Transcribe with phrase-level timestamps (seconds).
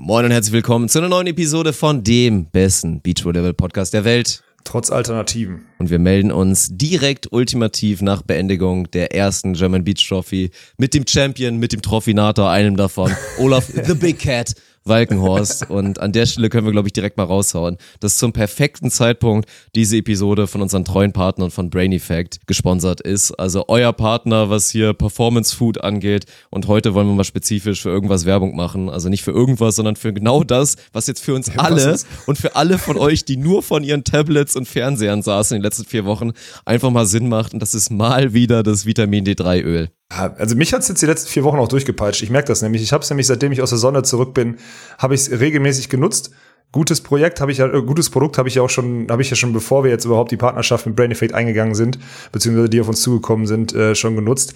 [0.00, 4.44] Moin und herzlich willkommen zu einer neuen Episode von dem besten Beachvolleyball Podcast der Welt.
[4.62, 5.66] Trotz Alternativen.
[5.78, 11.04] Und wir melden uns direkt ultimativ nach Beendigung der ersten German Beach Trophy mit dem
[11.04, 14.54] Champion, mit dem Trophinator, einem davon, Olaf the Big Cat.
[14.84, 15.70] Walkenhorst.
[15.70, 19.48] Und an der Stelle können wir, glaube ich, direkt mal raushauen, dass zum perfekten Zeitpunkt
[19.74, 23.32] diese Episode von unseren treuen Partnern von Brain Effect gesponsert ist.
[23.32, 26.26] Also euer Partner, was hier Performance Food angeht.
[26.50, 28.88] Und heute wollen wir mal spezifisch für irgendwas Werbung machen.
[28.88, 32.56] Also nicht für irgendwas, sondern für genau das, was jetzt für uns alle und für
[32.56, 36.04] alle von euch, die nur von ihren Tablets und Fernsehern saßen in den letzten vier
[36.04, 36.32] Wochen,
[36.64, 37.54] einfach mal Sinn macht.
[37.54, 39.90] Und das ist mal wieder das Vitamin D3 Öl.
[40.10, 42.22] Also mich hat es jetzt die letzten vier Wochen auch durchgepeitscht.
[42.22, 42.82] Ich merke das nämlich.
[42.82, 44.56] Ich habe es nämlich, seitdem ich aus der Sonne zurück bin,
[44.98, 46.30] habe ich es regelmäßig genutzt.
[46.70, 49.30] Gutes Projekt habe ich ja, äh, gutes Produkt habe ich ja auch schon, habe ich
[49.30, 51.98] ja schon, bevor wir jetzt überhaupt die Partnerschaft mit Brain Effect eingegangen sind,
[52.30, 54.54] beziehungsweise die auf uns zugekommen sind, äh, schon genutzt.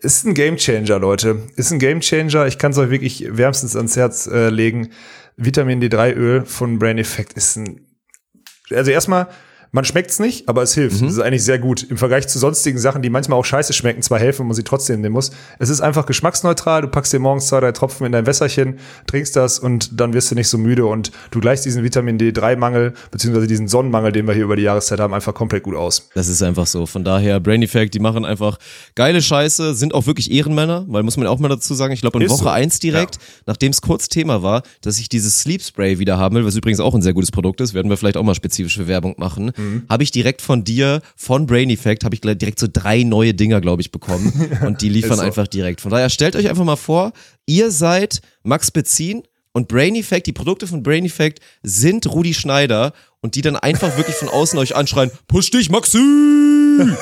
[0.00, 1.42] Ist ein Gamechanger, Leute.
[1.56, 2.46] Ist ein Gamechanger.
[2.46, 4.90] Ich kann es euch wirklich wärmstens ans Herz äh, legen.
[5.36, 7.80] Vitamin D3 Öl von Brain Effect ist ein,
[8.70, 9.28] also erstmal,
[9.74, 11.00] man schmeckt's nicht, aber es hilft.
[11.00, 11.06] Mhm.
[11.06, 11.82] Das ist eigentlich sehr gut.
[11.82, 14.62] Im Vergleich zu sonstigen Sachen, die manchmal auch scheiße schmecken, zwar helfen, wenn man sie
[14.62, 15.32] trotzdem nehmen muss.
[15.58, 16.82] Es ist einfach geschmacksneutral.
[16.82, 20.30] Du packst dir morgens zwei, drei Tropfen in dein Wässerchen, trinkst das und dann wirst
[20.30, 24.34] du nicht so müde und du gleichst diesen Vitamin D3-Mangel, beziehungsweise diesen Sonnenmangel, den wir
[24.34, 26.08] hier über die Jahreszeit haben, einfach komplett gut aus.
[26.14, 26.86] Das ist einfach so.
[26.86, 28.58] Von daher, Brain Effect, die machen einfach
[28.94, 32.20] geile Scheiße, sind auch wirklich Ehrenmänner, weil muss man auch mal dazu sagen, ich glaube
[32.20, 32.48] in ist Woche so.
[32.48, 33.22] eins direkt, ja.
[33.46, 36.78] nachdem es kurz Thema war, dass ich dieses Sleep Spray wieder haben will, was übrigens
[36.78, 39.63] auch ein sehr gutes Produkt ist, werden wir vielleicht auch mal spezifische Werbung machen, mhm.
[39.88, 43.60] Habe ich direkt von dir, von Brain Effect, habe ich direkt so drei neue Dinger,
[43.60, 44.32] glaube ich, bekommen.
[44.66, 45.22] Und die liefern so.
[45.22, 45.80] einfach direkt.
[45.80, 47.12] Von daher stellt euch einfach mal vor,
[47.46, 52.92] ihr seid Max Bezin und Brain Effect, die Produkte von Brain Effect sind Rudi Schneider
[53.20, 55.98] und die dann einfach wirklich von außen euch anschreien, push dich, Maxi!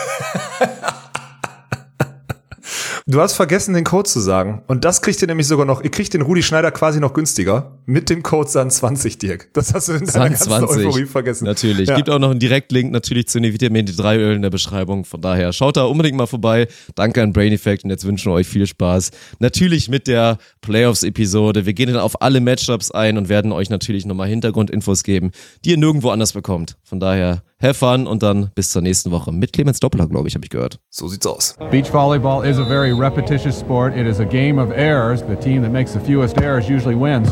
[3.07, 4.63] Du hast vergessen, den Code zu sagen.
[4.69, 7.79] Und das kriegt ihr nämlich sogar noch, ihr kriegt den Rudi Schneider quasi noch günstiger.
[7.85, 9.49] Mit dem Code SAN20, Dirk.
[9.55, 11.45] Das hast du in deiner ganzen Euphorie vergessen.
[11.45, 11.89] Natürlich.
[11.89, 11.97] Ja.
[11.97, 15.05] Gibt auch noch einen Direktlink natürlich zu den Vitamin D3 Öl in der Beschreibung.
[15.05, 16.69] Von daher schaut da unbedingt mal vorbei.
[16.95, 19.11] Danke an Brain Effect und jetzt wünschen wir euch viel Spaß.
[19.41, 21.67] Natürlich mit der Playoffs-Episode.
[21.67, 25.33] Wir gehen dann auf alle Matchups ein und werden euch natürlich nochmal Hintergrundinfos geben,
[25.65, 26.77] die ihr nirgendwo anders bekommt.
[26.85, 30.35] Von daher have fun und dann bis zur nächsten Woche mit Clemens Doppler, glaube ich,
[30.35, 30.79] habe ich gehört.
[30.91, 31.57] So sieht's aus.
[31.71, 33.97] Beach volleyball is a very repetitious sport.
[33.97, 35.23] It is a game of errors.
[35.23, 37.29] The team that makes the fewest errors usually wins.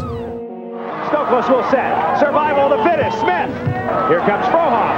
[1.09, 2.19] Stokos will set.
[2.19, 3.19] Survival the fittest.
[3.19, 3.51] Smith.
[4.09, 4.95] Here comes Frohoff.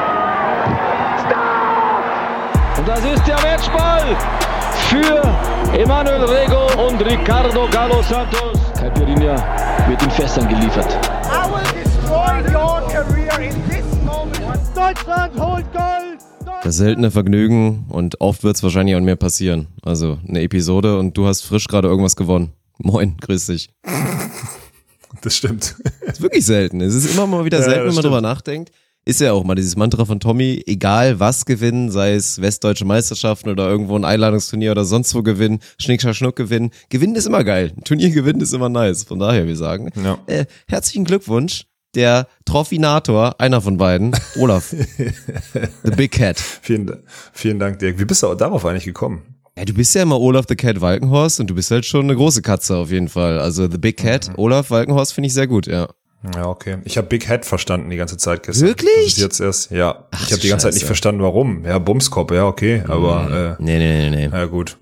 [1.26, 2.78] Stop!
[2.78, 4.16] Und das ist der Matchball
[4.88, 8.58] für Emanuel Rego und Ricardo Galo Santos.
[8.78, 9.36] Caipirinha
[9.88, 10.98] wird in Fässern geliefert.
[11.24, 13.91] I will destroy your career in this
[14.82, 16.18] Deutschland holt Gold!
[16.64, 19.68] Das seltene Vergnügen und oft wird es wahrscheinlich auch mehr passieren.
[19.82, 22.50] Also eine Episode und du hast frisch gerade irgendwas gewonnen.
[22.78, 23.70] Moin, grüß dich.
[25.20, 25.76] Das stimmt.
[26.00, 26.80] Das ist wirklich selten.
[26.80, 28.72] Es ist immer mal wieder ja, selten, wenn man drüber nachdenkt.
[29.04, 33.50] Ist ja auch mal dieses Mantra von Tommy, egal was gewinnen, sei es westdeutsche Meisterschaften
[33.50, 36.72] oder irgendwo ein Einladungsturnier oder sonst wo gewinnen, Schnick, Schnuck gewinnen.
[36.88, 37.72] Gewinnen ist immer geil.
[37.76, 39.04] Ein Turnier gewinnen ist immer nice.
[39.04, 40.18] Von daher, wir sagen, ja.
[40.26, 44.74] äh, herzlichen Glückwunsch der Trophinator, einer von beiden, Olaf.
[45.82, 46.38] the Big Cat.
[46.38, 47.98] Vielen, vielen Dank, Dirk.
[47.98, 49.22] Wie bist du darauf eigentlich gekommen?
[49.56, 52.16] Ja, du bist ja immer Olaf the Cat Walkenhorst und du bist halt schon eine
[52.16, 53.38] große Katze auf jeden Fall.
[53.38, 54.34] Also The Big Cat, mhm.
[54.38, 55.88] Olaf Walkenhorst finde ich sehr gut, ja.
[56.34, 56.78] Ja, okay.
[56.84, 58.68] Ich habe Big Head verstanden die ganze Zeit gestern.
[58.68, 59.06] Wirklich?
[59.06, 60.06] Das ist jetzt erst, ja.
[60.12, 61.64] Ach, ich habe die ganze Zeit nicht verstanden, warum.
[61.64, 63.34] Ja, Bumskopf, ja, okay, aber mhm.
[63.34, 64.32] äh, nee, nee, nee, nee.
[64.32, 64.78] Ja, gut.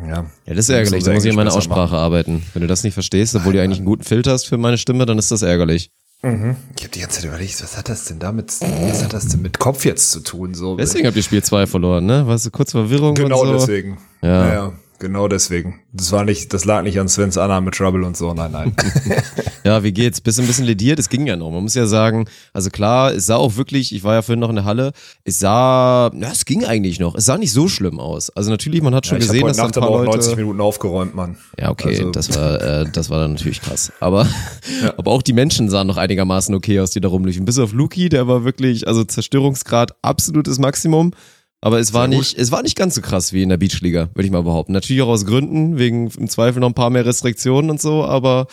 [0.00, 0.26] Ja.
[0.46, 1.02] ja, das ist ärgerlich.
[1.02, 1.96] Da muss ich an meiner Aussprache machen.
[1.96, 2.42] arbeiten.
[2.52, 5.06] Wenn du das nicht verstehst, obwohl du eigentlich einen guten Filter hast für meine Stimme,
[5.06, 5.90] dann ist das ärgerlich.
[6.22, 6.56] Mhm.
[6.76, 9.40] Ich habe die ganze Zeit überlegt, was hat das denn damit, was hat das denn
[9.40, 10.54] mit Kopf jetzt zu tun?
[10.54, 10.76] So.
[10.76, 12.26] Deswegen habt ihr Spiel 2 verloren, ne?
[12.26, 13.14] Warst du kurz Verwirrung?
[13.14, 13.52] Genau so?
[13.52, 13.98] deswegen.
[14.20, 14.44] Ja.
[14.44, 14.72] Naja.
[15.00, 15.80] Genau deswegen.
[15.92, 18.34] Das war nicht, das lag nicht an Svens Anna mit Trouble und so.
[18.34, 18.74] Nein, nein.
[19.64, 20.20] ja, wie geht's?
[20.20, 20.98] Bist du ein bisschen lediert?
[20.98, 21.52] Es ging ja noch.
[21.52, 24.48] Man muss ja sagen, also klar, es sah auch wirklich, ich war ja vorhin noch
[24.48, 24.92] in der Halle,
[25.22, 27.14] es sah, ja, es ging eigentlich noch.
[27.14, 28.30] Es sah nicht so schlimm aus.
[28.30, 30.36] Also natürlich, man hat schon ja, gesehen, dass Nacht ein paar aber auch Leute 90
[30.36, 31.36] Minuten aufgeräumt, Mann.
[31.56, 32.10] Ja, okay, also.
[32.10, 33.92] das war, äh, das war dann natürlich krass.
[34.00, 34.26] Aber,
[34.82, 34.94] ja.
[34.96, 37.44] aber auch die Menschen sahen noch einigermaßen okay aus, die da rumliefen.
[37.44, 41.12] Bis auf Luki, der war wirklich, also Zerstörungsgrad absolutes Maximum.
[41.60, 44.26] Aber es war nicht, es war nicht ganz so krass wie in der Beachliga, würde
[44.26, 44.72] ich mal behaupten.
[44.72, 48.46] Natürlich auch aus Gründen, wegen im Zweifel noch ein paar mehr Restriktionen und so, aber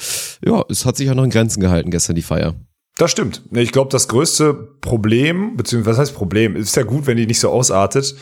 [0.43, 2.55] ja, es hat sich ja noch in Grenzen gehalten gestern die Feier.
[2.97, 3.43] Das stimmt.
[3.51, 7.39] Ich glaube, das größte Problem, beziehungsweise was heißt Problem, ist ja gut, wenn die nicht
[7.39, 8.15] so ausartet.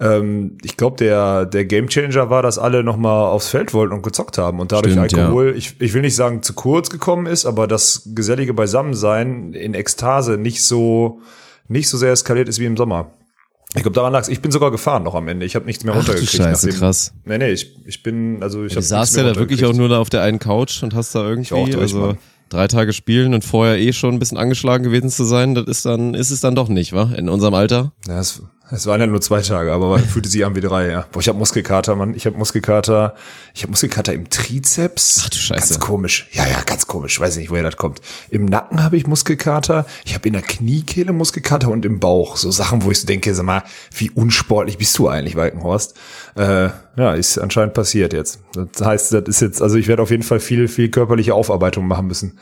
[0.00, 4.36] Ähm, ich glaube, der, der Gamechanger war, dass alle nochmal aufs Feld wollten und gezockt
[4.36, 5.54] haben und dadurch Stimmt, Alkohol, ja.
[5.54, 10.36] ich, ich will nicht sagen zu kurz gekommen ist, aber das gesellige Beisammensein in Ekstase
[10.36, 11.20] nicht so,
[11.68, 13.12] nicht so sehr eskaliert ist wie im Sommer.
[13.74, 14.28] Ich glaube, daran lag's.
[14.28, 15.44] Ich bin sogar gefahren noch am Ende.
[15.44, 16.40] Ich habe nichts mehr runtergekriegt.
[16.40, 17.12] Ach, Scheiße, nachdem, krass.
[17.24, 19.88] Nee, nee, ich, ich bin, also ich ja, Du saßt ja da wirklich auch nur
[19.90, 22.18] da auf der einen Couch und hast da irgendwie, durch, also, Mann.
[22.48, 25.84] drei Tage spielen und vorher eh schon ein bisschen angeschlagen gewesen zu sein, das ist
[25.84, 27.12] dann, ist es dann doch nicht, wa?
[27.14, 27.92] In unserem Alter.
[28.06, 31.06] Ja, es, es waren ja nur zwei Tage, aber fühlte sich an wie drei, ja.
[31.10, 32.14] Boah, ich habe Muskelkater, Mann.
[32.14, 33.14] Ich habe Muskelkater.
[33.54, 35.22] Ich habe Muskelkater im Trizeps.
[35.24, 35.74] Ach du Scheiße.
[35.74, 36.28] Ganz komisch.
[36.32, 37.18] Ja, ja, ganz komisch.
[37.18, 38.00] Weiß nicht, woher das kommt.
[38.30, 39.86] Im Nacken habe ich Muskelkater.
[40.04, 42.36] Ich habe in der Kniekehle Muskelkater und im Bauch.
[42.36, 43.62] So Sachen, wo ich so denke, sag mal,
[43.94, 45.96] wie unsportlich bist du eigentlich, Walkenhorst?
[46.36, 48.40] Äh, ja, ist anscheinend passiert jetzt.
[48.52, 51.86] Das heißt, das ist jetzt, also ich werde auf jeden Fall viel, viel körperliche Aufarbeitung
[51.86, 52.38] machen müssen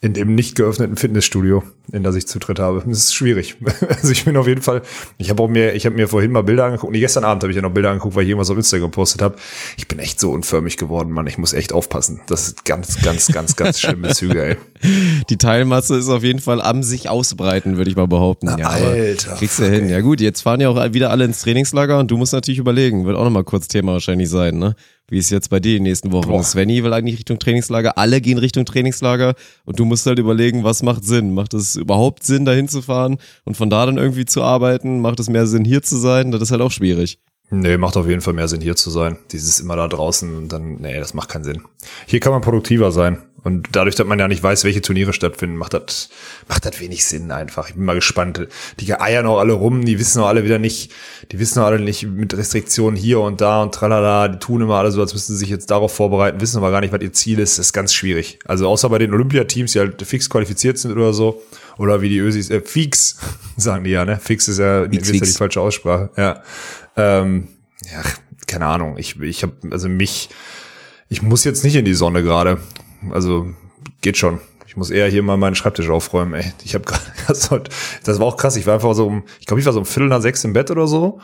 [0.00, 2.82] in dem nicht geöffneten Fitnessstudio, in das ich Zutritt habe.
[2.86, 3.56] Das ist schwierig.
[3.88, 4.82] Also ich bin auf jeden Fall,
[5.16, 7.50] ich habe auch mir, ich habe mir vorhin mal Bilder angeguckt, nee, gestern Abend habe
[7.50, 9.36] ich ja noch Bilder angeguckt, weil ich irgendwas auf Instagram gepostet habe.
[9.76, 11.26] Ich bin echt so unförmig geworden, Mann.
[11.26, 12.20] Ich muss echt aufpassen.
[12.26, 14.56] Das ist ganz, ganz, ganz, ganz schlimme Züge, ey.
[15.30, 18.46] Die Teilmasse ist auf jeden Fall am sich ausbreiten, würde ich mal behaupten.
[18.46, 19.88] Na, ja, Alter, Kriegst du hin.
[19.88, 23.06] Ja gut, jetzt fahren ja auch wieder alle ins Trainingslager und du musst natürlich überlegen,
[23.06, 24.76] wird auch nochmal kurz Thema wahrscheinlich sein, ne?
[25.08, 26.28] Wie ist jetzt bei dir in den nächsten Wochen?
[26.28, 26.42] Boah.
[26.42, 30.82] Svenny will eigentlich Richtung Trainingslager, alle gehen Richtung Trainingslager und du musst halt überlegen, was
[30.82, 31.32] macht Sinn?
[31.32, 35.00] Macht es überhaupt Sinn, dahin zu fahren und von da dann irgendwie zu arbeiten?
[35.00, 36.32] Macht es mehr Sinn, hier zu sein?
[36.32, 37.20] Das ist halt auch schwierig.
[37.50, 39.18] Nee, macht auf jeden Fall mehr Sinn, hier zu sein.
[39.30, 41.62] Dieses immer da draußen und dann, nee, das macht keinen Sinn.
[42.06, 43.18] Hier kann man produktiver sein.
[43.46, 46.08] Und dadurch, dass man ja nicht weiß, welche Turniere stattfinden, macht das,
[46.48, 47.68] macht das wenig Sinn einfach.
[47.68, 48.48] Ich bin mal gespannt.
[48.80, 50.92] Die eiern auch alle rum, die wissen auch alle wieder nicht,
[51.30, 54.74] die wissen auch alle nicht mit Restriktionen hier und da und tralala, die tun immer
[54.74, 57.12] alle so, als müssten sie sich jetzt darauf vorbereiten, wissen aber gar nicht, was ihr
[57.12, 57.56] Ziel ist.
[57.56, 58.40] Das ist ganz schwierig.
[58.46, 61.40] Also außer bei den Olympiateams, die halt fix qualifiziert sind oder so,
[61.78, 63.16] oder wie die Ösis, äh, fix,
[63.56, 64.18] sagen die ja, ne?
[64.18, 65.36] Fix ist ja, Fix, ist ja die fix.
[65.36, 66.42] falsche Aussprache, ja.
[66.96, 67.46] Ähm,
[67.92, 68.02] ja,
[68.48, 68.98] keine Ahnung.
[68.98, 70.30] Ich, ich habe also mich,
[71.08, 72.58] ich muss jetzt nicht in die Sonne gerade.
[73.10, 73.46] Also
[74.00, 74.40] geht schon.
[74.66, 76.34] Ich muss eher hier mal meinen Schreibtisch aufräumen.
[76.34, 78.56] Ey, ich habe gerade, das, war- auch krass.
[78.56, 80.52] Ich war einfach so um, ich glaube, ich war so um Viertel nach sechs im
[80.52, 81.20] Bett oder so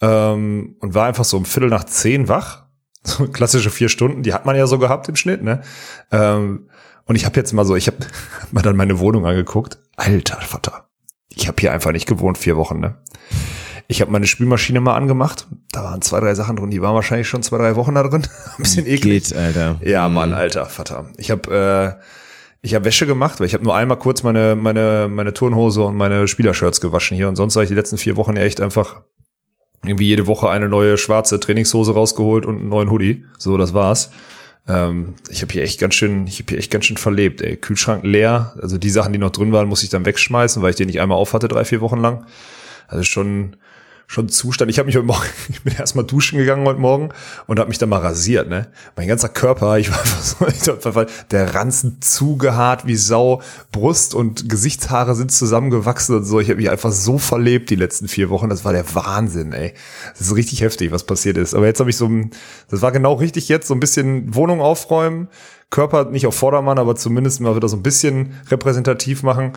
[0.00, 2.64] ähm, und war einfach so um Viertel nach zehn wach.
[3.02, 5.62] So klassische vier Stunden, die hat man ja so gehabt im Schnitt, ne?
[6.12, 6.68] Ähm,
[7.06, 7.96] und ich habe jetzt mal so, ich habe
[8.42, 9.78] hab mal dann meine Wohnung angeguckt.
[9.96, 10.90] Alter Vater,
[11.30, 12.98] ich habe hier einfach nicht gewohnt vier Wochen, ne?
[13.90, 15.48] Ich habe meine Spülmaschine mal angemacht.
[15.72, 18.22] Da waren zwei, drei Sachen drin, die waren wahrscheinlich schon zwei, drei Wochen da drin.
[18.56, 19.24] Ein bisschen eklig.
[19.24, 19.80] Geht, Alter.
[19.82, 21.06] Ja, Mann, alter Vater.
[21.16, 22.04] Ich habe äh,
[22.62, 25.96] ich habe Wäsche gemacht, weil ich habe nur einmal kurz meine meine meine Turnhose und
[25.96, 29.00] meine Spielershirts gewaschen hier und sonst habe ich die letzten vier Wochen ja echt einfach
[29.82, 33.24] irgendwie jede Woche eine neue schwarze Trainingshose rausgeholt und einen neuen Hoodie.
[33.38, 34.12] So, das war's.
[34.68, 37.40] Ähm, ich habe hier echt ganz schön, ich habe hier echt ganz schön verlebt.
[37.40, 37.56] Ey.
[37.56, 38.54] Kühlschrank leer.
[38.62, 41.00] Also die Sachen, die noch drin waren, muss ich dann wegschmeißen, weil ich den nicht
[41.00, 42.26] einmal auf hatte, drei, vier Wochen lang.
[42.86, 43.56] Also schon,
[44.10, 44.68] schon Zustand.
[44.72, 47.10] Ich habe mich heute Morgen, ich bin erstmal duschen gegangen heute Morgen
[47.46, 48.66] und habe mich dann mal rasiert, ne?
[48.96, 53.40] Mein ganzer Körper, ich war einfach so, ich war einfach, der Ranzen zugehaart wie Sau,
[53.70, 56.40] Brust und Gesichtshaare sind zusammengewachsen und so.
[56.40, 58.48] Ich habe mich einfach so verlebt die letzten vier Wochen.
[58.48, 59.74] Das war der Wahnsinn, ey.
[60.10, 61.54] Das ist richtig heftig, was passiert ist.
[61.54, 62.32] Aber jetzt habe ich so, ein-
[62.68, 65.28] das war genau richtig jetzt, so ein bisschen Wohnung aufräumen,
[65.70, 69.52] Körper nicht auf Vordermann, aber zumindest mal wieder so ein bisschen repräsentativ machen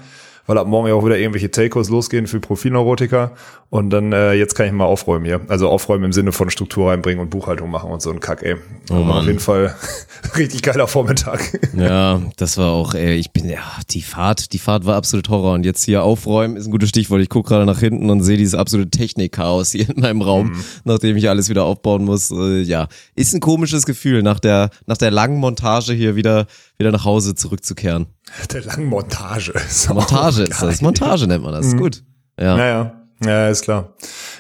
[0.48, 3.31] weil ab morgen ja auch wieder irgendwelche Telcos losgehen für Profilneurotiker
[3.69, 5.42] und dann äh, jetzt kann ich mal aufräumen hier.
[5.48, 8.56] Also aufräumen im Sinne von Struktur reinbringen und Buchhaltung machen und so ein Kack, ey.
[8.92, 9.18] Oh Aber Mann.
[9.19, 9.75] Auf jeden Fall
[10.38, 11.60] richtig geiler Vormittag.
[11.75, 15.54] Ja, das war auch, ey, ich bin, ja, die Fahrt, die Fahrt war absolut Horror.
[15.54, 17.22] Und jetzt hier aufräumen ist ein gutes Stichwort.
[17.22, 20.63] Ich gucke gerade nach hinten und sehe dieses absolute Technikchaos hier in meinem Raum, Mhm.
[20.84, 22.30] nachdem ich alles wieder aufbauen muss.
[22.30, 26.45] Äh, ja, ist ein komisches Gefühl, nach der, nach der langen Montage hier wieder,
[26.83, 28.07] wieder nach Hause zurückzukehren.
[28.51, 29.51] Der langen Montage.
[29.53, 30.81] Ist Montage ist das.
[30.81, 31.68] Montage nennt man das.
[31.68, 32.04] Ist gut.
[32.40, 32.57] Ja.
[32.57, 33.94] Naja, ja, ist klar.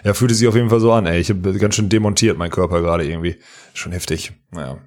[0.03, 1.19] Ja, fühlte sich auf jeden Fall so an, ey.
[1.19, 3.37] Ich habe ganz schön demontiert, mein Körper gerade irgendwie.
[3.73, 4.33] Schon heftig.
[4.51, 4.77] Naja.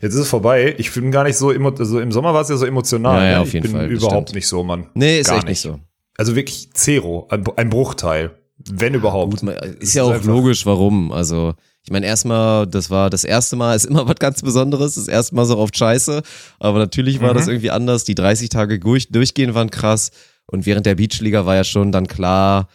[0.00, 0.74] Jetzt ist es vorbei.
[0.78, 3.22] Ich bin gar nicht so, emo so im Sommer war es ja so emotional.
[3.22, 3.40] Ja, ja, ne?
[3.40, 4.34] auf jeden ich bin Fall, überhaupt stimmt.
[4.34, 4.86] nicht so, Mann.
[4.94, 5.78] Nee, ist Gar echt nicht so.
[6.16, 8.32] Also wirklich Zero, ein, ein Bruchteil.
[8.70, 9.40] Wenn überhaupt.
[9.40, 11.12] Gut, ist ja auch logisch, warum.
[11.12, 11.54] Also,
[11.84, 15.34] ich meine, erstmal, das war das erste Mal, ist immer was ganz Besonderes, das erste
[15.34, 16.22] Mal so oft scheiße.
[16.58, 17.36] Aber natürlich war Mhm.
[17.36, 18.04] das irgendwie anders.
[18.04, 20.10] Die 30 Tage durch, durchgehen waren krass.
[20.46, 22.68] Und während der Beachliga war ja schon dann klar,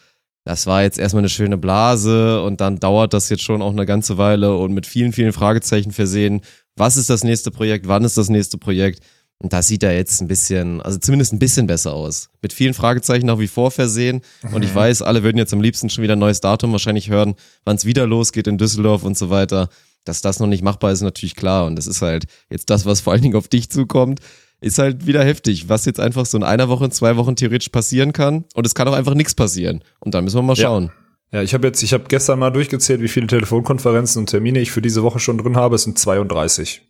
[0.46, 3.86] das war jetzt erstmal eine schöne Blase und dann dauert das jetzt schon auch eine
[3.86, 6.42] ganze Weile und mit vielen, vielen Fragezeichen versehen.
[6.76, 7.88] Was ist das nächste Projekt?
[7.88, 9.04] Wann ist das nächste Projekt?
[9.42, 12.30] Und das sieht ja jetzt ein bisschen, also zumindest ein bisschen besser aus.
[12.42, 14.22] Mit vielen Fragezeichen nach wie vor versehen.
[14.52, 17.36] Und ich weiß, alle würden jetzt am liebsten schon wieder ein neues Datum wahrscheinlich hören,
[17.64, 19.70] wann es wieder losgeht in Düsseldorf und so weiter.
[20.04, 21.66] Dass das noch nicht machbar ist, ist natürlich klar.
[21.68, 24.20] Und das ist halt jetzt das, was vor allen Dingen auf dich zukommt,
[24.60, 27.70] ist halt wieder heftig, was jetzt einfach so in einer Woche, in zwei Wochen theoretisch
[27.70, 28.44] passieren kann.
[28.56, 29.84] Und es kann auch einfach nichts passieren.
[30.02, 30.64] Und dann müssen wir mal Ja.
[30.64, 30.92] schauen.
[31.32, 34.72] Ja, ich habe jetzt, ich habe gestern mal durchgezählt, wie viele Telefonkonferenzen und Termine ich
[34.72, 35.76] für diese Woche schon drin habe.
[35.76, 36.82] Es sind 32.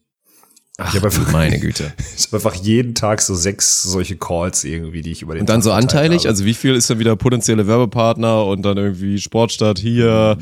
[0.80, 1.94] Ach, hab einfach- meine Güte.
[2.18, 5.50] Ich habe einfach jeden Tag so sechs solche Calls irgendwie, die ich über den Und
[5.50, 9.20] dann Tag so anteilig, also wie viel ist dann wieder potenzielle Werbepartner und dann irgendwie
[9.20, 10.38] Sportstadt hier,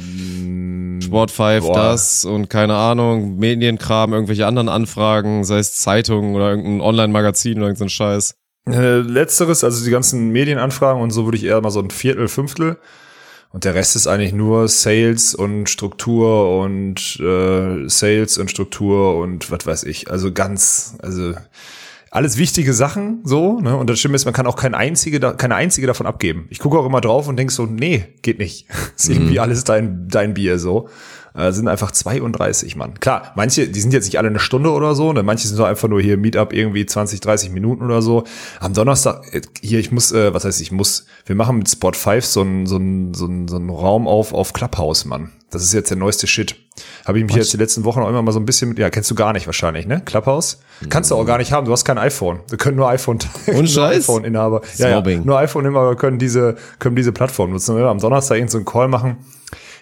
[1.02, 1.76] Sport 5 boah.
[1.76, 7.68] das und keine Ahnung, Medienkram, irgendwelche anderen Anfragen, sei es Zeitungen oder irgendein Online-Magazin oder
[7.68, 8.36] irgendein Scheiß.
[8.68, 12.28] Äh, letzteres, also die ganzen Medienanfragen und so würde ich eher mal so ein Viertel,
[12.28, 12.78] Fünftel.
[13.52, 19.50] Und der Rest ist eigentlich nur Sales und Struktur und äh, Sales und Struktur und
[19.52, 20.12] was weiß ich.
[20.12, 21.34] Also ganz, also
[22.12, 23.76] alles wichtige Sachen so, ne?
[23.76, 26.48] Und das Schlimme ist, man kann auch kein einzige, keine einzige davon abgeben.
[26.50, 28.68] Ich gucke auch immer drauf und denk so, nee, geht nicht.
[28.96, 29.40] ist irgendwie Mhm.
[29.40, 30.90] alles dein, dein Bier so.
[31.38, 33.00] Äh, sind einfach 32, Mann.
[33.00, 35.22] Klar, manche, die sind jetzt nicht alle eine Stunde oder so, ne?
[35.22, 38.24] manche sind doch einfach nur hier Meetup irgendwie 20, 30 Minuten oder so.
[38.60, 41.92] Am Donnerstag, äh, hier, ich muss, äh, was heißt ich muss, wir machen mit Spot
[41.94, 45.32] 5 so einen so einen so einen so einen Raum auf, auf Clubhouse, Mann.
[45.52, 46.56] Das ist jetzt der neueste Shit.
[47.06, 48.90] Habe ich mich jetzt die letzten Wochen auch immer mal so ein bisschen mit, ja,
[48.90, 50.02] kennst du gar nicht wahrscheinlich, ne?
[50.04, 50.60] Clubhouse?
[50.90, 52.40] Kannst du auch gar nicht haben, du hast kein iPhone.
[52.50, 54.10] Wir können nur iPhone, Und Scheiß?
[54.10, 54.62] iPhone-Inhaber.
[54.78, 57.76] Ja, ja, nur iPhone-Inhaber können diese, können diese Plattform nutzen.
[57.76, 59.18] Wenn wir am Donnerstag irgendeinen so einen Call machen,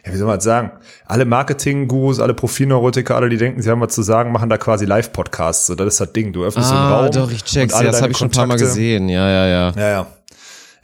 [0.05, 0.71] ja, wie soll man das sagen?
[1.05, 4.85] Alle Marketing-Gurus, alle Profilneurotiker, alle, die denken, sie haben was zu sagen, machen da quasi
[4.85, 5.67] Live-Podcasts.
[5.67, 6.31] So, das ist das Ding.
[6.33, 7.11] Du öffnest so einen Ah, Raum.
[7.11, 7.73] doch, ich check's.
[7.73, 9.09] und alle Ja, das habe ich schon ein paar Mal gesehen.
[9.09, 9.71] Ja, ja, ja.
[9.75, 10.07] Ja, ja.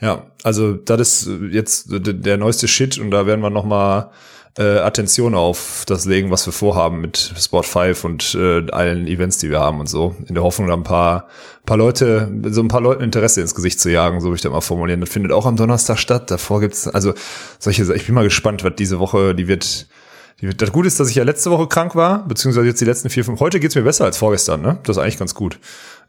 [0.01, 4.09] Ja, also das ist jetzt der neueste Shit und da werden wir noch mal
[4.57, 9.37] äh, Attention auf das legen, was wir vorhaben mit Sport 5 und äh, allen Events,
[9.37, 10.15] die wir haben und so.
[10.27, 11.27] In der Hoffnung, da ein paar,
[11.65, 14.51] paar Leute, so ein paar Leuten Interesse ins Gesicht zu jagen, so würde ich das
[14.51, 14.99] mal formulieren.
[14.99, 16.29] Das findet auch am Donnerstag statt.
[16.31, 17.13] Davor gibt's also
[17.59, 19.87] solche, ich bin mal gespannt, was diese Woche, die wird,
[20.41, 20.61] die wird.
[20.61, 23.23] Das Gute ist, dass ich ja letzte Woche krank war, beziehungsweise jetzt die letzten vier,
[23.23, 23.39] fünf.
[23.39, 24.79] Heute geht's mir besser als vorgestern, ne?
[24.83, 25.59] Das ist eigentlich ganz gut.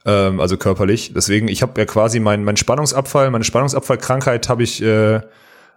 [0.04, 1.12] Ähm, also körperlich.
[1.14, 5.20] Deswegen, ich habe ja quasi meinen mein Spannungsabfall, meine Spannungsabfallkrankheit habe ich, äh,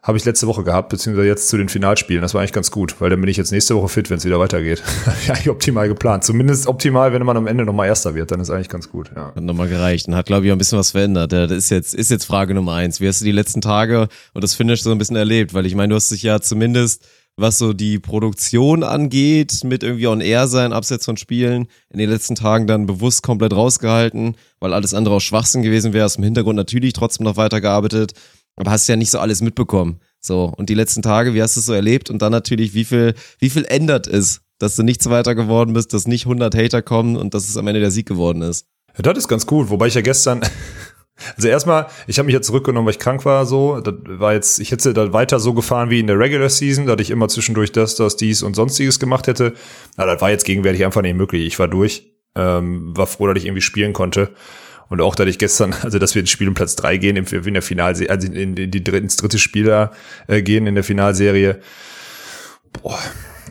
[0.06, 2.22] habe ich letzte Woche gehabt, beziehungsweise jetzt zu den Finalspielen.
[2.22, 4.26] Das war eigentlich ganz gut, weil dann bin ich jetzt nächste Woche fit, wenn es
[4.26, 4.84] wieder weitergeht.
[5.28, 6.24] ja, optimal geplant.
[6.24, 9.10] Zumindest optimal, wenn man am Ende nochmal Erster wird, dann ist eigentlich ganz gut.
[9.16, 9.34] Ja.
[9.36, 11.32] Hat nochmal gereicht und hat, glaube ich, auch ein bisschen was verändert.
[11.32, 13.02] Das ist jetzt, ist jetzt Frage Nummer eins.
[13.02, 15.56] Wie hast du die letzten Tage und das Finish so ein bisschen erlebt?
[15.56, 17.04] Weil ich meine, du hast dich ja zumindest,
[17.36, 22.12] was so die Produktion angeht, mit irgendwie on air sein, abseits von Spielen, in den
[22.12, 26.06] letzten Tagen dann bewusst komplett rausgehalten, weil alles andere auch Schwachsinn gewesen wäre.
[26.06, 28.14] Hast im Hintergrund natürlich trotzdem noch weitergearbeitet,
[28.56, 30.00] aber hast ja nicht so alles mitbekommen.
[30.20, 30.52] So.
[30.56, 32.10] Und die letzten Tage, wie hast du es so erlebt?
[32.10, 35.94] Und dann natürlich, wie viel, wie viel ändert es, dass du nichts weiter geworden bist,
[35.94, 38.68] dass nicht 100 Hater kommen und dass es am Ende der Sieg geworden ist?
[38.96, 40.42] Ja, das ist ganz gut, wobei ich ja gestern,
[41.36, 44.60] also erstmal, ich habe mich ja zurückgenommen, weil ich krank war, so, das war jetzt,
[44.60, 47.74] ich hätte da weiter so gefahren wie in der Regular Season, dass ich immer zwischendurch
[47.74, 49.54] das, das, dies und sonstiges gemacht hätte.
[49.98, 51.46] Aber das war jetzt gegenwärtig einfach nicht möglich.
[51.46, 54.32] Ich war durch, ähm, war froh, dass ich irgendwie spielen konnte.
[54.90, 57.54] Und auch, dass ich gestern, also dass wir ins Spiel um Platz drei gehen, in
[57.54, 59.92] der Finalserie, also in, die dritte, ins dritte Spiel da,
[60.28, 61.60] äh, gehen in der Finalserie.
[62.82, 63.00] Boah,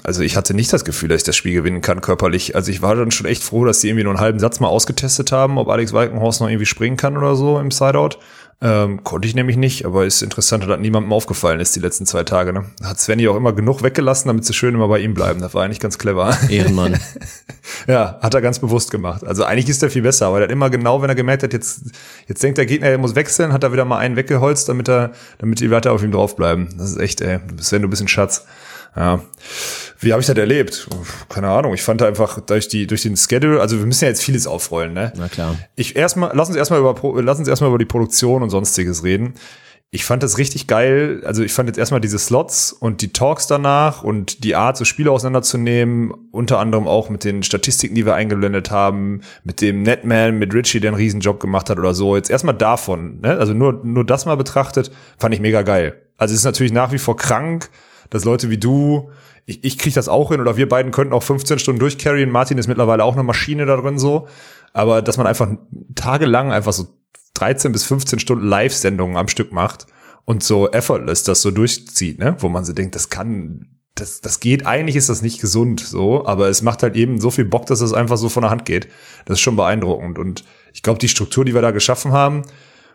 [0.04, 2.54] also ich hatte nicht das Gefühl, dass ich das Spiel gewinnen kann körperlich.
[2.54, 4.68] Also ich war dann schon echt froh, dass die irgendwie nur einen halben Satz mal
[4.68, 8.18] ausgetestet haben, ob Alex Walkenhorst noch irgendwie springen kann oder so im Sideout.
[8.64, 12.24] Ähm, konnte ich nämlich nicht, aber ist interessant, dass niemandem aufgefallen ist die letzten zwei
[12.24, 12.54] Tage.
[12.54, 12.64] Ne?
[12.82, 15.40] Hat Svenny auch immer genug weggelassen, damit sie schön immer bei ihm bleiben.
[15.40, 16.36] Das war eigentlich ganz clever.
[16.48, 16.98] Ehrenmann.
[17.86, 19.24] Ja, hat er ganz bewusst gemacht.
[19.24, 21.52] Also eigentlich ist er viel besser, aber er hat immer genau, wenn er gemerkt hat,
[21.52, 21.82] jetzt,
[22.26, 25.12] jetzt denkt der Gegner, er muss wechseln, hat er wieder mal einen weggeholzt, damit er,
[25.38, 26.68] damit die weiter auf ihm draufbleiben.
[26.78, 28.46] Das ist echt, ey, Sven, du bist ein Schatz.
[28.96, 29.20] Ja.
[29.98, 30.88] Wie habe ich das erlebt?
[31.28, 31.74] Keine Ahnung.
[31.74, 34.92] Ich fand einfach durch die, durch den Schedule, also wir müssen ja jetzt vieles aufrollen,
[34.92, 35.12] ne?
[35.16, 35.56] Na klar.
[35.76, 39.34] Ich erstmal, lass uns erstmal über, lass uns erstmal über die Produktion und sonstiges reden.
[39.90, 41.22] Ich fand das richtig geil.
[41.24, 44.84] Also ich fand jetzt erstmal diese Slots und die Talks danach und die Art, so
[44.84, 50.36] Spiele auseinanderzunehmen, unter anderem auch mit den Statistiken, die wir eingeblendet haben, mit dem Netman,
[50.36, 52.16] mit Richie, der einen Riesenjob gemacht hat oder so.
[52.16, 53.38] Jetzt erstmal davon, ne?
[53.38, 55.94] Also nur, nur das mal betrachtet, fand ich mega geil.
[56.16, 57.70] Also es ist natürlich nach wie vor krank,
[58.14, 59.10] dass Leute wie du,
[59.44, 62.30] ich, ich krieg das auch hin oder wir beiden könnten auch 15 Stunden durchcarryen.
[62.30, 64.28] Martin ist mittlerweile auch eine Maschine da drin so.
[64.72, 65.50] Aber dass man einfach
[65.96, 66.86] tagelang einfach so
[67.34, 69.88] 13 bis 15 Stunden Live-Sendungen am Stück macht
[70.24, 72.36] und so effortless das so durchzieht, ne?
[72.38, 73.66] Wo man so denkt, das kann,
[73.96, 77.32] das, das geht, eigentlich ist das nicht gesund, so, aber es macht halt eben so
[77.32, 78.86] viel Bock, dass es einfach so von der Hand geht.
[79.26, 80.20] Das ist schon beeindruckend.
[80.20, 82.42] Und ich glaube, die Struktur, die wir da geschaffen haben,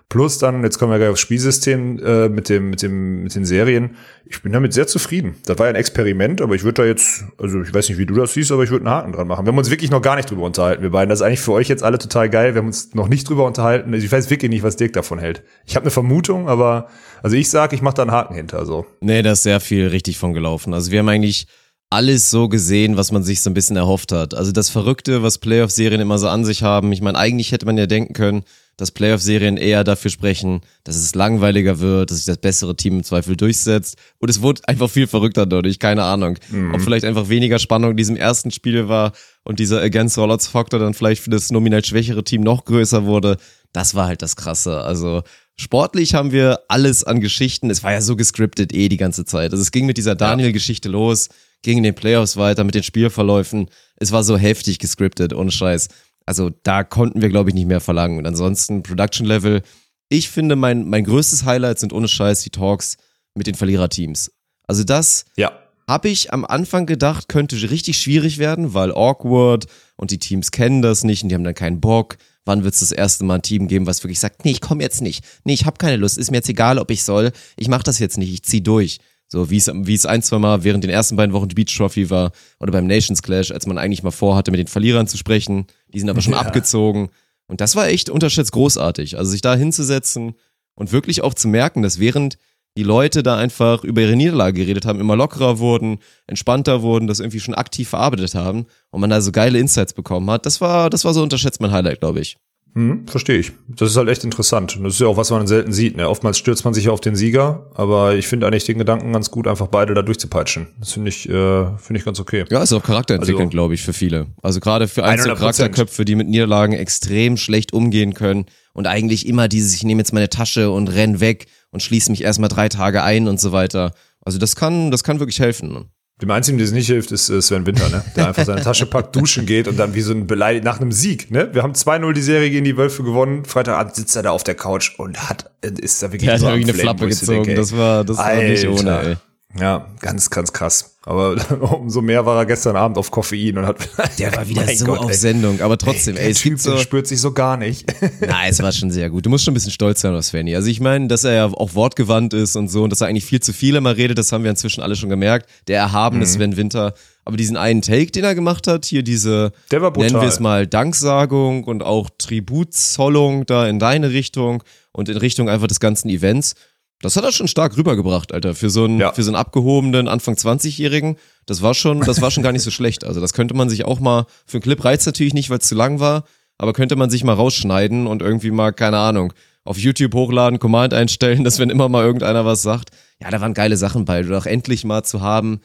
[0.09, 3.45] plus dann, jetzt kommen wir gleich aufs Spielsystem äh, mit dem, mit dem, mit den
[3.45, 3.95] Serien.
[4.25, 5.35] Ich bin damit sehr zufrieden.
[5.45, 8.07] Das war ja ein Experiment, aber ich würde da jetzt, also ich weiß nicht, wie
[8.07, 9.45] du das siehst, aber ich würde einen Haken dran machen.
[9.45, 11.09] Wir haben uns wirklich noch gar nicht drüber unterhalten, wir beiden.
[11.09, 12.55] Das ist eigentlich für euch jetzt alle total geil.
[12.55, 13.93] Wir haben uns noch nicht drüber unterhalten.
[13.93, 15.43] Ich weiß wirklich nicht, was Dirk davon hält.
[15.65, 16.87] Ich habe eine Vermutung, aber
[17.21, 18.65] also ich sag, ich mache da einen Haken hinter.
[18.65, 18.87] So.
[19.01, 20.73] Nee, da ist sehr viel richtig von gelaufen.
[20.73, 21.45] Also wir haben eigentlich
[21.91, 24.33] alles so gesehen, was man sich so ein bisschen erhofft hat.
[24.33, 26.91] Also das Verrückte, was Playoff-Serien immer so an sich haben.
[26.91, 28.43] Ich meine, eigentlich hätte man ja denken können,
[28.79, 33.03] dass Playoff-Serien eher dafür sprechen, dass es langweiliger wird, dass sich das bessere Team im
[33.03, 33.97] Zweifel durchsetzt.
[34.19, 36.37] Und es wurde einfach viel verrückter dadurch, keine Ahnung.
[36.73, 39.11] Ob vielleicht einfach weniger Spannung in diesem ersten Spiel war
[39.43, 43.05] und dieser Against All Odds Faktor dann vielleicht für das nominell schwächere Team noch größer
[43.05, 43.35] wurde.
[43.73, 44.81] Das war halt das Krasse.
[44.81, 45.23] Also
[45.57, 47.69] sportlich haben wir alles an Geschichten.
[47.69, 49.51] Es war ja so gescriptet eh die ganze Zeit.
[49.51, 51.27] Also es ging mit dieser Daniel-Geschichte los,
[51.63, 53.69] ging in den Playoffs weiter mit den Spielverläufen.
[53.97, 55.89] Es war so heftig gescriptet, ohne Scheiß.
[56.25, 58.17] Also da konnten wir, glaube ich, nicht mehr verlangen.
[58.19, 59.61] Und ansonsten Production Level.
[60.09, 62.97] Ich finde, mein, mein größtes Highlight sind ohne Scheiß die Talks
[63.35, 64.31] mit den Verliererteams.
[64.67, 65.51] Also das Ja.
[65.87, 69.65] habe ich am Anfang gedacht, könnte richtig schwierig werden, weil awkward
[69.97, 72.17] und die Teams kennen das nicht und die haben dann keinen Bock.
[72.45, 74.81] Wann wird es das erste Mal ein Team geben, was wirklich sagt, nee, ich komme
[74.83, 75.23] jetzt nicht.
[75.43, 76.17] Nee, ich habe keine Lust.
[76.17, 77.31] Ist mir jetzt egal, ob ich soll.
[77.57, 78.33] Ich mache das jetzt nicht.
[78.33, 78.99] Ich zieh durch.
[79.31, 81.75] So wie es wie es ein, zwei Mal während den ersten beiden Wochen die Beach
[81.77, 85.17] Trophy war oder beim Nations Clash, als man eigentlich mal vorhatte, mit den Verlierern zu
[85.17, 85.67] sprechen.
[85.93, 86.39] Die sind aber schon Ja.
[86.39, 87.09] abgezogen.
[87.47, 89.17] Und das war echt unterschätzt großartig.
[89.17, 90.33] Also sich da hinzusetzen
[90.75, 92.37] und wirklich auch zu merken, dass während
[92.77, 97.19] die Leute da einfach über ihre Niederlage geredet haben, immer lockerer wurden, entspannter wurden, das
[97.19, 100.45] irgendwie schon aktiv verarbeitet haben und man da so geile Insights bekommen hat.
[100.45, 102.37] Das war, das war so unterschätzt mein Highlight, glaube ich.
[102.75, 103.51] Hm, verstehe ich.
[103.67, 104.77] Das ist halt echt interessant.
[104.77, 105.97] Und das ist ja auch, was man selten sieht.
[105.97, 106.07] Ne?
[106.07, 109.47] Oftmals stürzt man sich auf den Sieger, aber ich finde eigentlich den Gedanken ganz gut,
[109.47, 110.67] einfach beide da durchzupeitschen.
[110.79, 111.31] Das finde ich, äh,
[111.77, 112.45] finde ich ganz okay.
[112.49, 114.27] Ja, ist auch charakterentwickelnd, Also- glaube ich, für viele.
[114.43, 115.39] Also gerade für einzelne 100%.
[115.39, 120.13] Charakterköpfe, die mit Niederlagen extrem schlecht umgehen können und eigentlich immer dieses, ich nehme jetzt
[120.13, 123.93] meine Tasche und renn weg und schließe mich erstmal drei Tage ein und so weiter.
[124.21, 125.89] Also das kann, das kann wirklich helfen.
[126.21, 128.03] Dem einzigen, der es nicht hilft, ist äh, Sven Winter, ne?
[128.15, 130.91] der einfach seine Tasche packt, duschen geht und dann wie so ein Beleidigt nach einem
[130.91, 131.31] Sieg.
[131.31, 131.49] Ne?
[131.53, 133.45] Wir haben 2-0 die Serie gegen die Wölfe gewonnen.
[133.45, 136.53] Freitagabend sitzt er da auf der Couch und hat, äh, ist da wirklich so ja
[136.53, 137.43] irgendwie eine Flappe so gezogen.
[137.43, 139.17] denke, das war, das war nicht ohne, ey.
[139.57, 140.95] Ja, ganz, ganz krass.
[141.05, 141.35] Aber
[141.79, 143.77] umso mehr war er gestern Abend auf Koffein und hat.
[144.19, 145.15] Der war wieder so Gott, auf ey.
[145.17, 145.59] Sendung.
[145.61, 147.91] Aber trotzdem, Der ey, es gibt so, spürt sich so gar nicht.
[148.21, 149.25] Na, es war schon sehr gut.
[149.25, 150.55] Du musst schon ein bisschen stolz sein auf Svenny.
[150.55, 153.25] Also ich meine, dass er ja auch wortgewandt ist und so und dass er eigentlich
[153.25, 155.49] viel zu viel immer redet, das haben wir inzwischen alle schon gemerkt.
[155.67, 156.29] Der erhabene Mhm.
[156.29, 156.93] Sven Winter.
[157.25, 161.63] Aber diesen einen Take, den er gemacht hat, hier diese, nennen wir es mal Danksagung
[161.63, 166.53] und auch Tributzollung da in deine Richtung und in Richtung einfach des ganzen Events.
[167.01, 168.53] Das hat er schon stark rübergebracht, Alter.
[168.55, 169.13] Für so einen, Ja.
[169.13, 171.15] für so einen abgehobenen Anfang 20-Jährigen.
[171.45, 173.05] Das war schon, das war schon gar nicht so schlecht.
[173.05, 175.67] Also das könnte man sich auch mal, für einen Clip reizt natürlich nicht, weil es
[175.67, 176.25] zu lang war,
[176.57, 179.31] aber könnte man sich mal rausschneiden und irgendwie mal, keine Ahnung,
[179.63, 182.89] auf YouTube hochladen, Command einstellen, dass wenn immer mal irgendeiner was sagt,
[183.21, 184.25] ja, da waren geile Sachen bei.
[184.25, 185.61] Oder auch endlich mal zu haben,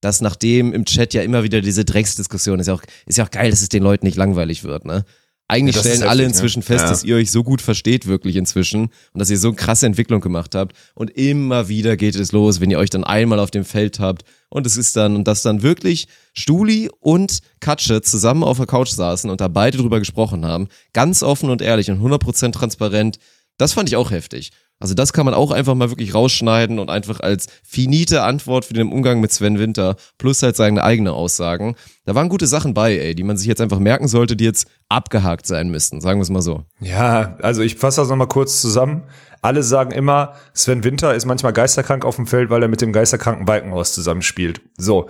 [0.00, 3.30] dass nachdem im Chat ja immer wieder diese Drecksdiskussion ist ja auch, ist ja auch
[3.30, 5.04] geil, dass es den Leuten nicht langweilig wird, ne?
[5.48, 6.26] Eigentlich Ja, stellen alle heftig, ne?
[6.26, 6.90] inzwischen fest, Ja.
[6.90, 8.82] dass ihr euch so gut versteht wirklich inzwischen
[9.12, 12.60] und dass ihr so eine krasse Entwicklung gemacht habt und immer wieder geht es los,
[12.60, 15.42] wenn ihr euch dann einmal auf dem Feld habt und es ist dann und dass
[15.42, 20.44] dann wirklich Stuli und Katsche zusammen auf der Couch saßen und da beide drüber gesprochen
[20.44, 23.18] haben, ganz offen und ehrlich und 100% transparent,
[23.56, 24.50] das fand ich auch heftig.
[24.78, 28.74] Also das kann man auch einfach mal wirklich rausschneiden und einfach als finite Antwort für
[28.74, 31.76] den Umgang mit Sven Winter plus halt seine eigene Aussagen.
[32.04, 34.66] Da waren gute Sachen bei, ey, die man sich jetzt einfach merken sollte, die jetzt
[34.88, 36.64] abgehakt sein müssten, sagen wir es mal so.
[36.80, 39.04] Ja, also ich fasse das nochmal kurz zusammen.
[39.40, 42.92] Alle sagen immer, Sven Winter ist manchmal geisterkrank auf dem Feld, weil er mit dem
[42.92, 44.60] geisterkranken Balkenhaus zusammenspielt.
[44.76, 45.08] So.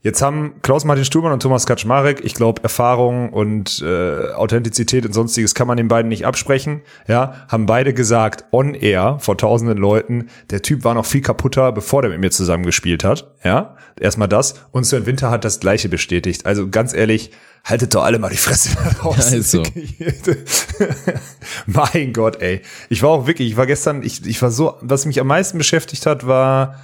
[0.00, 5.56] Jetzt haben Klaus-Martin Stuhlmann und Thomas Kaczmarek, ich glaube, Erfahrung und äh, Authentizität und sonstiges
[5.56, 6.82] kann man den beiden nicht absprechen.
[7.08, 11.72] Ja, haben beide gesagt, on air vor tausenden Leuten, der Typ war noch viel kaputter,
[11.72, 13.34] bevor der mit mir zusammengespielt hat.
[13.42, 14.54] Ja, erstmal das.
[14.70, 16.46] Und Sven Winter hat das Gleiche bestätigt.
[16.46, 17.32] Also ganz ehrlich,
[17.64, 19.32] haltet doch alle mal die Fresse da raus.
[19.32, 19.64] Ja, so.
[21.66, 22.62] mein Gott, ey.
[22.88, 25.58] Ich war auch wirklich, ich war gestern, ich, ich war so, was mich am meisten
[25.58, 26.76] beschäftigt hat, war,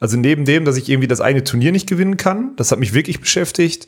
[0.00, 2.94] also neben dem, dass ich irgendwie das eine Turnier nicht gewinnen kann, das hat mich
[2.94, 3.86] wirklich beschäftigt,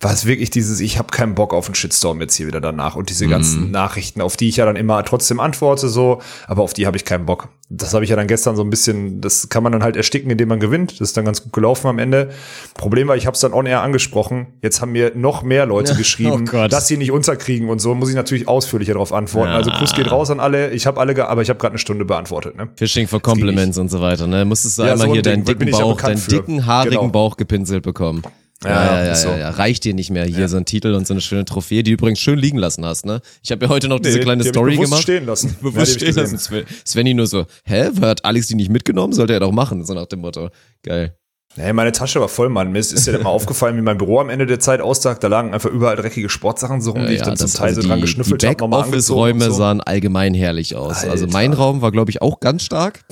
[0.00, 2.96] war es wirklich dieses, ich habe keinen Bock auf einen Shitstorm jetzt hier wieder danach
[2.96, 6.74] und diese ganzen Nachrichten, auf die ich ja dann immer trotzdem antworte so, aber auf
[6.74, 7.48] die habe ich keinen Bock.
[7.70, 10.30] Das habe ich ja dann gestern so ein bisschen, das kann man dann halt ersticken,
[10.30, 10.92] indem man gewinnt.
[10.92, 12.30] Das ist dann ganz gut gelaufen am Ende.
[12.74, 14.48] Problem war, ich habe es dann on air angesprochen.
[14.60, 17.94] Jetzt haben mir noch mehr Leute geschrieben, Oh dass sie nicht unterkriegen und so.
[17.94, 19.50] Muss ich natürlich ausführlicher darauf antworten.
[19.52, 19.56] Ja.
[19.56, 20.70] Also Kuss geht raus an alle.
[20.72, 22.54] Ich habe alle, ge- aber ich habe gerade eine Stunde beantwortet.
[22.56, 22.68] Ne?
[22.76, 24.44] Fishing for Compliments und so weiter, ne?
[24.44, 26.30] Musstest du Ja, einmal so hier deinen Ding, dicken ja Bauch, deinen für.
[26.30, 27.08] dicken, haarigen Genau.
[27.08, 28.22] Bauch gepinselt bekommen.
[28.64, 29.28] Ja, Ja, ja, ja, ja, so.
[29.28, 29.50] ja.
[29.50, 31.94] Reicht dir nicht mehr hier so ein Titel und so eine schöne Trophäe, die du
[31.94, 33.20] übrigens schön liegen lassen hast, ne?
[33.42, 35.02] Ich habe ja heute noch diese Nee, kleine die hab Story bewusst gemacht.
[35.02, 35.48] stehen lassen.
[35.50, 36.38] Ja, die Bewusst hab ich stehen lassen.
[36.38, 39.12] Sven- Svenny nur so, hä, hat Alex die nicht mitgenommen?
[39.12, 40.48] Sollte er doch machen, so nach dem Motto.
[40.82, 41.14] Geil.
[41.56, 42.72] Nee, meine Tasche war voll, Mann.
[42.72, 45.14] Mir ist, ist ja immer aufgefallen, wie mein Büro am Ende der Zeit aussah.
[45.14, 47.86] Da lagen einfach überall dreckige Sportsachen so rum, die ich dann zum Teil also so
[47.86, 49.52] dran die, die geschnüffelt habe, und Backoffice-Räume so.
[49.52, 51.04] sahen allgemein herrlich aus.
[51.04, 51.32] Also Alter.
[51.32, 53.02] mein Raum war, glaube ich, auch ganz stark.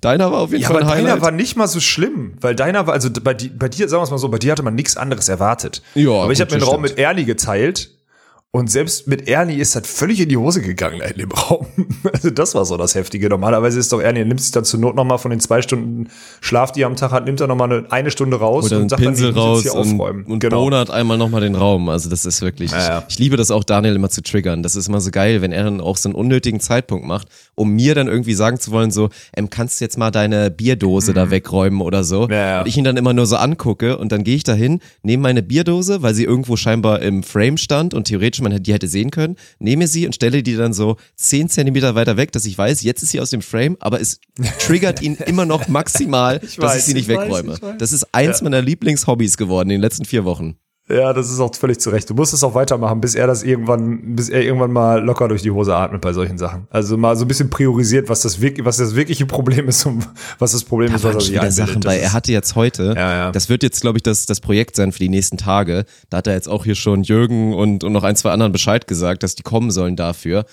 [0.00, 1.22] Deiner war auf jeden Ja, Fall aber ein deiner Highlight.
[1.22, 4.10] war nicht mal so schlimm, weil deiner war, also bei, bei dir, sagen wir es
[4.10, 5.82] mal so, bei dir hatte man nichts anderes erwartet.
[5.94, 7.90] Ja, aber ich habe mir den das Raum mit Ernie geteilt
[8.54, 11.66] und selbst mit Ernie ist das völlig in die Hose gegangen in dem Raum.
[12.12, 13.28] Also das war so das Heftige.
[13.28, 16.08] Normalerweise ist doch Ernie, er nimmt sich dann zur Not nochmal von den zwei Stunden
[16.40, 18.90] Schlaf, die er am Tag hat, nimmt er nochmal eine, eine Stunde raus Oder und
[18.90, 20.24] sagt Pinsel dann, ich muss raus jetzt hier und, aufräumen.
[20.26, 20.62] und genau.
[20.62, 21.88] bonert einmal nochmal den Raum.
[21.88, 23.04] Also das ist wirklich, Ja, ja.
[23.08, 24.62] Ich, ich liebe das auch, Daniel immer zu triggern.
[24.62, 27.70] Das ist immer so geil, wenn er dann auch so einen unnötigen Zeitpunkt macht, um
[27.70, 31.30] mir dann irgendwie sagen zu wollen, so, ähm, kannst du jetzt mal deine Bierdose da
[31.30, 32.26] wegräumen oder so.
[32.26, 32.32] Mhm.
[32.32, 32.60] Ja, ja.
[32.60, 35.42] Und ich ihn dann immer nur so angucke und dann gehe ich dahin, nehme meine
[35.42, 39.36] Bierdose, weil sie irgendwo scheinbar im Frame stand und theoretisch man die hätte sehen können,
[39.58, 43.02] nehme sie und stelle die dann so 10 Zentimeter weiter weg, dass ich weiß, jetzt
[43.02, 44.20] ist sie aus dem Frame, aber es
[44.60, 47.54] triggert ihn immer noch maximal, dass ich weiß, sie nicht ich weiß, wegräume.
[47.54, 47.74] ich weiß.
[47.78, 50.56] Das ist eins meiner Lieblingshobbys geworden in den letzten vier Wochen.
[50.86, 52.10] Ja, das ist auch völlig zu Recht.
[52.10, 55.40] Du musst es auch weitermachen, bis er das irgendwann, bis er irgendwann mal locker durch
[55.40, 56.66] die Hose atmet bei solchen Sachen.
[56.68, 60.06] Also mal so ein bisschen priorisiert, was das wirklich, was das wirkliche Problem ist und
[60.38, 61.54] was das Problem Da ist, was er sich einbildet.
[61.56, 63.32] Sachen ist- Er hatte jetzt heute, Ja, ja.
[63.32, 65.86] das wird jetzt, glaube ich, das, das Projekt sein für die nächsten Tage.
[66.10, 68.86] Da hat er jetzt auch hier schon Jürgen und, und noch ein, zwei anderen Bescheid
[68.86, 70.44] gesagt, dass die kommen sollen dafür.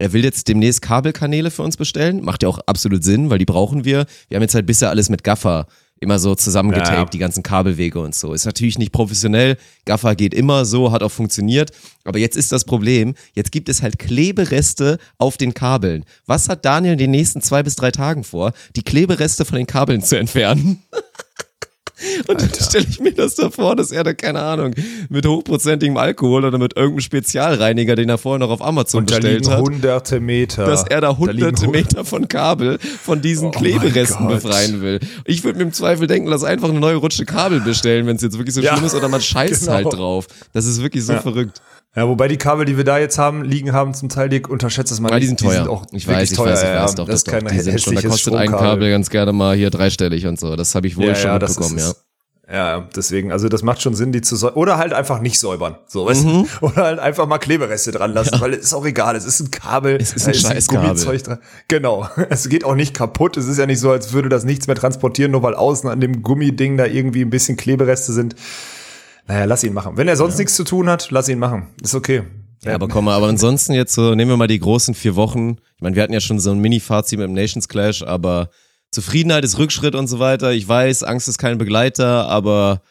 [0.00, 2.22] Er will jetzt demnächst Kabelkanäle für uns bestellen.
[2.22, 4.04] Macht ja auch absolut Sinn, weil die brauchen wir.
[4.28, 5.66] Wir haben jetzt halt bisher alles mit Gaffer
[6.00, 7.04] immer so zusammengetaped, Ja.
[7.06, 8.32] die ganzen Kabelwege und so.
[8.32, 9.56] Ist natürlich nicht professionell.
[9.84, 11.70] Gaffer geht immer so, hat auch funktioniert.
[12.04, 16.04] Aber jetzt ist das Problem, jetzt gibt es halt Klebereste auf den Kabeln.
[16.26, 18.52] Was hat Daniel in den nächsten zwei bis drei Tagen vor?
[18.76, 20.82] Die Klebereste von den Kabeln zu entfernen.
[22.28, 24.74] Und dann stelle ich mir das da vor, dass er da, keine Ahnung,
[25.08, 29.16] mit hochprozentigem Alkohol oder mit irgendeinem Spezialreiniger, den er vorher noch auf Amazon Und da
[29.16, 30.66] bestellt liegen hat, hunderte Meter.
[30.66, 35.00] dass er da hunderte hu- Meter von Kabel von diesen Oh Kleberesten befreien will.
[35.24, 38.22] Ich würde mir im Zweifel denken, lass einfach eine neue Rutsche Kabel bestellen, wenn es
[38.22, 39.72] jetzt wirklich so Ja, schlimm ist, oder man scheißt genau.
[39.72, 40.26] halt drauf.
[40.52, 41.20] Das ist wirklich so Ja.
[41.20, 41.60] verrückt.
[41.98, 44.92] Ja, wobei die Kabel, die wir da jetzt haben, liegen haben, zum Teil, die unterschätzt
[44.92, 45.68] das mal Weil die sind teuer.
[45.68, 46.52] auch ich weiß, ich teuer.
[46.52, 47.48] weiß, ich ja, weiß doch, das doch, ist doch.
[47.48, 48.52] kein Die sind schon, da kostet ein.
[48.52, 50.54] Kabel ganz gerne mal hier dreistellig und so.
[50.54, 52.54] Das habe ich wohl ja, schon ja, mitbekommen, ist, ja.
[52.56, 54.56] Ja, deswegen, also das macht schon Sinn, die zu säubern.
[54.56, 55.76] Oder halt einfach nicht säubern.
[55.88, 56.46] So, weißt du?
[56.60, 59.16] Oder halt einfach mal Klebereste dran lassen, weil es ist auch egal.
[59.16, 59.96] Es ist ein Kabel.
[60.00, 60.88] Es ist da ein Scheißkabel.
[60.88, 61.38] Gummizeug dran.
[61.66, 62.08] Genau.
[62.30, 63.36] Es geht auch nicht kaputt.
[63.36, 66.00] Es ist ja nicht so, als würde das nichts mehr transportieren, nur weil außen an
[66.00, 68.36] dem Gummiding da irgendwie ein bisschen Klebereste sind.
[69.28, 69.96] Naja, lass ihn machen.
[69.96, 71.68] Wenn er sonst nichts zu tun hat, lass ihn machen.
[71.82, 72.22] Ist okay.
[72.64, 75.58] Ja, aber komm mal, aber ansonsten jetzt so, nehmen wir mal die großen vier Wochen.
[75.76, 78.48] Ich meine, wir hatten ja schon so ein Mini-Fazit mit dem Nations Clash, aber
[78.90, 80.52] Zufriedenheit ist Rückschritt und so weiter.
[80.52, 82.82] Ich weiß, Angst ist kein Begleiter, aber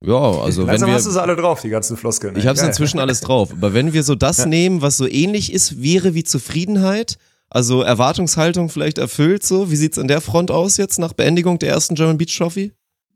[0.00, 2.36] ja, also wenn Langsam wir, hast du sie alle drauf, die ganzen Floskeln.
[2.36, 3.52] ich habe es inzwischen alles drauf.
[3.52, 7.18] Aber wenn wir so das nehmen, was so ähnlich ist, wäre wie Zufriedenheit,
[7.50, 11.70] also Erwartungshaltung vielleicht erfüllt, so, wie sieht's an der Front aus jetzt nach Beendigung der
[11.70, 12.72] ersten German Beach Trophy?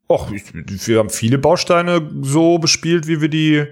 [0.08, 0.44] Och, ich,
[0.86, 3.66] wir haben viele Bausteine so bespielt, wie wir die,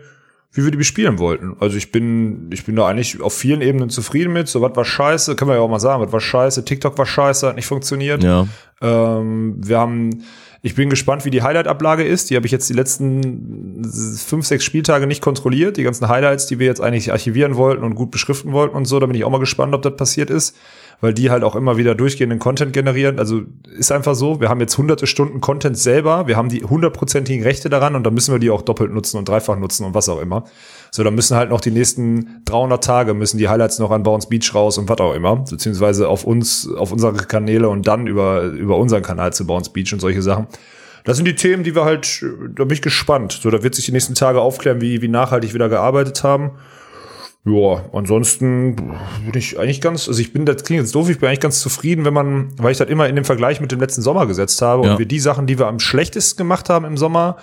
[0.53, 1.57] wie wir die bespielen wollten.
[1.61, 4.49] Also ich bin, ich bin da eigentlich auf vielen Ebenen zufrieden mit.
[4.49, 6.65] So, was war scheiße, können wir ja auch mal sagen, was war scheiße.
[6.65, 8.25] TikTok war scheiße, hat nicht funktioniert.
[8.25, 8.49] Ja.
[8.81, 10.25] Ähm, wir haben,
[10.63, 12.31] ich bin gespannt, wie die Highlight-Ablage ist.
[12.31, 13.85] Die habe ich jetzt die letzten
[14.17, 15.77] fünf, sechs Spieltage nicht kontrolliert.
[15.77, 18.99] Die ganzen Highlights, die wir jetzt eigentlich archivieren wollten und gut beschriften wollten und so.
[18.99, 20.57] Da bin ich auch mal gespannt, ob das passiert ist.
[21.05, 23.19] Weil die halt auch immer wieder durchgehenden Content generieren.
[23.19, 23.43] Also
[23.77, 26.27] ist einfach so, wir haben jetzt hunderte Stunden Content selber.
[26.27, 29.29] Wir haben die hundertprozentigen Rechte daran und dann müssen wir die auch doppelt nutzen und
[29.29, 30.45] dreifach nutzen und was auch immer.
[30.91, 34.31] So, dann müssen halt noch die nächsten 300 Tage müssen die Highlights noch an Bounce
[34.31, 35.37] Beach raus und was auch immer.
[35.37, 39.93] Beziehungsweise auf uns, auf unsere Kanäle und dann über, über unseren Kanal zu Bounce Beach
[39.93, 40.47] und solche Sachen.
[41.05, 43.39] Das sind die Themen, die wir halt, da bin ich gespannt.
[43.43, 46.53] So, da wird sich die nächsten Tage aufklären, wie, wie nachhaltig wir da gearbeitet haben.
[47.47, 51.29] Ja, ansonsten bin ich eigentlich ganz, also ich bin, das klingt jetzt doof, ich bin
[51.29, 54.01] eigentlich ganz zufrieden, wenn man, weil ich das immer in den Vergleich mit dem letzten
[54.01, 54.93] Sommer gesetzt habe Ja.
[54.93, 57.37] und wir die Sachen, die wir am schlechtesten gemacht haben im Sommer,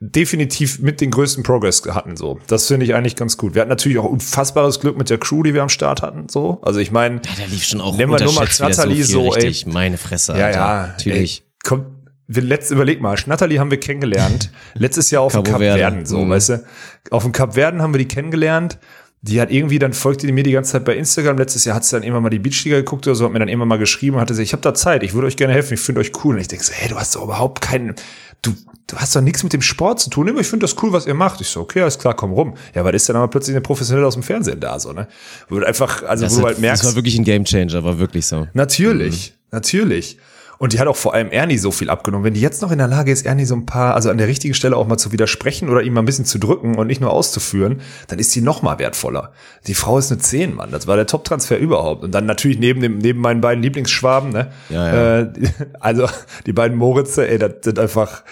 [0.00, 2.40] definitiv mit den größten Progress hatten, so.
[2.48, 3.54] Das finde ich eigentlich ganz gut.
[3.54, 6.60] Wir hatten natürlich auch unfassbares Glück mit der Crew, die wir am Start hatten, so.
[6.62, 9.34] Also ich meine, Ja, der lief schon auch Nehmen wir nur mal Schnatterli so, so,
[9.36, 9.46] ey.
[9.46, 9.72] richtig.
[9.72, 10.58] Meine Fresse, ja, Alter.
[10.58, 11.42] ja, Natürlich.
[11.44, 11.84] Ey, komm,
[12.26, 14.50] wir letzt, überleg mal, Schnatterli haben wir kennengelernt.
[14.74, 15.78] Letztes Jahr auf dem Kap Verde.
[15.78, 16.30] Verden, so, Mhm.
[16.30, 16.64] weißt du.
[17.12, 18.78] Auf dem Kap Verden haben wir die kennengelernt.
[19.24, 21.38] Die hat irgendwie, dann folgte die mir die ganze Zeit bei Instagram.
[21.38, 23.48] Letztes Jahr hat sie dann immer mal die Beachliga geguckt oder so, hat mir dann
[23.48, 25.74] immer mal geschrieben und hatte gesagt, ich habe da Zeit, ich würde euch gerne helfen,
[25.74, 26.34] ich finde euch cool.
[26.34, 27.94] Und ich denke so, hey, du hast doch überhaupt keinen,
[28.42, 28.52] du,
[28.88, 31.06] du hast doch nichts mit dem Sport zu tun, aber ich finde das cool, was
[31.06, 31.40] ihr macht.
[31.40, 32.54] Ich so, okay, alles klar, komm rum.
[32.74, 35.06] Ja, weil ist dann aber plötzlich eine Professionelle aus dem Fernsehen da, so, ne?
[35.48, 36.82] Wo du einfach, also Das, wo du hat, halt merkst.
[36.82, 38.48] das war wirklich ein Gamechanger, war wirklich so.
[38.54, 40.18] Natürlich, natürlich.
[40.62, 42.24] Und die hat auch vor allem Ernie so viel abgenommen.
[42.24, 44.28] Wenn die jetzt noch in der Lage ist, Ernie so ein paar, also an der
[44.28, 47.00] richtigen Stelle auch mal zu widersprechen oder ihm mal ein bisschen zu drücken und nicht
[47.00, 49.32] nur auszuführen, dann ist sie noch mal wertvoller.
[49.66, 50.70] Die Frau ist eine 10, Mann.
[50.70, 52.04] Das war der Top-Transfer überhaupt.
[52.04, 54.52] Und dann natürlich neben dem, neben meinen beiden Lieblingsschwaben, ne?
[54.68, 55.20] Ja, ja.
[55.22, 55.32] Äh,
[55.80, 56.06] also
[56.46, 58.22] die beiden Moritze, ey, das sind einfach,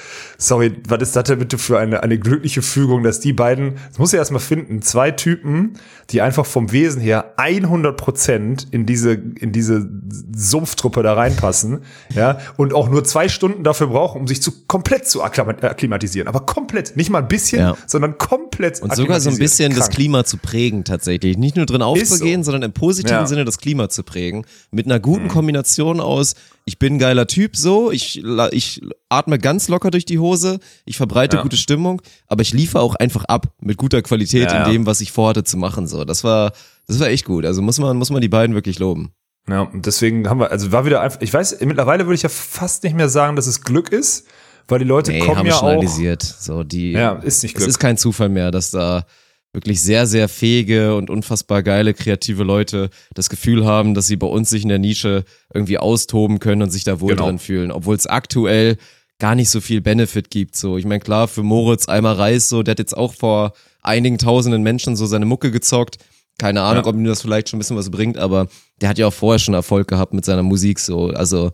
[0.40, 3.98] sorry, was ist das denn bitte für eine, eine glückliche Fügung, dass die beiden, das
[3.98, 5.74] muss ich erst mal finden, zwei Typen,
[6.11, 9.88] die einfach vom Wesen her 100 Prozent in diese, in diese
[10.35, 11.81] Sumpftruppe da reinpassen,
[12.14, 16.29] ja, und auch nur zwei Stunden dafür brauchen, um sich zu komplett zu akklimat- akklimatisieren.
[16.29, 17.76] Aber komplett, nicht mal ein bisschen, Ja.
[17.87, 19.94] sondern komplett Und sogar so ein bisschen das Krank.
[19.94, 21.37] Klima zu prägen tatsächlich.
[21.37, 22.50] Nicht nur drin aufzugehen, so.
[22.50, 23.26] sondern im positiven Ja.
[23.26, 24.44] Sinne das Klima zu prägen.
[24.70, 26.35] Mit einer guten Kombination aus,
[26.70, 30.96] ich bin ein geiler Typ so, ich, ich atme ganz locker durch die Hose, ich
[30.96, 31.42] verbreite Ja.
[31.42, 35.00] gute Stimmung, aber ich liefere auch einfach ab mit guter Qualität Ja, in dem, was
[35.00, 35.88] ich vorhatte zu machen.
[35.88, 36.52] So, das war,
[36.87, 37.44] das war echt gut.
[37.44, 39.11] Also muss man, muss man die beiden wirklich loben.
[39.48, 42.28] Ja, und deswegen haben wir, also war wieder einfach, ich weiß, mittlerweile würde ich ja
[42.28, 44.26] fast nicht mehr sagen, dass es Glück ist,
[44.68, 45.72] weil die Leute Nee, kommen haben ja schon auch.
[45.72, 46.22] analysiert.
[46.22, 47.68] So, die, Ja, ist nicht es Glück.
[47.68, 49.04] ist kein Zufall mehr, dass da
[49.53, 54.27] wirklich sehr, sehr fähige und unfassbar geile, kreative Leute das Gefühl haben, dass sie bei
[54.27, 57.27] uns sich in der Nische irgendwie austoben können und sich da wohl Genau.
[57.27, 58.77] drin fühlen, obwohl es aktuell
[59.19, 60.57] gar nicht so viel Benefit gibt.
[60.57, 64.19] So, ich meine, klar, für Moritz einmal Reis, so, der hat jetzt auch vor einigen
[64.19, 65.99] tausenden Menschen so seine Mucke gezockt.
[66.39, 66.89] Keine Ahnung, Ja.
[66.91, 68.47] ob ihm das vielleicht schon ein bisschen was bringt, aber
[68.81, 71.09] der hat ja auch vorher schon Erfolg gehabt mit seiner Musik, so.
[71.09, 71.51] Also,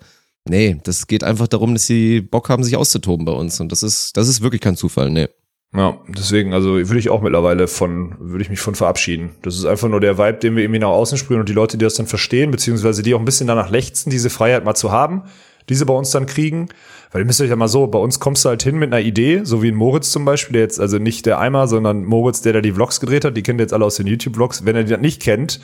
[0.49, 3.59] nee, das geht einfach darum, dass sie Bock haben, sich auszutoben bei uns.
[3.59, 5.27] Und das ist, das ist wirklich kein Zufall, nee.
[5.77, 9.31] Ja, deswegen, also würde ich auch mittlerweile von, würde ich mich von verabschieden.
[9.43, 11.77] Das ist einfach nur der Vibe, den wir irgendwie nach außen sprühen und die Leute,
[11.77, 14.91] die das dann verstehen, beziehungsweise die auch ein bisschen danach lechzen, diese Freiheit mal zu
[14.91, 15.25] haben,
[15.69, 16.69] diese bei uns dann kriegen.
[17.12, 19.05] Weil ihr müsst euch ja mal so, bei uns kommst du halt hin mit einer
[19.05, 22.41] Idee, so wie ein Moritz zum Beispiel, der jetzt, also nicht der Eimer, sondern Moritz,
[22.41, 24.65] der da die Vlogs gedreht hat, die kennt ihr jetzt alle aus den YouTube-Vlogs.
[24.65, 25.61] Wenn ihr die nicht kennt,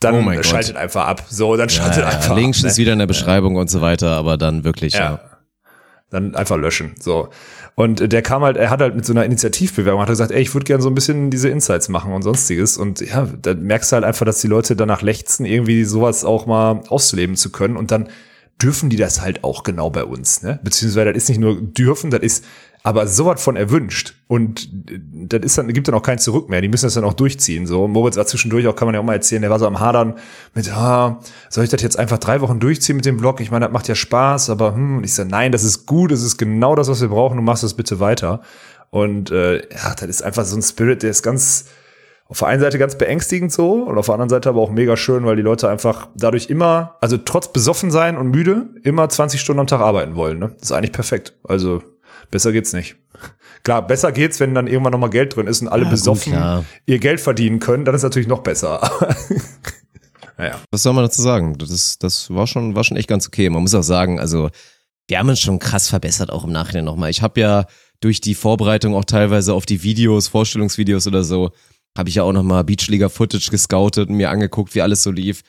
[0.00, 0.46] dann Oh mein Gott.
[0.46, 1.24] schaltet einfach ab.
[1.28, 2.62] So, dann schaltet einfach Link ab.
[2.62, 2.68] ne?
[2.68, 5.00] ist wieder in der Beschreibung und so weiter, aber dann wirklich, ja.
[5.00, 5.20] Ja.
[6.10, 6.94] Dann einfach löschen.
[6.98, 7.28] So.
[7.74, 10.42] Und der kam halt, er hat halt mit so einer Initiativbewerbung, hat er gesagt, ey,
[10.42, 12.76] ich würde gerne so ein bisschen diese Insights machen und sonstiges.
[12.76, 16.46] Und ja, da merkst du halt einfach, dass die Leute danach lechzen, irgendwie sowas auch
[16.46, 17.76] mal auszuleben zu können.
[17.76, 18.08] Und dann
[18.62, 20.60] dürfen die das halt auch genau bei uns, ne?
[20.62, 22.44] Beziehungsweise das ist nicht nur dürfen, das ist
[22.82, 24.14] aber sowas von erwünscht.
[24.26, 26.60] Und äh, das ist dann, gibt dann auch kein Zurück mehr.
[26.60, 27.66] Die müssen das dann auch durchziehen.
[27.66, 29.80] So, Moritz war zwischendurch auch, kann man ja auch mal erzählen, der war so am
[29.80, 30.14] Hadern
[30.54, 33.40] mit, ah, soll ich das jetzt einfach drei Wochen durchziehen mit dem Blog?
[33.40, 36.10] Ich meine, das macht ja Spaß, aber hm, und ich sage, nein, das ist gut,
[36.10, 38.40] das ist genau das, was wir brauchen, du machst das bitte weiter.
[38.90, 41.66] Und äh, ja, das ist einfach so ein Spirit, der ist ganz,
[42.28, 44.96] auf der einen Seite ganz beängstigend so und auf der anderen Seite aber auch mega
[44.96, 49.40] schön, weil die Leute einfach dadurch immer, also trotz besoffen sein und müde, immer 20
[49.40, 50.38] Stunden am Tag arbeiten wollen.
[50.38, 50.52] Ne?
[50.58, 51.34] Das ist eigentlich perfekt.
[51.44, 51.82] Also
[52.30, 52.96] besser geht's nicht.
[53.62, 56.64] Klar, besser geht's, wenn dann irgendwann nochmal Geld drin ist und alle gut, besoffen klar.
[56.86, 58.80] ihr Geld verdienen können, dann ist natürlich noch besser.
[60.38, 60.58] naja.
[60.70, 61.58] Was soll man dazu sagen?
[61.58, 63.50] Das, das war schon, war schon echt ganz okay.
[63.50, 64.50] Man muss auch sagen, also
[65.08, 67.10] wir haben uns schon krass verbessert, auch im Nachhinein nochmal.
[67.10, 67.66] Ich habe ja
[68.00, 71.50] durch die Vorbereitung auch teilweise auf die Videos, Vorstellungsvideos oder so,
[71.98, 75.42] habe ich ja auch nochmal Beachliga-Footage gescoutet und mir angeguckt, wie alles so lief.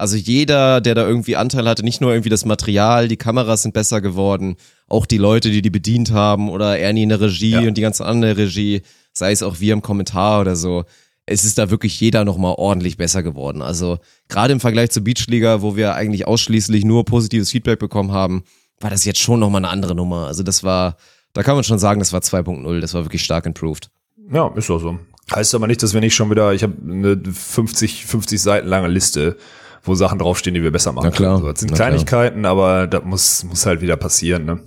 [0.00, 3.74] Also jeder, der da irgendwie Anteil hatte, nicht nur irgendwie das Material, die Kameras sind
[3.74, 4.56] besser geworden,
[4.86, 7.60] auch die Leute, die die bedient haben oder Ernie in der Regie Ja.
[7.60, 8.82] und die ganze andere Regie,
[9.12, 10.84] sei es auch wir im Kommentar oder so.
[11.26, 13.60] Es ist da wirklich jeder nochmal ordentlich besser geworden.
[13.60, 18.44] Also gerade im Vergleich zur Beachliga, wo wir eigentlich ausschließlich nur positives Feedback bekommen haben,
[18.80, 20.28] war das jetzt schon nochmal eine andere Nummer.
[20.28, 20.96] Also das war,
[21.32, 23.90] da kann man schon sagen, das war 2.0, das war wirklich stark improved.
[24.32, 24.98] Ja, ist auch so.
[25.34, 28.88] Heißt aber nicht, dass wir nicht schon wieder, ich habe eine 50, 50 Seiten lange
[28.88, 29.36] Liste,
[29.82, 31.42] wo Sachen draufstehen, die wir besser machen Na klar, können.
[31.46, 31.88] So, das sind na klar.
[31.88, 34.44] Kleinigkeiten, aber das muss, muss halt wieder passieren.
[34.44, 34.60] Ne?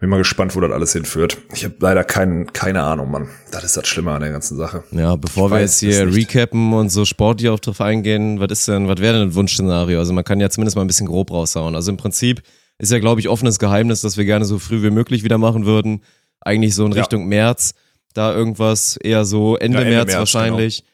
[0.00, 1.36] Bin mal gespannt, wo das alles hinführt.
[1.52, 3.28] Ich habe leider kein, keine Ahnung, Mann.
[3.50, 4.82] Das ist das Schlimme an der ganzen Sache.
[4.92, 8.68] Ja, bevor Ich wir jetzt hier recappen und so sportlich auch drauf eingehen, was ist
[8.68, 9.98] denn, was wäre denn ein Wunschszenario?
[9.98, 11.74] Also man kann ja zumindest mal ein bisschen grob raushauen.
[11.74, 12.42] Also im Prinzip
[12.78, 15.66] ist ja, glaube ich, offenes Geheimnis, dass wir gerne so früh wie möglich wieder machen
[15.66, 16.02] würden.
[16.40, 17.00] Eigentlich so in Ja.
[17.00, 17.74] Richtung März,
[18.14, 20.84] da irgendwas eher so Ende, Ja, Ende März, März, wahrscheinlich.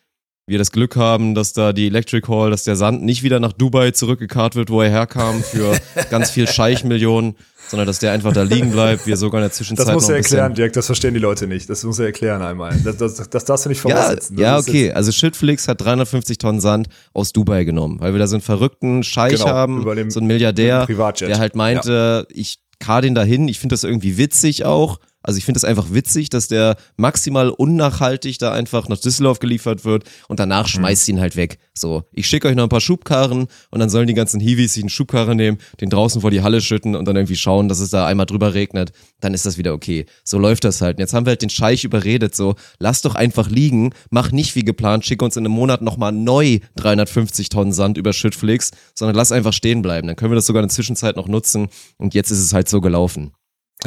[0.49, 3.53] Wir das Glück haben, dass da die Electric Hall, dass der Sand nicht wieder nach
[3.53, 5.77] Dubai zurückgekarrt wird, wo er herkam, für
[6.11, 7.35] ganz viel Scheichmillionen,
[7.67, 10.15] sondern dass der einfach da liegen bleibt, wir sogar in der Zwischenzeit Das muss er
[10.19, 11.69] erklären, Dirk, das verstehen die Leute nicht.
[11.69, 12.79] Das muss er erklären einmal.
[12.85, 14.39] Das, das, das darfst du nicht Ja, voraussetzen.
[14.39, 14.93] Ja, ist okay.
[14.93, 19.03] Also Shitflix hat 350 Tonnen Sand aus Dubai genommen, weil wir da so einen verrückten
[19.03, 23.49] Scheich Genau, haben, dem- so einen Milliardär, der halt meinte, ich kar den dahin.
[23.49, 25.01] Ich finde das irgendwie witzig auch.
[25.27, 29.85] Also ich finde das einfach witzig, dass der maximal unnachhaltig da einfach nach Düsseldorf geliefert
[29.85, 31.59] wird und danach schmeißt ihn halt weg.
[31.75, 34.83] So, ich schicke euch noch ein paar Schubkarren und dann sollen die ganzen Hiwis sich
[34.83, 37.91] einen Schubkarren nehmen, den draußen vor die Halle schütten und dann irgendwie schauen, dass es
[37.91, 38.93] da einmal drüber regnet.
[39.21, 40.07] Dann ist das wieder okay.
[40.25, 40.97] So läuft das halt.
[40.97, 44.55] Und jetzt haben wir halt den Scheich überredet, so, lass doch einfach liegen, mach nicht
[44.55, 49.17] wie geplant, schick uns in einem Monat nochmal neu 350 Tonnen Sand über Schüttflix, sondern
[49.17, 50.07] lass einfach stehen bleiben.
[50.07, 52.69] Dann können wir das sogar in der Zwischenzeit noch nutzen und jetzt ist es halt
[52.69, 53.33] so gelaufen.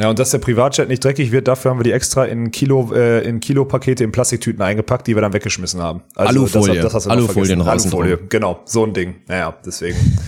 [0.00, 2.90] Ja, und dass der Privatjet nicht dreckig wird, dafür haben wir die extra in Kilo,
[2.94, 6.00] äh, in Kilopakete in Plastiktüten eingepackt, die wir dann weggeschmissen haben.
[6.14, 6.74] Also Alufolie.
[6.76, 7.88] Das, das hast du noch Alufolie noch vergessen.
[7.88, 8.02] außen drum.
[8.02, 9.16] Alufolie, genau, so ein Ding.
[9.28, 9.98] Naja, deswegen.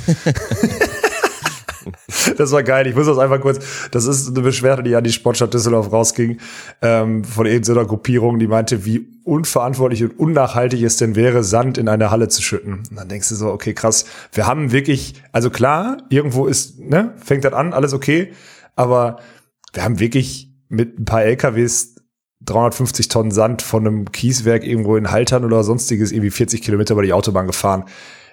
[2.36, 2.86] Das war geil.
[2.86, 3.58] Ich muss das einfach kurz.
[3.90, 6.38] Das ist eine Beschwerde, die an die Sportstadt Düsseldorf rausging,
[6.80, 11.88] ähm, von irgendeiner Gruppierung, die meinte, wie unverantwortlich und unnachhaltig es denn wäre, Sand in
[11.88, 12.84] eine Halle zu schütten.
[12.88, 14.04] Und dann denkst du so, okay, krass.
[14.32, 18.32] Wir haben wirklich, also klar, irgendwo ist, ne, fängt das an, alles okay,
[18.76, 19.18] aber
[19.72, 21.96] wir haben wirklich mit ein paar LKWs
[22.40, 27.02] 350 Tonnen Sand von einem Kieswerk irgendwo in Haltern oder sonstiges irgendwie 40 Kilometer über
[27.02, 27.84] die Autobahn gefahren.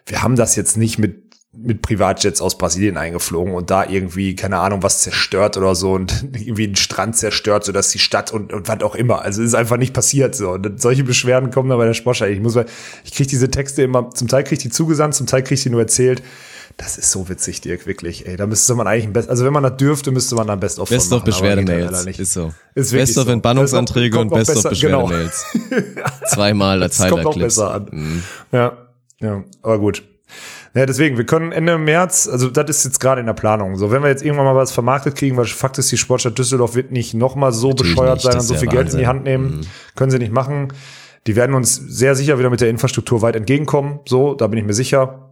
[0.06, 4.60] Wir haben das jetzt nicht mit mit Privatjets aus Brasilien eingeflogen und da irgendwie, keine
[4.60, 8.67] Ahnung, was zerstört oder so und irgendwie einen Strand zerstört, sodass die Stadt und, und
[8.67, 9.23] was auch immer.
[9.23, 10.52] Also ist einfach nicht passiert so.
[10.52, 12.25] Und solche Beschwerden kommen dann bei der Sportschau.
[12.25, 12.56] Ich muss
[13.04, 15.63] ich kriege diese Texte immer, zum Teil kriege ich die zugesandt, zum Teil kriege ich
[15.63, 16.21] die nur erzählt.
[16.82, 18.26] Das ist so witzig, Dirk, wirklich.
[18.26, 20.62] Ey, da müsste man eigentlich ein Best, also wenn man das dürfte, müsste man dann
[20.62, 22.06] Best of Best of halt Beschwerdemails.
[22.06, 22.20] nicht.
[22.22, 22.54] Ist so.
[22.74, 23.32] Ist Best of so.
[23.32, 25.08] Entbannungsanträge und Best of besser- genau.
[25.08, 25.46] Beschwerdemails.
[26.28, 27.88] Zweimal als Das kommt auch besser an.
[27.92, 28.24] Mhm.
[28.54, 28.78] Ja,
[29.20, 30.04] ja, aber gut.
[30.74, 33.76] Ja, deswegen, wir können Ende März, also das ist jetzt gerade in der Planung.
[33.76, 36.76] So, wenn wir jetzt irgendwann mal was vermarktet kriegen, weil Fakt ist, die Sportstadt Düsseldorf
[36.76, 39.04] wird nicht nochmal so Natürlich bescheuert nicht, sein und so viel Geld in die.
[39.04, 39.08] Mhm.
[39.08, 39.68] Hand nehmen.
[39.98, 40.72] Können sie nicht machen.
[41.28, 44.00] Die werden uns sehr sicher wieder mit der Infrastruktur weit entgegenkommen.
[44.08, 45.29] So, da bin ich mir sicher.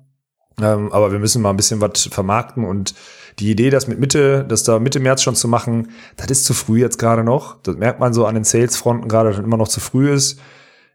[0.61, 2.95] Ähm, aber wir müssen mal ein bisschen was vermarkten und
[3.39, 6.53] die Idee, das mit Mitte, das da Mitte März schon zu machen, das ist zu
[6.55, 7.61] früh jetzt gerade noch.
[7.61, 10.39] Das merkt man so an den Salesfronten gerade, dass das immer noch zu früh ist.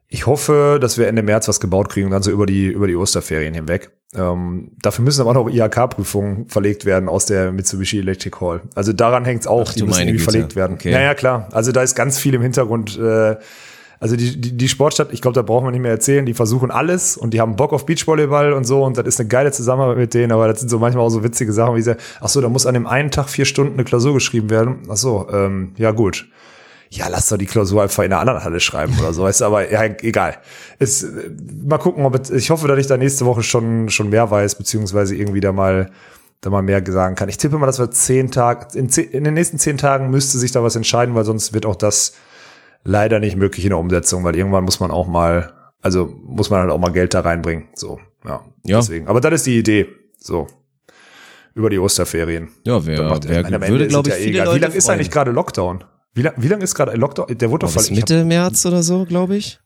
[0.09, 2.97] Ich hoffe, dass wir Ende März was gebaut kriegen, dann so über die, über die
[2.97, 3.93] Osterferien hinweg.
[4.15, 8.61] Ähm, dafür müssen aber noch IHK-Prüfungen verlegt werden aus der Mitsubishi Electric Hall.
[8.75, 10.31] Also daran hängt's auch, Ach die müssen irgendwie Güte.
[10.31, 10.75] verlegt werden.
[10.75, 10.91] Okay.
[10.91, 11.49] Naja, klar.
[11.53, 12.99] Also da ist ganz viel im Hintergrund.
[12.99, 13.37] Äh,
[14.03, 16.73] also die, die, die Sportstadt, ich glaube, da brauchen wir nicht mehr erzählen, die versuchen
[16.73, 19.97] alles und die haben Bock auf Beachvolleyball und so und das ist eine geile Zusammenarbeit
[19.97, 22.49] mit denen, aber das sind so manchmal auch so witzige Sachen, wie ach so, da
[22.49, 24.81] muss an dem einen Tag vier Stunden eine Klausur geschrieben werden.
[24.89, 26.27] Ach so, ähm, ja gut
[26.95, 29.23] ja, lass doch die Klausur einfach in einer anderen Halle schreiben oder so.
[29.23, 30.37] Weißt du, aber ja, egal.
[30.79, 31.31] Es, äh,
[31.67, 35.17] mal gucken, ob ich hoffe, dass ich da nächste Woche schon, schon mehr weiß, beziehungsweise
[35.17, 35.91] irgendwie da mal,
[36.43, 37.31] da mal mehr sagen kann.
[37.31, 40.37] Ich tippe mal, dass wir zehn Tage, in, zehn, in den nächsten zehn Tagen müsste
[40.37, 42.13] sich da was entscheiden, weil sonst wird auch das
[42.85, 46.61] leider nicht möglich in der Umsetzung, weil irgendwann muss man auch mal, also muss man
[46.61, 47.69] halt auch mal Geld da reinbringen.
[47.75, 48.43] So, ja.
[48.65, 48.79] Ja.
[48.81, 49.09] Deswegen.
[49.09, 49.87] Aber das ist die Idee.
[50.19, 50.47] So.
[51.55, 52.49] Über die Osterferien.
[52.65, 54.47] Ja, wer, macht- wer am Ende würde, glaube ich, ja viele egal.
[54.47, 55.85] Leute Wie lange ist eigentlich gerade Lockdown?
[56.15, 57.27] Wie lange wie lang ist gerade Lockdown?
[57.39, 59.61] Der wurde doch Oh, bis verl- ich hab- Mitte März oder so, glaube ich.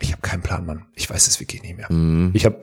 [0.00, 0.86] Ich habe keinen Plan, Mann.
[0.94, 1.86] Ich weiß es wirklich nicht mehr.
[1.92, 2.30] Mhm.
[2.32, 2.62] Ich habe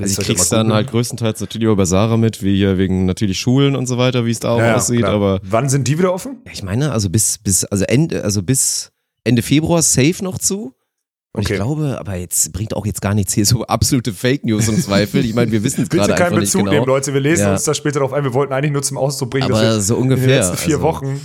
[0.00, 3.76] Also ich krieg's dann halt größtenteils natürlich über Sarah mit, wie hier wegen natürlich Schulen
[3.76, 5.12] und so weiter, wie es da auch ja, aussieht, klar.
[5.14, 6.38] aber wann sind die wieder offen?
[6.46, 8.90] Ja, ich meine, also bis, bis, also Ende, also bis
[9.26, 10.74] Ende Februar safe noch zu.
[11.32, 11.52] Und Okay.
[11.52, 14.80] ich glaube, aber jetzt bringt auch jetzt gar nichts hier so absolute Fake News im
[14.80, 15.22] Zweifel.
[15.24, 16.72] Ich meine, wir wissen es Bitte gerade keinen einfach nicht Bezug genau.
[16.72, 17.12] nehmen, Leute.
[17.12, 17.52] Wir lesen Ja.
[17.52, 18.24] uns da später darauf ein.
[18.24, 20.56] Wir wollten eigentlich nur zum Ausdruck bringen, Aber dass wir so in den ungefähr, letzten
[20.56, 21.20] vier also, Wochen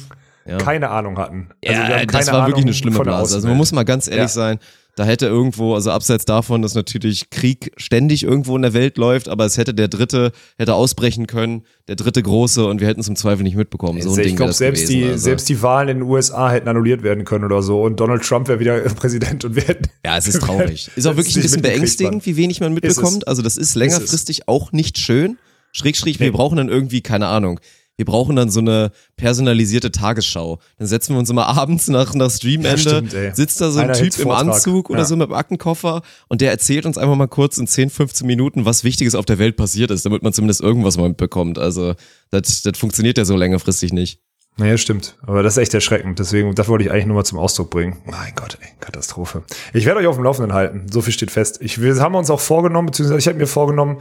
[0.46, 0.58] Ja.
[0.58, 1.50] keine Ahnung hatten.
[1.66, 3.36] Also Ja, das war wirklich Ahnung eine schlimme Blase.
[3.36, 4.60] Also man muss mal ganz ehrlich sein,
[4.95, 9.30] da hätte irgendwo, also abseits davon, dass natürlich Krieg ständig irgendwo in der Welt läuft,
[9.30, 13.08] aber es hätte der dritte, hätte ausbrechen können, der dritte große und wir hätten es
[13.08, 14.01] im Zweifel nicht mitbekommen.
[14.01, 15.23] So ein ich glaube, selbst, gewesen, die, also.
[15.23, 18.47] selbst die Wahlen in den USA hätten annulliert werden können oder so und Donald Trump
[18.47, 19.89] wäre wieder Präsident und wir hätten.
[20.06, 20.89] Ja, es ist traurig.
[20.95, 23.27] Ist auch wirklich ein bisschen beängstigend, wie wenig man Ist mitbekommt.
[23.27, 25.38] Also das ist längerfristig auch nicht schön.
[25.71, 26.32] Schrägstrich, wir Nee.
[26.32, 27.60] brauchen dann irgendwie, keine Ahnung,
[28.02, 30.58] wir brauchen dann so eine personalisierte Tagesschau.
[30.80, 33.32] Dann setzen wir uns immer abends nach, nach Streamende, stimmt, ey.
[33.36, 34.32] sitzt da so ein Einer Typ im.
[34.32, 35.06] Anzug oder Ja.
[35.06, 38.66] so mit dem Aktenkoffer und der erzählt uns einfach mal kurz in 10, 15 Minuten,
[38.66, 41.60] was Wichtiges auf der Welt passiert ist, damit man zumindest irgendwas mal mitbekommt.
[41.60, 41.94] Also
[42.32, 44.20] das, das funktioniert ja so längerfristig nicht.
[44.58, 45.16] Naja, stimmt.
[45.22, 46.18] Aber das ist echt erschreckend.
[46.18, 47.98] Deswegen, das wollte ich eigentlich nur mal zum Ausdruck bringen.
[48.06, 49.44] Mein Gott, ey, Katastrophe.
[49.74, 50.88] Ich werde euch auf dem Laufenden halten.
[50.92, 51.60] So viel steht fest.
[51.62, 54.00] Ich, wir haben uns auch vorgenommen, beziehungsweise ich habe mir vorgenommen,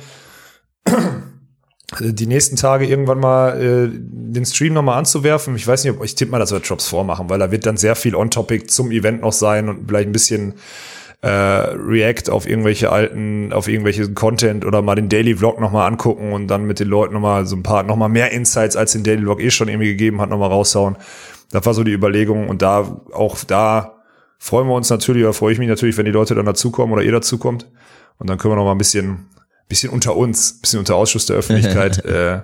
[1.98, 5.57] die nächsten Tage irgendwann mal äh, den Stream nochmal anzuwerfen.
[5.57, 7.76] Ich weiß nicht, ob ich tippe mal, dass wir Drops vormachen, weil da wird dann
[7.76, 10.55] sehr viel On-Topic zum Event noch sein und vielleicht ein bisschen
[11.22, 16.33] äh, React auf irgendwelche alten, auf irgendwelche Content oder mal den Daily Vlog nochmal angucken
[16.33, 19.22] und dann mit den Leuten nochmal so ein paar, nochmal mehr Insights, als den Daily
[19.22, 20.96] Vlog eh schon irgendwie gegeben hat, nochmal raushauen.
[21.50, 23.96] Das war so die Überlegung und da, auch da
[24.38, 27.03] freuen wir uns natürlich, oder freue ich mich natürlich, wenn die Leute dann dazukommen oder
[27.03, 27.66] ihr dazukommt.
[28.18, 29.26] Und dann können wir noch mal ein bisschen,
[29.70, 32.40] bisschen unter uns, bisschen unter Ausschuss der Öffentlichkeit äh,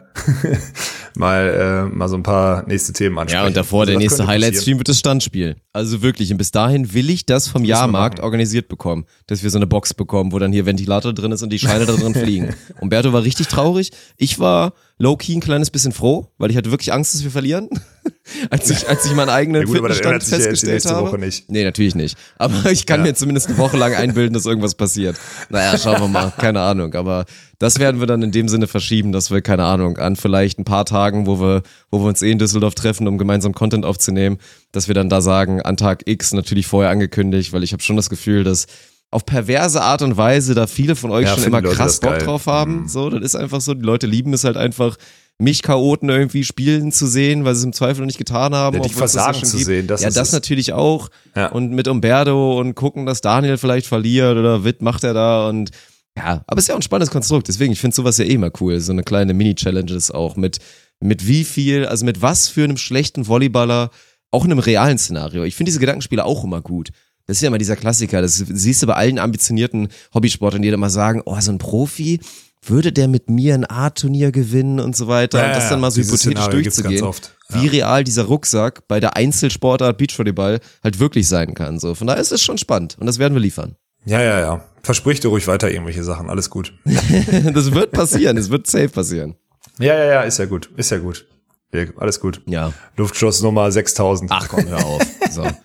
[1.14, 3.42] mal, äh, mal so ein paar nächste Themen ansprechen.
[3.42, 4.26] Ja, und davor Also der nächste.
[4.26, 5.56] Highlight-Stream wird das Standspiel.
[5.74, 9.58] Also wirklich, und bis dahin will ich das vom Jahrmarkt organisiert bekommen, dass wir so
[9.58, 12.54] eine Box bekommen, wo dann hier Ventilator drin ist und die Scheine da drin fliegen.
[12.80, 13.90] Umberto war richtig traurig.
[14.16, 17.68] Ich war low-key ein kleines bisschen froh, weil ich hatte wirklich Angst, dass wir verlieren.
[18.50, 21.08] als ich, als ich meinen eigenen Ja gut, Fitnessstand ja jetzt festgestellt nächste habe.
[21.08, 21.50] Woche nicht.
[21.50, 22.16] Nee, natürlich nicht.
[22.38, 23.06] Aber ich kann Ja.
[23.08, 25.16] mir zumindest eine Woche lang einbilden, dass irgendwas passiert.
[25.50, 26.32] Naja, schauen wir mal.
[26.38, 26.94] Keine Ahnung.
[26.94, 27.26] Aber
[27.58, 30.64] das werden wir dann in dem Sinne verschieben, dass wir, keine Ahnung, an vielleicht ein
[30.64, 34.38] paar Tagen, wo wir, wo wir uns eh in Düsseldorf treffen, um gemeinsam Content aufzunehmen,
[34.72, 37.96] dass wir dann da sagen, an Tag X natürlich vorher angekündigt, weil ich habe schon
[37.96, 38.66] das Gefühl, dass
[39.10, 42.00] auf perverse Art und Weise da viele von euch Ja, schon immer die Leute krass
[42.00, 42.22] Bock geil.
[42.22, 42.82] drauf haben.
[42.82, 42.88] Mhm.
[42.88, 43.74] So, das ist einfach so.
[43.74, 44.96] Die Leute lieben es halt einfach,
[45.38, 48.76] mich Chaoten irgendwie spielen zu sehen, weil sie es im Zweifel noch nicht getan haben.
[48.76, 49.66] Ja, das versagen zu gibt.
[49.66, 50.32] sehen, das ja, das es.
[50.32, 51.08] natürlich auch.
[51.34, 51.48] Ja.
[51.48, 55.70] Und mit Umberto und gucken, dass Daniel vielleicht verliert oder Witt macht er da und
[56.16, 57.46] ja, aber es ist ja auch ein spannendes Konstrukt.
[57.48, 58.80] Deswegen, ich finde sowas ja eh immer cool.
[58.80, 60.60] So eine kleine Mini-Challenges auch mit,
[60.98, 63.90] mit wie viel, also mit was für einem schlechten Volleyballer,
[64.30, 65.44] auch in einem realen Szenario.
[65.44, 66.88] Ich finde diese Gedankenspiele auch immer gut.
[67.26, 68.22] Das ist ja immer dieser Klassiker.
[68.22, 72.20] Das siehst du bei allen ambitionierten Hobbysportlern, die dann immer sagen, oh, so ein Profi,
[72.62, 75.38] würde der mit mir ein A-Turnier gewinnen und so weiter.
[75.38, 76.94] Ja, und das ja, dann mal so hypothetisch Szenario durchzugehen.
[76.94, 77.36] ganz oft.
[77.48, 81.78] Wie real dieser Rucksack bei der Einzelsportart Beachvolleyball halt wirklich sein kann.
[81.78, 83.76] So, von daher ist es schon spannend und das werden wir liefern.
[84.04, 84.64] Ja, ja, ja.
[84.82, 86.30] Versprich dir ruhig weiter irgendwelche Sachen.
[86.30, 86.72] Alles gut.
[86.84, 89.34] das wird passieren, es wird safe passieren.
[89.78, 90.70] Ja, ja, ja, ist ja gut.
[90.76, 91.26] Ist ja gut.
[91.72, 92.40] Ja, alles gut.
[92.46, 92.72] Ja.
[92.96, 94.30] Luftschloss Nummer 6000.
[94.32, 95.02] Ach komm, hör auf.
[95.30, 95.42] So.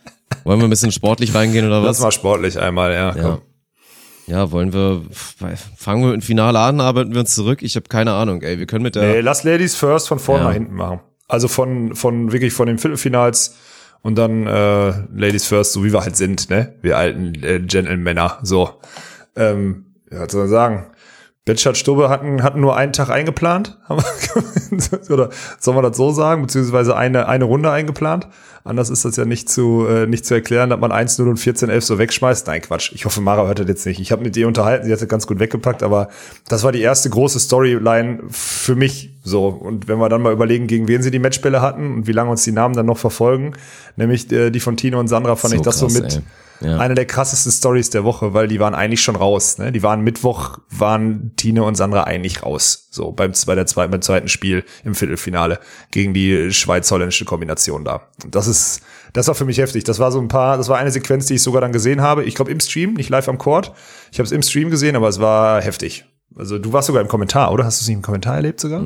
[0.44, 1.88] Wollen wir ein bisschen sportlich reingehen oder was?
[1.98, 3.16] Lass mal sportlich einmal, ja.
[3.16, 3.22] Ja.
[3.24, 3.42] Komm.
[4.28, 5.02] Ja, wollen wir,
[5.78, 7.62] fangen wir mit dem Finale an, arbeiten wir uns zurück?
[7.64, 10.44] Ich habe keine Ahnung, ey, wir können mit der, Nee, lass Ladies first von vorne
[10.44, 10.48] Ja.
[10.50, 11.02] nach hinten machen.
[11.28, 13.56] Also von, von wirklich von den Viertelfinals
[14.04, 16.76] und dann äh, Ladies first, so wie wir halt sind, ne?
[16.82, 18.40] Wir alten äh, Gentlemänner.
[18.44, 18.70] So.
[19.36, 20.86] Ähm, ja, was soll man sagen?
[21.44, 23.80] Betschart Stubbe hatten, hatten nur einen Tag eingeplant.
[23.90, 25.30] Haben wir- Oder
[25.60, 26.44] soll man das so sagen?
[26.44, 28.28] Beziehungsweise eine, eine Runde eingeplant.
[28.64, 31.82] Anders ist das ja nicht zu, äh, nicht zu erklären, dass man 1-0 und 14-11
[31.82, 32.48] so wegschmeißt.
[32.48, 32.92] Nein, Quatsch.
[32.94, 34.00] Ich hoffe, Mara hört das jetzt nicht.
[34.00, 36.10] Ich habe mit ihr unterhalten, sie hat das ganz gut weggepackt, aber
[36.48, 39.48] das war die erste große Storyline für mich so.
[39.48, 42.32] Und wenn wir dann mal überlegen, gegen wen sie die Matchbälle hatten und wie lange
[42.32, 43.54] uns die Namen dann noch verfolgen,
[43.96, 46.22] nämlich äh, die von Tino und Sandra, fand So ich das krass, so mit ey.
[46.62, 46.78] Ja.
[46.78, 49.58] eine der krassesten Stories der Woche, weil die waren eigentlich schon raus.
[49.58, 49.72] Ne?
[49.72, 52.88] Die waren Mittwoch, waren Tine und Sandra eigentlich raus.
[52.92, 55.60] So beim, bei der zweiten, beim zweiten Spiel im Viertelfinale
[55.90, 58.08] gegen die schweiz-holländische Kombination da.
[58.24, 58.51] Und das ist,
[59.14, 59.84] das war für mich heftig.
[59.84, 62.24] Das war so ein paar, das war eine Sequenz, die ich sogar dann gesehen habe.
[62.24, 63.72] Ich glaube im Stream, nicht live am Court.
[64.12, 66.06] Ich habe es im Stream gesehen, aber es war heftig.
[66.38, 67.66] Also du warst sogar im Kommentar, oder?
[67.66, 68.80] Hast du es nicht im Kommentar erlebt sogar?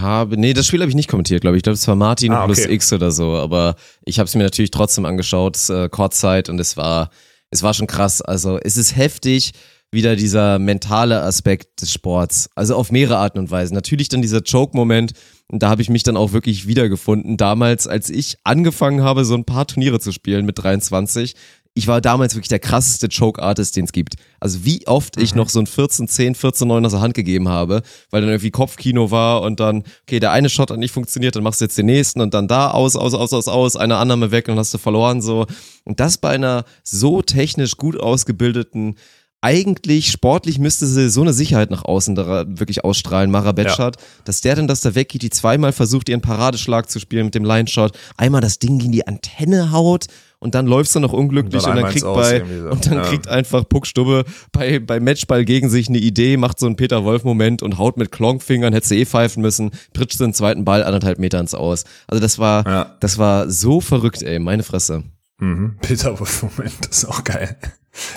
[0.00, 1.60] habe, nee, das Spiel habe ich nicht kommentiert, glaube ich.
[1.60, 2.74] Ich glaube, es war Martin Ah, plus okay.
[2.74, 6.76] X oder so, aber ich habe es mir natürlich trotzdem angeschaut, äh, Kurzzeit und es
[6.76, 7.10] war,
[7.50, 8.20] es war schon krass.
[8.20, 9.52] Also es ist heftig,
[9.92, 12.48] wieder dieser mentale Aspekt des Sports.
[12.54, 13.74] Also auf mehrere Arten und Weisen.
[13.74, 15.12] Natürlich dann dieser Choke-Moment
[15.48, 17.36] und da habe ich mich dann auch wirklich wiedergefunden.
[17.36, 21.34] Damals, als ich angefangen habe, so ein paar Turniere zu spielen mit 23,
[21.74, 24.14] ich war damals wirklich der krasseste Choke-Artist, den es gibt.
[24.40, 27.48] Also wie oft ich noch so ein 14, 10, 14, 9 aus der Hand gegeben
[27.48, 31.36] habe, weil dann irgendwie Kopfkino war und dann, okay, der eine Shot hat nicht funktioniert,
[31.36, 33.96] dann machst du jetzt den nächsten und dann da aus, aus, aus, aus, aus, eine
[33.96, 35.46] Annahme weg und hast du verloren so.
[35.84, 38.96] Und das bei einer so technisch gut ausgebildeten
[39.42, 44.40] eigentlich sportlich müsste sie so eine Sicherheit nach außen da wirklich ausstrahlen, Mara Betschart, dass
[44.42, 47.92] der dann das da weggeht, die zweimal versucht, ihren Paradeschlag zu spielen mit dem Line-Shot,
[48.16, 50.06] einmal das Ding gegen die Antenne haut
[50.40, 52.70] und dann läufst du noch unglücklich Und und dann dann, einmal kriegt bei so.
[52.70, 53.02] und dann Ja.
[53.02, 57.62] kriegt einfach Puckstubbe bei, bei Matchball gegen sich eine Idee, macht so einen Peter Wolf-Moment
[57.62, 61.40] und haut mit Klonkfingern, hätte sie eh pfeifen müssen, pritscht den zweiten Ball anderthalb Meter
[61.40, 61.84] ins Aus.
[62.06, 62.96] Also das war, Ja.
[63.00, 65.04] das war so verrückt, ey, meine Fresse.
[65.40, 65.76] Mhm.
[65.80, 67.56] Peter Wolf, Moment, das ist auch geil.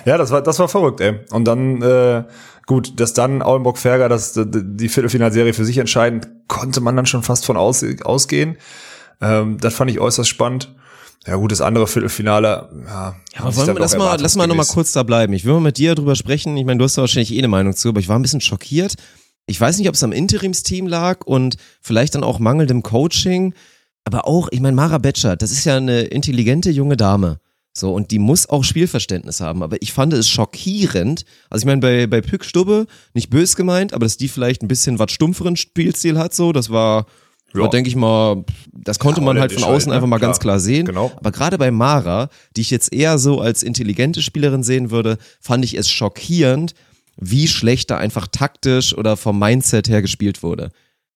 [0.05, 1.19] Ja, das war, das war verrückt, ey.
[1.32, 2.24] Und dann, äh,
[2.65, 7.24] gut, dass dann Aulenburg-Ferger das, die, die Viertelfinalserie für sich entscheiden, konnte man dann schon
[7.24, 8.57] fast von aus, ausgehen.
[9.21, 10.74] Ähm, das fand ich äußerst spannend.
[11.26, 13.15] Ja, gut, das andere Viertelfinale, ja.
[13.34, 15.32] Ja, aber wollen wir, lass mal, lass mal nochmal kurz da bleiben.
[15.34, 16.57] Ich will mal mit dir drüber sprechen.
[16.57, 18.41] Ich meine, du hast da wahrscheinlich eh eine Meinung zu, aber ich war ein bisschen
[18.41, 18.95] schockiert.
[19.45, 23.53] Ich weiß nicht, ob es am Interimsteam lag und vielleicht dann auch mangelndem Coaching,
[24.05, 27.39] aber auch, ich meine, Mara Betschert, das ist ja eine intelligente junge Dame.
[27.76, 29.63] So, und die muss auch Spielverständnis haben.
[29.63, 31.26] Aber ich fand es schockierend.
[31.49, 34.67] Also, ich meine, bei, bei Pück Stubbe, nicht bös gemeint, aber dass die vielleicht ein
[34.67, 37.07] bisschen was stumpferen Spielstil hat, so, das war,
[37.55, 37.67] Ja.
[37.67, 39.93] denke ich mal, das konnte Ja, man halt von außen halt, ne?
[39.95, 40.30] einfach mal Klar.
[40.30, 40.86] ganz klar sehen.
[40.86, 41.11] Genau.
[41.15, 45.65] Aber gerade bei Mara, die ich jetzt eher so als intelligente Spielerin sehen würde, fand
[45.65, 46.76] ich es schockierend,
[47.17, 50.71] wie schlecht da einfach taktisch oder vom Mindset her gespielt wurde.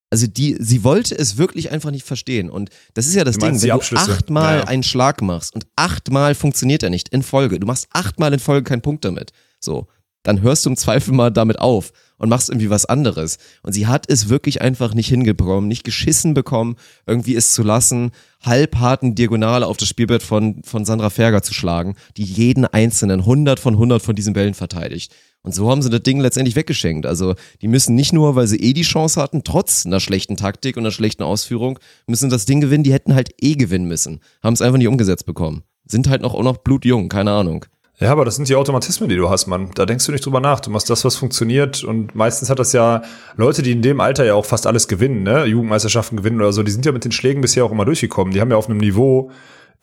[0.10, 2.50] Also die, sie wollte es wirklich einfach nicht verstehen.
[2.50, 4.68] Und das ist ja das Du Ding, wenn du achtmal Ja, ja.
[4.68, 8.64] einen Schlag machst und achtmal funktioniert er nicht in Folge, du machst achtmal in Folge
[8.64, 9.32] keinen Punkt damit.
[9.60, 9.88] So,
[10.24, 13.38] dann hörst du im Zweifel mal damit auf und machst irgendwie was anderes.
[13.64, 18.12] Und sie hat es wirklich einfach nicht hingekommen, nicht geschissen bekommen, irgendwie es zu lassen,
[18.42, 23.60] halbharten Diagonale auf das Spielbrett von, von Sandra Ferger zu schlagen, die jeden einzelnen 100
[23.60, 25.14] von 100 von diesen Bällen verteidigt.
[25.48, 27.06] Und so haben sie das Ding letztendlich weggeschenkt.
[27.06, 30.76] Also die müssen nicht nur, weil sie eh die Chance hatten, trotz einer schlechten Taktik
[30.76, 32.84] und einer schlechten Ausführung, müssen das Ding gewinnen.
[32.84, 34.20] Die hätten halt eh gewinnen müssen.
[34.44, 35.64] Haben es einfach nicht umgesetzt bekommen.
[35.86, 37.64] Sind halt noch, auch noch blutjung, keine Ahnung.
[37.98, 39.70] Ja, aber das sind die Automatismen, die du hast, Mann.
[39.74, 40.60] Da denkst du nicht drüber nach.
[40.60, 41.82] Du machst das, was funktioniert.
[41.82, 43.04] Und meistens hat das ja
[43.38, 45.46] Leute, die in dem Alter ja auch fast alles gewinnen, ne?
[45.46, 48.34] Jugendmeisterschaften gewinnen oder so, die sind ja mit den Schlägen bisher auch immer durchgekommen.
[48.34, 49.32] Die haben ja auf einem Niveau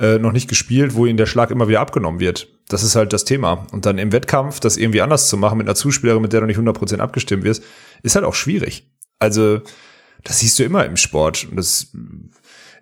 [0.01, 2.49] äh, noch nicht gespielt, wo ihnen der Schlag immer wieder abgenommen wird.
[2.69, 3.67] Das ist halt das Thema.
[3.73, 6.47] Und dann im Wettkampf das irgendwie anders zu machen mit einer Zuspielerin, mit der du
[6.47, 7.63] nicht 100% abgestimmt wirst,
[8.03, 8.91] ist halt auch schwierig.
[9.19, 9.61] Also,
[10.23, 11.47] das siehst du immer im Sport.
[11.49, 11.93] Und das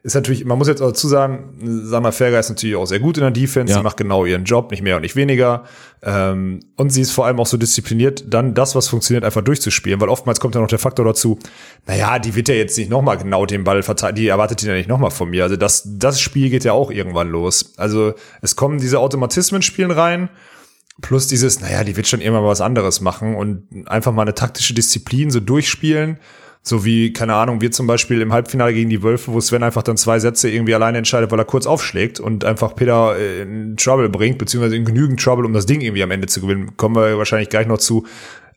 [0.05, 3.19] ist natürlich, man muss jetzt auch dazu sagen, Sandra Ferger ist natürlich auch sehr gut
[3.19, 3.79] in der Defense, Ja.
[3.79, 5.63] sie macht genau ihren Job, nicht mehr und nicht weniger.
[6.03, 10.01] Ähm, und sie ist vor allem auch so diszipliniert, dann das, was funktioniert, einfach durchzuspielen,
[10.01, 11.39] weil oftmals kommt ja noch der Faktor dazu,
[11.87, 14.75] naja, die wird ja jetzt nicht nochmal genau den Ball verteidigen, die erwartet die ja
[14.75, 15.45] nicht nochmal von mir.
[15.45, 17.75] Also das, das Spiel geht ja auch irgendwann los.
[17.77, 20.31] Also es kommen diese Automatismen spielen rein,
[21.01, 24.35] plus dieses, naja, die wird schon irgendwann mal was anderes machen und einfach mal eine
[24.35, 26.19] taktische Disziplin so durchspielen
[26.65, 29.83] So wie, keine Ahnung, wir zum Beispiel im Halbfinale gegen die Wölfe, wo Sven einfach
[29.83, 34.09] dann zwei Sätze irgendwie alleine entscheidet, weil er kurz aufschlägt und einfach Peter in Trouble
[34.09, 36.77] bringt, beziehungsweise in genügend Trouble, um das Ding irgendwie am Ende zu gewinnen.
[36.77, 38.07] Kommen wir wahrscheinlich gleich noch zu,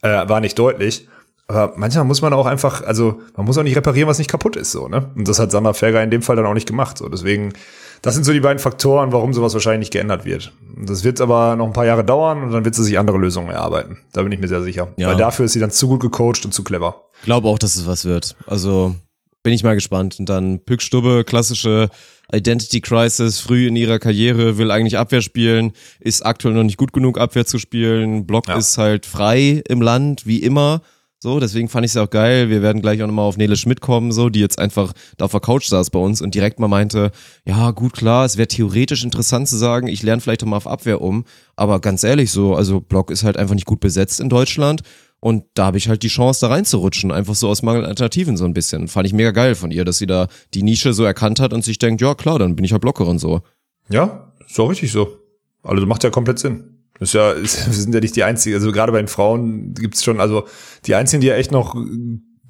[0.03, 1.07] äh, war nicht deutlich.
[1.47, 4.55] Aber manchmal muss man auch einfach, also man muss auch nicht reparieren, was nicht kaputt
[4.55, 5.09] ist, so, ne?
[5.15, 6.97] Und das hat Sander Ferger in dem Fall dann auch nicht gemacht.
[6.97, 7.53] So, deswegen,
[8.01, 10.51] das sind so die beiden Faktoren, warum sowas wahrscheinlich nicht geändert wird.
[10.85, 13.49] Das wird aber noch ein paar Jahre dauern und dann wird sie sich andere Lösungen
[13.49, 13.99] erarbeiten.
[14.13, 14.89] Da bin ich mir sehr sicher.
[14.97, 15.09] Ja.
[15.09, 17.03] Weil dafür ist sie dann zu gut gecoacht und zu clever.
[17.23, 18.35] Glaube auch, dass es was wird.
[18.47, 18.95] Also
[19.43, 20.19] bin ich mal gespannt.
[20.19, 21.89] Und dann Pück Stubbe, klassische
[22.33, 26.91] Identity Crisis, früh in ihrer Karriere, will eigentlich Abwehr spielen, ist aktuell noch nicht gut
[26.93, 28.25] genug, Abwehr zu spielen.
[28.25, 28.55] Block Ja.
[28.55, 30.81] ist halt frei im Land, wie immer.
[31.19, 32.49] So, deswegen fand ich es auch geil.
[32.49, 35.31] Wir werden gleich auch nochmal auf Nele Schmidt kommen, so, die jetzt einfach da auf
[35.31, 37.11] der Couch saß bei uns und direkt mal meinte,
[37.45, 41.01] ja, gut, klar, es wäre theoretisch interessant zu sagen, ich lerne vielleicht mal auf Abwehr
[41.01, 41.25] um.
[41.55, 44.81] Aber ganz ehrlich, so, also Block ist halt einfach nicht gut besetzt in Deutschland.
[45.19, 48.37] Und da habe ich halt die Chance, da reinzurutschen, einfach so aus Mangel an Alternativen
[48.37, 48.87] so ein bisschen.
[48.87, 51.63] Fand ich mega geil von ihr, dass sie da die Nische so erkannt hat und
[51.63, 53.41] sich denkt, ja klar, dann bin ich halt Blockerin so.
[53.89, 55.17] Ja, auch richtig so.
[55.63, 56.74] Also macht ja komplett Sinn.
[56.99, 60.19] Ist ja, wir sind ja nicht die einzigen, also gerade bei den Frauen gibt's schon,
[60.19, 60.45] also
[60.85, 61.75] die einzigen, die ja echt noch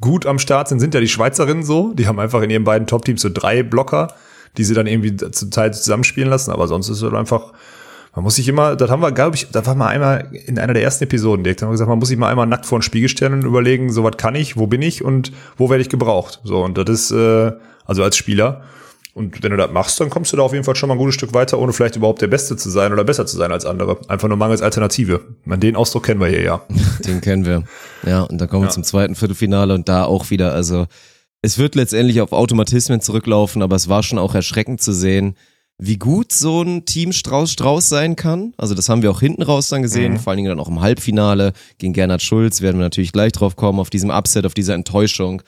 [0.02, 1.94] gut am Start sind, sind ja die Schweizerinnen so.
[1.94, 4.14] Die haben einfach in ihren beiden Top-Teams so drei Blocker,
[4.58, 7.54] die sie dann irgendwie zum Teil zusammenspielen lassen, aber sonst ist es halt einfach,
[8.14, 10.74] man muss sich immer, das haben wir, glaube ich, da war mal einmal in einer
[10.74, 12.84] der ersten Episoden, direkt haben wir gesagt, man muss sich mal einmal nackt vor den
[12.84, 15.90] Spiegel stellen und überlegen, so was kann ich, wo bin ich und wo werde ich
[15.90, 16.40] gebraucht.
[16.44, 17.52] So, und das ist, äh,
[17.86, 18.64] also als Spieler.
[19.18, 20.98] Und wenn du das machst, dann kommst du da auf jeden Fall schon mal ein
[20.98, 23.66] gutes Stück weiter, ohne vielleicht überhaupt der Beste zu sein oder besser zu sein als
[23.66, 23.98] andere.
[24.10, 25.22] Einfach nur mangels Alternative.
[25.46, 26.62] Man, den Ausdruck kennen wir hier ja.
[27.08, 27.64] Den kennen wir.
[28.06, 28.74] Ja, und dann kommen wir Ja.
[28.74, 30.86] zum zweiten Viertelfinale und da auch wieder, also
[31.42, 35.38] es wird letztendlich auf Automatismen zurücklaufen, aber es war schon auch erschreckend zu sehen,
[35.78, 38.54] wie gut so ein Team Strauß Strauß sein kann.
[38.58, 40.82] Also das haben wir auch hinten raus dann gesehen, vor allen Dingen dann auch im
[40.82, 44.74] Halbfinale gegen Gernot Schulz, werden wir natürlich gleich drauf kommen, auf diesem Upset, auf diese
[44.74, 45.42] Enttäuschung.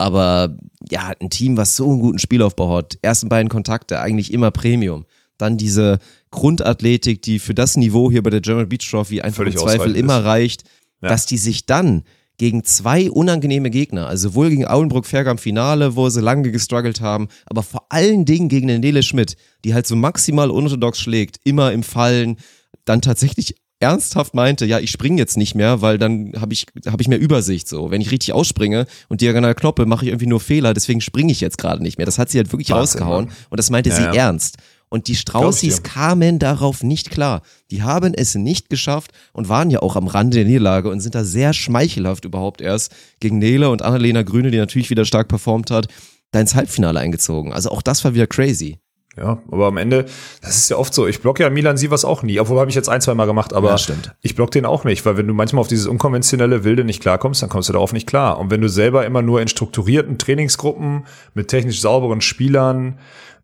[0.00, 0.56] Aber
[0.90, 5.04] ja, ein Team, was so einen guten Spielaufbau hat, ersten beiden Kontakte, eigentlich immer Premium.
[5.36, 5.98] Dann diese
[6.30, 9.94] Grundathletik, die für das Niveau hier bei der German Beach Trophy einfach Völlig im Zweifel
[9.96, 10.24] immer ist.
[10.24, 10.64] reicht,
[11.02, 11.10] Ja.
[11.10, 12.04] dass die sich dann
[12.38, 17.28] gegen zwei unangenehme Gegner, also sowohl gegen Auenbruck-Ferger im Finale, wo sie lange gestruggelt haben,
[17.44, 19.36] aber vor allen Dingen gegen den Nele Schmidt,
[19.66, 22.38] die halt so maximal unorthodox schlägt, immer im Fallen,
[22.86, 27.00] dann tatsächlich ernsthaft meinte, ja, ich springe jetzt nicht mehr, weil dann habe ich, hab
[27.00, 27.90] ich mehr Übersicht so.
[27.90, 31.40] Wenn ich richtig ausspringe und diagonal kloppe, mache ich irgendwie nur Fehler, deswegen springe ich
[31.40, 32.06] jetzt gerade nicht mehr.
[32.06, 33.34] Das hat sie halt wirklich Wahnsinn, rausgehauen Mann.
[33.48, 34.14] und das meinte Ja, sie ja.
[34.14, 34.58] ernst.
[34.92, 37.42] Und die Straußis kamen darauf nicht klar.
[37.70, 41.14] Die haben es nicht geschafft und waren ja auch am Rande der Niederlage und sind
[41.14, 45.70] da sehr schmeichelhaft überhaupt erst gegen Nele und Annalena Grüne, die natürlich wieder stark performt
[45.70, 45.86] hat,
[46.32, 47.52] da ins Halbfinale eingezogen.
[47.52, 48.78] Also auch das war wieder crazy.
[49.16, 50.06] Ja, aber am Ende,
[50.40, 51.06] das ist ja oft so.
[51.06, 52.38] Ich blocke ja Milan Sievers auch nie.
[52.38, 54.14] Obwohl habe ich jetzt ein, zwei Mal gemacht, aber Ja, stimmt.
[54.22, 57.42] ich block den auch nicht, weil wenn du manchmal auf dieses unkonventionelle Wilde nicht klarkommst,
[57.42, 58.38] dann kommst du darauf nicht klar.
[58.38, 62.98] Und wenn du selber immer nur in strukturierten Trainingsgruppen mit technisch sauberen Spielern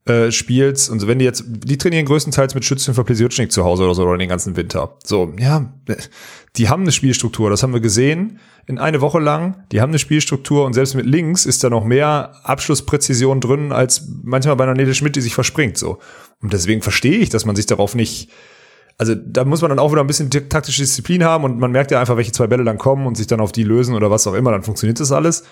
[0.07, 3.64] äh, spielst und so, wenn die jetzt, die trainieren größtenteils mit Schützen für Plesiotschnik zu
[3.64, 4.97] Hause oder so oder den ganzen Winter.
[5.05, 5.73] So, ja,
[6.57, 9.64] die haben eine Spielstruktur, das haben wir gesehen in eine Woche lang.
[9.73, 14.09] Die haben eine Spielstruktur und selbst mit links ist da noch mehr Abschlusspräzision drin als
[14.23, 15.99] manchmal bei einer Schmidt, die sich verspringt, so.
[16.43, 18.31] Und deswegen verstehe ich, dass man sich darauf nicht,
[18.99, 21.91] also da muss man dann auch wieder ein bisschen taktische Disziplin haben und man merkt
[21.91, 24.27] ja einfach, welche zwei Bälle dann kommen und sich dann auf die lösen oder was
[24.27, 25.45] auch immer, dann funktioniert das alles.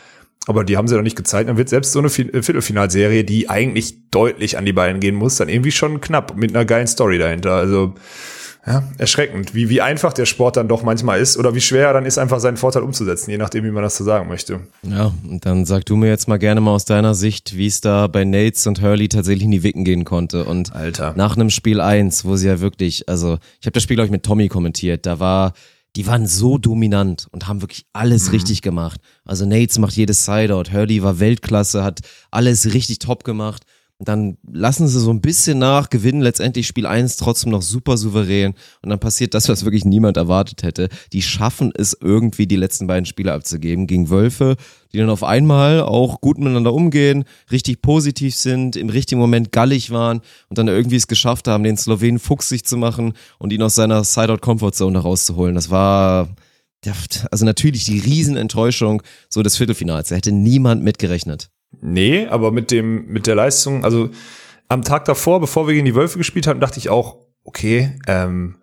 [0.47, 1.49] Aber die haben sie noch nicht gezeigt.
[1.49, 5.37] Dann wird selbst so eine äh, Viertelfinalserie, die eigentlich deutlich an die Beine gehen muss,
[5.37, 7.53] dann irgendwie schon knapp mit einer geilen Story dahinter.
[7.53, 7.95] Also
[8.67, 11.93] ja, erschreckend, wie, wie einfach der Sport dann doch manchmal ist oder wie schwer er
[11.93, 14.61] dann ist, einfach seinen Vorteil umzusetzen, je nachdem, wie man das so sagen möchte.
[14.83, 17.83] Ja, und dann sag du mir jetzt mal gerne mal aus deiner Sicht, wie es
[17.83, 20.45] da bei Nates und Hurley tatsächlich in die Wicken gehen konnte.
[20.45, 21.13] Und Alter.
[21.17, 24.13] nach einem Spiel eins, wo sie ja wirklich, also ich habe das Spiel, glaube ich,
[24.13, 25.53] mit Tommy kommentiert, da war,
[25.97, 29.01] die waren so dominant und haben wirklich alles richtig gemacht.
[29.27, 32.01] Also Nates macht jedes Sideout, Hurley war Weltklasse, hat
[32.31, 33.65] alles richtig top gemacht.
[34.01, 38.55] Dann lassen sie so ein bisschen nach, gewinnen letztendlich Spiel 1 trotzdem noch super souverän.
[38.83, 40.89] Und dann passiert das, was wirklich niemand erwartet hätte.
[41.13, 44.57] Die schaffen es irgendwie, die letzten beiden Spiele abzugeben gegen Wölfe,
[44.93, 49.93] die dann auf einmal auch gut miteinander umgehen, richtig positiv sind, im richtigen Moment gallig
[49.93, 53.77] waren und dann irgendwie es geschafft haben, den Slowenen fuchsig zu machen und ihn aus
[53.77, 55.55] seiner Side-Out-Comfort-Zone rauszuholen.
[55.55, 56.35] Das war,
[57.31, 60.09] also natürlich die Riesenenttäuschung so des Viertelfinals.
[60.09, 61.51] Da hätte niemand mitgerechnet.
[61.87, 64.09] Nee, aber mit dem, mit der Leistung, also
[64.69, 68.57] am Tag davor, bevor wir gegen die Wölfe gespielt haben, dachte ich auch, okay, ähm,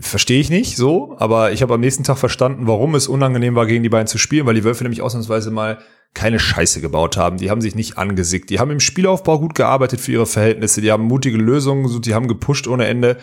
[0.00, 3.66] verstehe ich nicht so, aber ich habe am nächsten Tag verstanden, warum es unangenehm war,
[3.66, 5.78] gegen die beiden zu spielen, weil die Wölfe nämlich ausnahmsweise mal
[6.14, 7.36] keine Scheiße gebaut haben.
[7.36, 8.48] Die haben sich nicht angesickt.
[8.48, 10.80] Die haben im Spielaufbau gut gearbeitet für ihre Verhältnisse.
[10.80, 13.18] Die haben mutige Lösungen, die haben gepusht ohne Ende.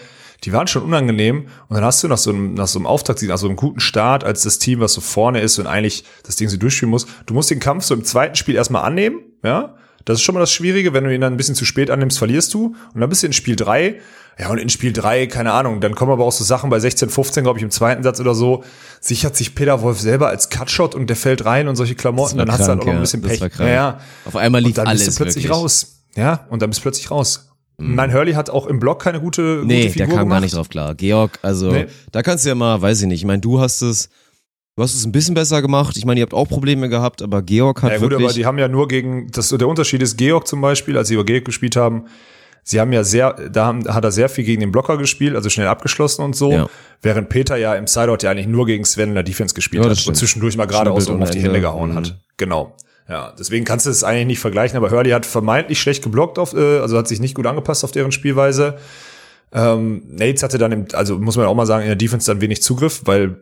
[0.46, 1.48] Die waren schon unangenehm.
[1.68, 3.80] Und dann hast du nach so einem, nach so einem Auftakt, nach so einem guten
[3.80, 7.08] Start, als das Team, was so vorne ist und eigentlich das Ding so durchspielen muss,
[7.26, 9.76] du musst den Kampf so im zweiten Spiel erstmal annehmen, ja.
[10.06, 12.20] Das ist schon mal das Schwierige, wenn du ihn dann ein bisschen zu spät annimmst,
[12.20, 12.76] verlierst du.
[12.94, 14.00] Und dann bist du in Spiel drei
[14.38, 17.10] Ja, und in Spiel drei keine Ahnung, dann kommen aber auch so Sachen bei 16,
[17.10, 18.64] 15, glaube ich, im zweiten Satz oder so,
[19.00, 22.52] sichert sich Peter Wolf selber als Cutshot und der fällt rein und solche Klamotten, dann
[22.52, 23.40] hast du krank, halt auch noch ein bisschen Pech.
[23.40, 23.60] krank.
[23.60, 24.00] Ja, ja.
[24.26, 25.58] Auf einmal lief und dann alles bist du plötzlich wirklich.
[25.58, 26.04] raus.
[26.16, 27.50] Ja, und dann bist du plötzlich raus.
[27.78, 30.36] Mein Hurley hat auch im Block keine gute, Nee, gute Figur der kam gemacht.
[30.38, 30.96] gar nicht drauf klar.
[30.96, 31.88] Georg, also Nee.
[32.12, 34.10] da kannst du ja mal, weiß ich nicht, ich meine, du hast es,
[34.78, 35.98] du hast es ein bisschen besser gemacht.
[35.98, 38.26] Ich meine, ihr habt auch Probleme gehabt, aber Georg hat Ja gut, wirklich.
[38.28, 41.16] aber die haben ja nur gegen, das, der Unterschied ist Georg zum Beispiel, als sie
[41.16, 42.06] über Georg gespielt haben,
[42.64, 45.50] sie haben ja sehr, da haben, hat er sehr viel gegen den Blocker gespielt, also
[45.50, 46.68] schnell abgeschlossen und so, Ja.
[47.02, 49.90] während Peter ja im Sideout ja eigentlich nur gegen Sven in der Defense gespielt Ja,
[49.90, 50.16] hat stimmt.
[50.16, 51.96] und zwischendurch mal geradeaus oben auf die Hände gehauen Mhm.
[51.96, 52.18] hat.
[52.38, 52.76] Genau.
[53.08, 56.54] Ja, deswegen kannst du es eigentlich nicht vergleichen, aber Hurley hat vermeintlich schlecht geblockt auf,
[56.54, 58.78] äh, also hat sich nicht gut angepasst auf deren Spielweise.
[59.54, 62.42] Ähm, Nates hatte dann, im, also muss man auch mal sagen, in der Defense dann
[62.42, 63.38] wenig Zugriff, weil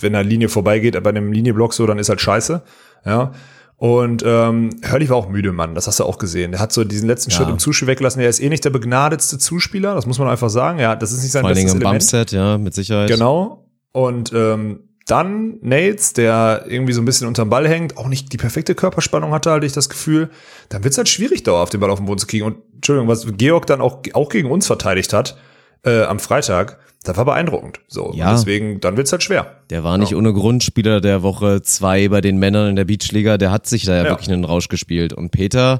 [0.00, 2.62] wenn eine Linie vorbeigeht bei einem Linienblock so, dann ist halt scheiße.
[3.04, 3.32] Ja.
[3.78, 5.74] Und ähm, Hurley war auch müde, Mann.
[5.74, 6.52] Das hast du auch gesehen.
[6.52, 8.20] Der hat so diesen letzten Schritt im Zuspiel weggelassen.
[8.20, 10.78] Er ist eh nicht der begnadetste Zuspieler, das muss man einfach sagen.
[10.78, 12.00] Ja, das ist nicht sein vor bestes im Element.
[12.00, 13.08] Bumpset, ja, mit Sicherheit.
[13.08, 13.66] Genau.
[13.92, 18.36] Und ähm, dann Nates, der irgendwie so ein bisschen unterm Ball hängt, auch nicht die
[18.36, 20.30] perfekte Körperspannung hatte, hatte ich das Gefühl.
[20.68, 22.44] Dann wird's halt schwierig, dauerhaft den Ball auf den Boden zu kriegen.
[22.44, 25.36] Und Entschuldigung, was Georg dann auch, auch gegen uns verteidigt hat
[25.84, 27.78] äh, am Freitag, das war beeindruckend.
[27.86, 28.32] So, Ja.
[28.32, 29.60] deswegen, dann wird's halt schwer.
[29.70, 33.38] Der war nicht ohne Grund Spieler der Woche zwei bei den Männern in der Beachliga.
[33.38, 34.10] Der hat sich da ja, Ja.
[34.10, 35.12] wirklich einen Rausch gespielt.
[35.12, 35.78] Und Peter,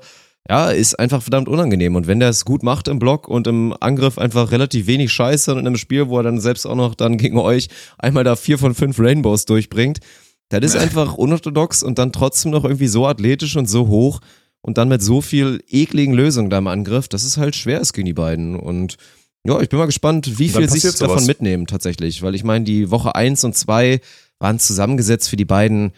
[0.49, 1.97] ja, ist einfach verdammt unangenehm.
[1.97, 5.53] Und wenn der es gut macht im Block und im Angriff einfach relativ wenig Scheiße
[5.53, 7.69] und in einem Spiel, wo er dann selbst auch noch dann gegen euch
[7.99, 9.99] einmal da vier von fünf Rainbows durchbringt,
[10.49, 14.21] das ist einfach unorthodox und dann trotzdem noch irgendwie so athletisch und so hoch
[14.61, 17.93] und dann mit so viel ekligen Lösungen da im Angriff, dass es halt schwer ist
[17.93, 18.55] gegen die beiden.
[18.55, 18.97] Und
[19.45, 22.65] ja, ich bin mal gespannt, wie viel sie passiert davon mitnehmen tatsächlich, weil ich meine,
[22.65, 24.01] die Woche eins und zwei
[24.39, 25.93] waren zusammengesetzt für die beiden.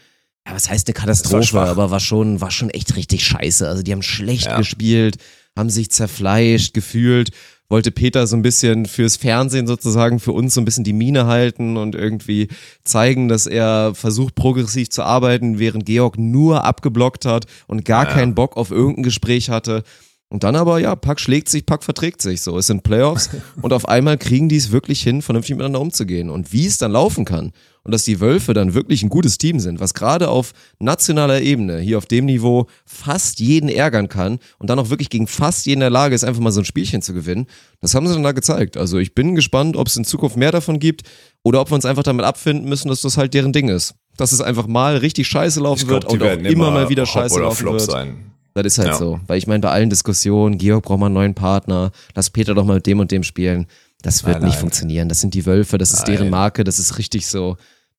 [0.49, 3.67] Ja, was heißt eine Katastrophe, aber war schon, war schon echt richtig scheiße.
[3.67, 4.57] Also die haben schlecht Ja.
[4.57, 5.17] gespielt,
[5.55, 7.29] haben sich zerfleischt, gefühlt.
[7.71, 11.27] Wollte Peter so ein bisschen fürs Fernsehen sozusagen für uns so ein bisschen die Mine
[11.27, 12.47] halten und irgendwie
[12.83, 18.33] zeigen, dass er versucht progressiv zu arbeiten, während Georg nur abgeblockt hat und gar keinen
[18.33, 19.83] Bock auf irgendein Gespräch hatte.
[20.29, 22.57] Und dann aber, ja, Pack schlägt sich, Pack verträgt sich so.
[22.57, 23.29] Es sind Playoffs
[23.61, 26.31] und auf einmal kriegen die es wirklich hin, vernünftig miteinander umzugehen.
[26.31, 27.51] Und wie es dann laufen kann
[27.83, 31.79] und dass die Wölfe dann wirklich ein gutes Team sind, was gerade auf nationaler Ebene,
[31.79, 35.79] hier auf dem Niveau, fast jeden ärgern kann und dann auch wirklich gegen fast jeden
[35.79, 37.47] in der Lage ist, einfach mal so ein Spielchen zu gewinnen,
[37.81, 38.75] das haben sie dann da gezeigt.
[38.77, 41.03] Also ich bin gespannt, ob es in Zukunft mehr davon gibt
[41.43, 43.95] oder ob wir uns einfach damit abfinden müssen, dass das halt deren Ding ist.
[44.17, 47.45] Dass es einfach mal richtig scheiße laufen wird und auch immer, mal wieder scheiße oder
[47.45, 47.89] laufen Flop wird.
[47.89, 48.31] sein.
[48.53, 48.97] Das ist halt Ja.
[48.97, 49.19] so.
[49.27, 52.65] Weil ich meine, bei allen Diskussionen, Georg braucht mal einen neuen Partner, lass Peter doch
[52.65, 53.67] mal mit dem und dem spielen.
[54.01, 54.59] Das wird Nein, nicht nein.
[54.61, 55.09] funktionieren.
[55.09, 56.31] Das sind die Wölfe, das ist deren Nein.
[56.31, 57.57] Marke, das ist richtig so.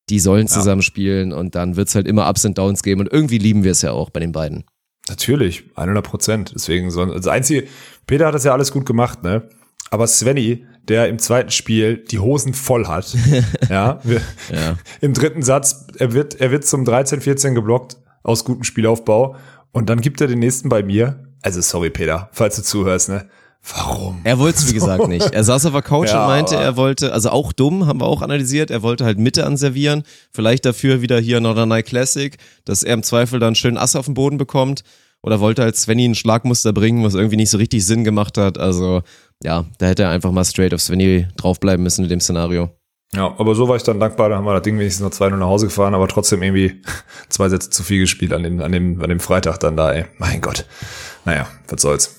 [0.09, 3.01] Die sollen zusammen spielen und dann wird es halt immer Ups und Downs geben.
[3.03, 4.64] Und irgendwie lieben wir es ja auch bei den beiden.
[5.09, 6.53] Natürlich, 100 Prozent.
[6.55, 7.66] Deswegen, so, das Einzige,
[8.07, 9.48] Peter hat das ja alles gut gemacht, ne?
[9.90, 13.14] Aber Svenny, der im zweiten Spiel die Hosen voll hat,
[13.68, 14.20] ja, wir,
[14.53, 14.76] Ja.
[15.01, 19.36] im dritten Satz, er wird, er wird zum 13, 14 geblockt aus gutem Spielaufbau
[19.72, 21.24] und dann gibt er den nächsten bei mir.
[21.42, 23.28] Also sorry, Peter, falls du zuhörst, ne?
[23.62, 24.20] Warum?
[24.24, 25.32] Er wollte es, wie gesagt, nicht.
[25.32, 28.06] Er saß auf der Couch Ja, und meinte, er wollte, also auch dumm, haben wir
[28.06, 30.02] auch analysiert, er wollte halt Mitte anservieren.
[30.32, 34.14] Vielleicht dafür wieder hier Norderney Classic, dass er im Zweifel dann schön Ass auf den
[34.14, 34.82] Boden bekommt.
[35.22, 38.56] Oder wollte halt Svenny ein Schlagmuster bringen, was irgendwie nicht so richtig Sinn gemacht hat.
[38.56, 39.02] Also,
[39.42, 42.70] ja, da hätte er einfach mal straight auf Svenny draufbleiben müssen in dem Szenario.
[43.14, 45.36] Ja, aber so war ich dann dankbar, da haben wir das Ding wenigstens noch 2-0
[45.36, 46.80] nach Hause gefahren, aber trotzdem irgendwie
[47.28, 50.06] zwei Sätze zu viel gespielt an dem, an dem, an dem Freitag dann da, ey.
[50.18, 50.64] Mein Gott.
[51.24, 52.16] Naja, was soll's.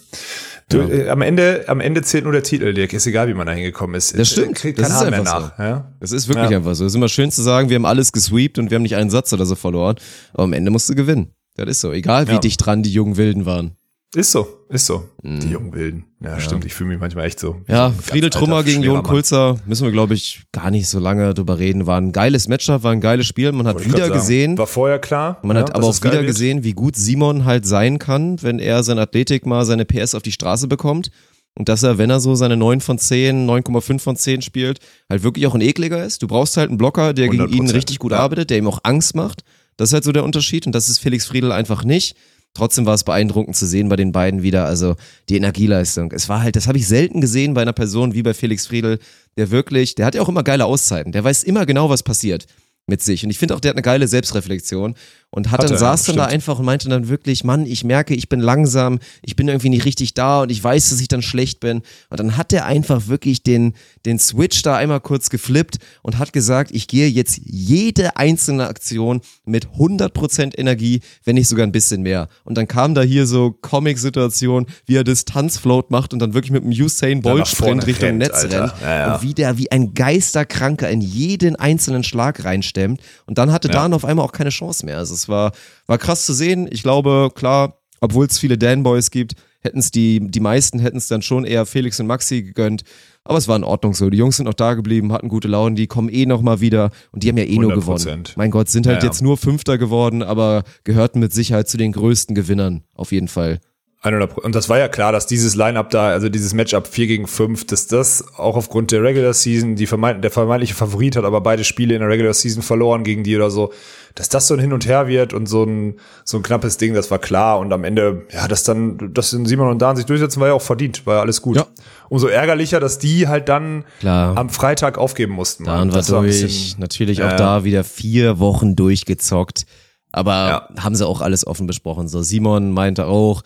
[0.71, 2.93] Du, äh, am Ende, am Ende zählt nur der Titel, Dirk.
[2.93, 4.17] Ist egal, wie man da hingekommen ist.
[4.17, 4.55] Das stimmt.
[4.55, 5.59] Kriegt Das kein ist Hahn mehr einfach nach.
[5.59, 5.93] Ja?
[5.99, 6.57] Es ist wirklich Ja.
[6.57, 6.85] einfach so.
[6.85, 9.09] Es ist immer schön zu sagen, wir haben alles gesweept und wir haben nicht einen
[9.09, 9.95] Satz oder so verloren.
[10.33, 11.31] Aber am Ende musst du gewinnen.
[11.55, 11.91] Das ist so.
[11.91, 12.39] Egal, wie Ja.
[12.39, 13.75] dicht dran die jungen Wilden waren.
[14.13, 15.05] Ist so, ist so.
[15.23, 16.05] Die jungen Wilden.
[16.21, 16.65] Ja, stimmt.
[16.65, 17.53] Ich fühle mich manchmal echt so.
[17.53, 17.63] Mhm.
[17.69, 19.03] Ja, Friedel Trummer gegen Jon.
[19.03, 21.87] Kulzer müssen wir, glaube ich, gar nicht so lange drüber reden.
[21.87, 23.53] War ein geiles Matchup, war ein geiles Spiel.
[23.53, 25.39] Man hat Wollte wieder gesehen, War vorher klar.
[25.43, 26.27] man ja, hat aber auch wieder wird.
[26.27, 30.23] gesehen, wie gut Simon halt sein kann, wenn er seine Athletik mal seine PS auf
[30.23, 31.09] die Straße bekommt.
[31.55, 35.23] Und dass er, wenn er so seine 9 von 10, 9,5 von 10 spielt, halt
[35.23, 36.21] wirklich auch ein ekliger ist.
[36.21, 38.19] Du brauchst halt einen Blocker, der gegen ihn 100%, richtig gut ja.
[38.19, 39.43] arbeitet, der ihm auch Angst macht.
[39.77, 40.65] Das ist halt so der Unterschied.
[40.65, 42.15] Und das ist Felix Friedel einfach nicht.
[42.53, 44.95] Trotzdem war es beeindruckend zu sehen bei den beiden wieder, also
[45.29, 46.11] die Energieleistung.
[46.11, 48.99] Es war halt, das habe ich selten gesehen bei einer Person wie bei Felix Friedel,
[49.37, 51.13] der wirklich, der hat ja auch immer geile Auszeiten.
[51.13, 52.45] Der weiß immer genau, was passiert
[52.87, 53.23] mit sich.
[53.23, 54.95] Und ich finde auch, der hat eine geile Selbstreflexion.
[55.33, 57.85] Und hat, Hat dann er, saß dann da einfach und meinte dann wirklich, Mann, ich
[57.85, 61.07] merke, ich bin langsam, ich bin irgendwie nicht richtig da und ich weiß, dass ich
[61.07, 61.83] dann schlecht bin.
[62.09, 63.73] Und dann hat er einfach wirklich den,
[64.05, 69.21] den Switch da einmal kurz geflippt und hat gesagt, ich gehe jetzt jede einzelne Aktion
[69.45, 72.27] mit 100% Energie, wenn nicht sogar ein bisschen mehr.
[72.43, 76.63] Und dann kam da hier so Comic-Situation, wie er Distanzfloat macht und dann wirklich mit
[76.63, 78.63] einem Usain Bolt Sprint Richtung rennt, Netz Alter.
[78.63, 79.15] rennt Ja, ja.
[79.15, 82.99] und wie der wie ein Geisterkranker in jeden einzelnen Schlag reinstemmt.
[83.27, 84.97] Und dann hatte Dan auf einmal auch keine Chance mehr.
[84.97, 85.51] Also es war,
[85.87, 86.67] war krass zu sehen.
[86.71, 91.07] Ich glaube, klar, obwohl es viele Dan-Boys gibt, hätten es die, die meisten hätten es
[91.07, 92.83] dann schon eher Felix und Maxi gegönnt.
[93.23, 94.09] Aber es war in Ordnung so.
[94.09, 96.89] Die Jungs sind noch da geblieben, hatten gute Laune, die kommen eh noch mal wieder
[97.11, 97.75] und die haben ja eh nur 100%.
[97.75, 98.23] gewonnen.
[98.35, 99.07] Mein Gott, sind halt Ja, ja.
[99.09, 103.59] jetzt nur Fünfter geworden, aber gehörten mit Sicherheit zu den größten Gewinnern, auf jeden Fall.
[104.03, 107.27] 100 Und das war ja klar, dass dieses Line-Up da, also dieses Matchup 4 gegen
[107.27, 111.39] 5, dass das auch aufgrund der Regular Season, die vermeint, der vermeintliche Favorit hat aber
[111.41, 113.71] beide Spiele in der Regular Season verloren gegen die oder so,
[114.15, 116.95] dass das so ein Hin und Her wird und so ein, so ein knappes Ding,
[116.95, 117.59] das war klar.
[117.59, 120.61] Und am Ende, ja, dass dann, dass Simon und Dan sich durchsetzen, war ja auch
[120.63, 121.57] verdient, war ja alles gut.
[121.57, 121.67] Ja.
[122.09, 124.35] Umso ärgerlicher, dass die halt dann Klar.
[124.35, 125.65] am Freitag aufgeben mussten.
[125.65, 129.65] Dan war durch, bisschen- natürlich auch da wieder vier Wochen durchgezockt.
[130.11, 130.31] Aber
[130.75, 130.83] Ja.
[130.83, 132.07] haben sie auch alles offen besprochen.
[132.09, 133.43] So, Simon meinte auch,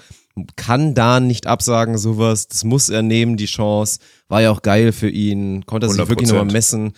[0.56, 2.48] kann Dan nicht absagen, sowas.
[2.48, 4.00] Das muss er nehmen, die Chance.
[4.28, 5.66] War ja auch geil für ihn.
[5.66, 6.34] Konnte er sich wirklich 100%.
[6.34, 6.94] nochmal messen.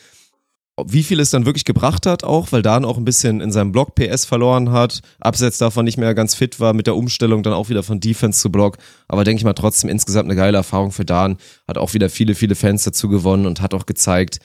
[0.86, 3.72] Wie viel es dann wirklich gebracht hat, auch, weil Dan auch ein bisschen in seinem
[3.72, 7.54] Block PS verloren hat, abseits davon nicht mehr ganz fit war mit der Umstellung dann
[7.54, 8.78] auch wieder von Defense zu Block.
[9.08, 11.38] Aber denke ich mal trotzdem insgesamt eine geile Erfahrung für Dan.
[11.68, 14.40] Hat auch wieder viele, viele Fans dazu gewonnen und hat auch gezeigt,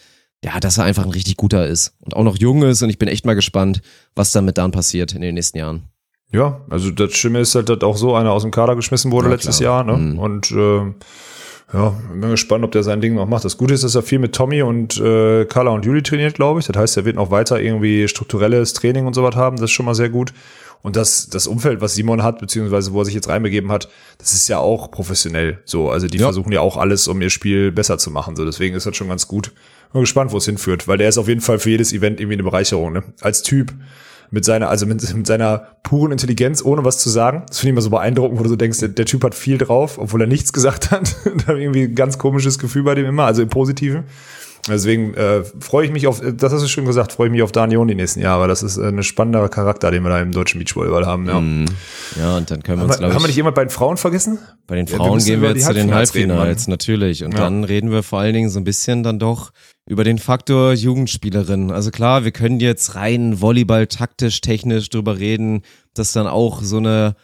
[0.45, 2.99] ja, dass er einfach ein richtig guter ist und auch noch jung ist und ich
[2.99, 3.80] bin echt mal gespannt,
[4.14, 5.91] was dann mit Dan passiert in den nächsten Jahren.
[6.33, 9.28] Ja, also das Schlimme ist halt, dass auch so einer aus dem Kader geschmissen wurde
[9.28, 9.85] Ja, letztes klar.
[9.87, 9.97] Jahr.
[9.99, 10.12] Ne?
[10.12, 10.18] Mhm.
[10.18, 10.80] Und äh,
[11.74, 13.45] ja, bin gespannt, ob der sein Ding noch macht.
[13.45, 16.61] Das Gute ist, dass er viel mit Tommy und äh, Carla und Juli trainiert, glaube
[16.61, 16.66] ich.
[16.66, 19.57] Das heißt, er wird noch weiter irgendwie strukturelles Training und sowas haben.
[19.57, 20.33] Das ist schon mal sehr gut.
[20.83, 24.33] Und das, das Umfeld, was Simon hat, beziehungsweise wo er sich jetzt reinbegeben hat, das
[24.35, 25.91] ist ja auch professionell so.
[25.91, 26.24] Also die Ja.
[26.24, 28.35] versuchen ja auch alles, um ihr Spiel besser zu machen.
[28.37, 29.53] So, deswegen ist das schon ganz gut.
[29.93, 32.35] Bin gespannt, wo es hinführt, weil der ist auf jeden Fall für jedes Event irgendwie
[32.35, 33.03] eine Bereicherung, ne?
[33.20, 33.72] Als Typ
[34.33, 37.45] mit seiner, also mit, mit seiner puren Intelligenz, ohne was zu sagen.
[37.49, 39.59] Das finde ich immer so beeindruckend, wo du so denkst, der, der Typ hat viel
[39.59, 41.14] drauf, obwohl er nichts gesagt hat.
[41.24, 44.05] da habe ich irgendwie ein ganz komisches Gefühl bei dem immer, also im Positiven.
[44.68, 47.50] Deswegen äh, freue ich mich auf, das hast du schon gesagt, freue ich mich auf
[47.50, 48.46] Daniel die nächsten Jahre.
[48.46, 51.26] Das ist äh, ein spannender Charakter, den wir da im deutschen Beachvolleyball haben.
[51.26, 52.22] Ja.
[52.22, 53.96] Ja, und dann können wir uns, glaube haben wir nicht ich, jemand bei den Frauen
[53.96, 54.38] vergessen?
[54.68, 57.24] bei den Ja, Frauen müssen gehen wir jetzt zu den Halbfinals reden, Halbfinals, natürlich.
[57.24, 57.40] Und Ja.
[57.40, 59.50] dann reden wir vor allen Dingen so ein bisschen dann doch
[59.88, 61.72] über den Faktor Jugendspielerin.
[61.72, 65.62] Also klar, wir können jetzt rein Volleyball taktisch, technisch drüber reden,
[65.94, 67.16] dass dann auch so eine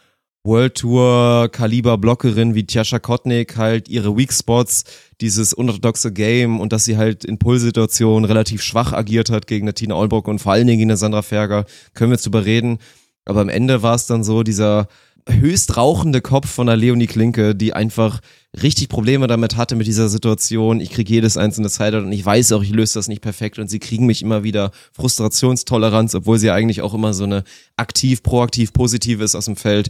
[0.43, 4.85] World Tour Kaliber Blockerin wie Tjascha Kotnik halt ihre Weak Spots,
[5.19, 9.73] dieses unorthodoxe Game und dass sie halt in Pull-Situationen relativ schwach agiert hat gegen eine
[9.73, 12.79] Tina Olbrock und vor allen Dingen gegen Sandra Ferger, können wir jetzt drüber reden.
[13.25, 14.87] Aber am Ende war es dann so dieser
[15.27, 18.21] höchst rauchende Kopf von der Leonie Klinke, die einfach
[18.61, 20.81] richtig Probleme damit hatte mit dieser Situation.
[20.81, 23.69] Ich kriege jedes einzelne Sideout und ich weiß auch, ich löse das nicht perfekt und
[23.69, 27.43] sie kriegen mich immer wieder Frustrationstoleranz, obwohl sie eigentlich auch immer so eine
[27.77, 29.89] aktiv, proaktiv, positive ist aus dem Feld.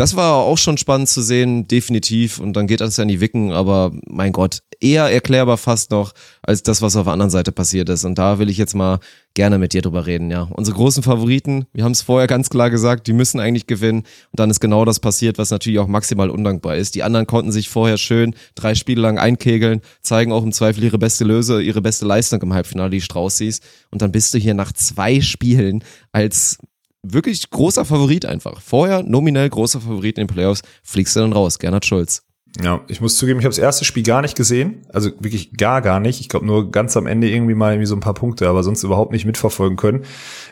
[0.00, 2.38] Das war auch schon spannend zu sehen, definitiv.
[2.38, 6.14] Und dann geht das ja in die Wicken, aber mein Gott, eher erklärbar fast noch
[6.40, 8.06] als das, was auf der anderen Seite passiert ist.
[8.06, 9.00] Und da will ich jetzt mal
[9.34, 10.48] gerne mit dir drüber reden, ja.
[10.52, 13.98] Unsere großen Favoriten, wir haben es vorher ganz klar gesagt, die müssen eigentlich gewinnen.
[13.98, 16.94] Und dann ist genau das passiert, was natürlich auch maximal undankbar ist.
[16.94, 20.98] Die anderen konnten sich vorher schön drei Spiele lang einkegeln, zeigen auch im Zweifel ihre
[20.98, 23.60] beste Löse, ihre beste Leistung im Halbfinale, die Straußis.
[23.90, 26.56] Und dann bist du hier nach zwei Spielen als
[27.02, 28.60] wirklich großer Favorit einfach.
[28.60, 32.22] Vorher nominell großer Favorit in den Playoffs, fliegst du dann raus, Gernot Schulz.
[32.60, 34.82] Ja, ich muss zugeben, ich habe das erste Spiel gar nicht gesehen.
[34.92, 36.20] Also wirklich gar, gar nicht.
[36.20, 38.82] Ich glaube nur ganz am Ende irgendwie mal irgendwie so ein paar Punkte, aber sonst
[38.82, 40.02] überhaupt nicht mitverfolgen können.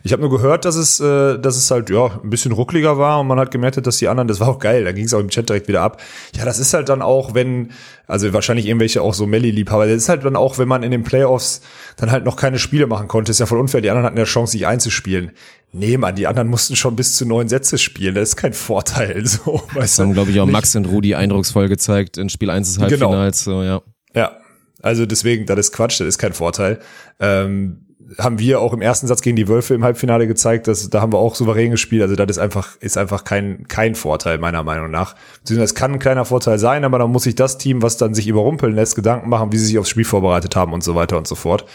[0.05, 3.19] Ich habe nur gehört, dass es, äh, dass es halt ja ein bisschen ruckliger war
[3.19, 5.19] und man hat gemerkt, dass die anderen, das war auch geil, da ging es auch
[5.19, 6.01] im Chat direkt wieder ab.
[6.37, 7.73] Ja, das ist halt dann auch, wenn,
[8.07, 11.03] also wahrscheinlich irgendwelche auch so Melly-Liebhaber, das ist halt dann auch, wenn man in den
[11.03, 11.63] Playoffs
[11.97, 13.81] dann halt noch keine Spiele machen konnte, ist ja voll unfair.
[13.81, 15.33] Die anderen hatten ja Chance, sich einzuspielen.
[15.73, 18.15] Nee, Mann, die anderen mussten schon bis zu neun Sätze spielen.
[18.15, 19.23] Das ist kein Vorteil.
[19.27, 22.51] So, weißt Das haben, glaube ich, auch Nicht- Max und Rudi eindrucksvoll gezeigt in Spiel
[22.51, 23.11] 1 des Genau.
[23.11, 23.45] Halbfinals.
[23.45, 23.83] So, ja.
[24.15, 24.39] Ja,
[24.83, 26.79] also deswegen, das ist Quatsch, das ist kein Vorteil.
[27.21, 27.85] Ähm,
[28.17, 31.13] haben wir auch im ersten Satz gegen die Wölfe im Halbfinale gezeigt, dass da haben
[31.13, 32.01] wir auch souverän gespielt.
[32.01, 35.15] Also das ist einfach ist einfach kein kein Vorteil meiner Meinung nach.
[35.41, 38.15] Beziehungsweise es kann ein kleiner Vorteil sein, aber dann muss sich das Team, was dann
[38.15, 41.19] sich überrumpeln lässt, Gedanken machen, wie sie sich aufs Spiel vorbereitet haben und so weiter
[41.19, 41.67] und so fort.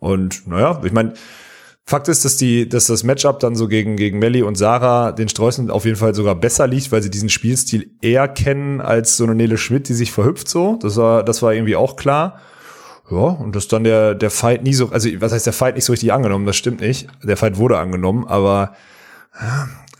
[0.00, 1.14] Und naja, ich meine,
[1.88, 5.30] Fakt ist, dass die, dass das Matchup dann so gegen, gegen Melli und Sarah den
[5.30, 9.24] Streußen auf jeden Fall sogar besser liegt, weil sie diesen Spielstil eher kennen als so
[9.24, 10.78] eine Nele Schmidt, die sich verhüpft so.
[10.82, 12.40] Das war, das war irgendwie auch klar.
[13.10, 15.86] Ja, und dass dann der, der Fight nie so, also was heißt der Fight nicht
[15.86, 17.06] so richtig angenommen, das stimmt nicht.
[17.22, 18.74] Der Fight wurde angenommen, aber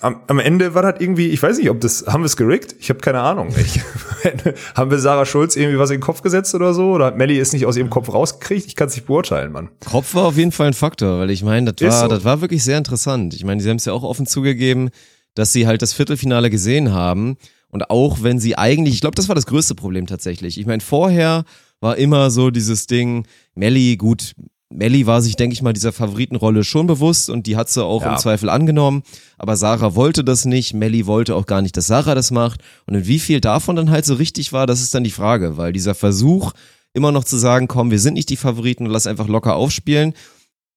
[0.00, 2.76] am, am Ende war das irgendwie, ich weiß nicht, ob das, haben wir es gerickt?
[2.78, 3.48] Ich habe keine Ahnung.
[3.58, 3.80] Ich,
[4.74, 6.92] haben wir Sarah Schulz irgendwie was in den Kopf gesetzt oder so?
[6.92, 8.66] Oder hat Melly es nicht aus ihrem Kopf rausgekriegt?
[8.66, 9.70] Ich kann es nicht beurteilen, Mann.
[9.84, 12.08] Kopf war auf jeden Fall ein Faktor, weil ich meine, das war, so.
[12.08, 13.34] das war wirklich sehr interessant.
[13.34, 14.90] Ich meine, sie haben es ja auch offen zugegeben,
[15.34, 17.36] dass sie halt das Viertelfinale gesehen haben.
[17.70, 20.58] Und auch wenn sie eigentlich, ich glaube, das war das größte Problem tatsächlich.
[20.58, 21.44] Ich meine, vorher
[21.80, 24.34] war immer so dieses Ding, Melly, gut,
[24.70, 28.02] Melly war sich, denke ich mal, dieser Favoritenrolle schon bewusst und die hat sie auch
[28.02, 28.12] Ja.
[28.12, 29.02] im Zweifel angenommen.
[29.38, 32.60] Aber Sarah wollte das nicht, Melly wollte auch gar nicht, dass Sarah das macht.
[32.86, 35.56] Und in wie viel davon dann halt so richtig war, das ist dann die Frage,
[35.56, 36.52] weil dieser Versuch,
[36.92, 40.12] immer noch zu sagen, komm, wir sind nicht die Favoriten und lass einfach locker aufspielen,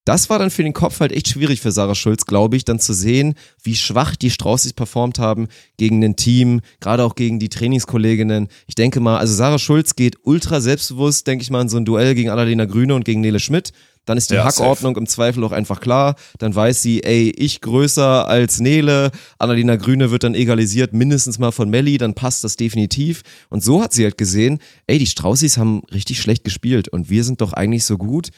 [0.05, 2.79] das war dann für den Kopf halt echt schwierig für Sarah Schulz, glaube ich, dann
[2.79, 5.47] zu sehen, wie schwach die Straußis performt haben
[5.77, 8.47] gegen ein Team, gerade auch gegen die Trainingskolleginnen.
[8.67, 11.85] Ich denke mal, also Sarah Schulz geht ultra selbstbewusst, denke ich mal, in so ein
[11.85, 13.73] Duell gegen Annalena Grüne und gegen Nele Schmidt.
[14.05, 16.15] Dann ist die Ja, Hackordnung im Zweifel auch einfach klar.
[16.39, 19.11] Dann weiß sie, ey, ich größer als Nele.
[19.37, 23.21] Annalena Grüne wird dann egalisiert, mindestens mal von Melli, dann passt das definitiv.
[23.49, 27.23] Und so hat sie halt gesehen, ey, die Straußis haben richtig schlecht gespielt und wir
[27.23, 28.29] sind doch eigentlich so gut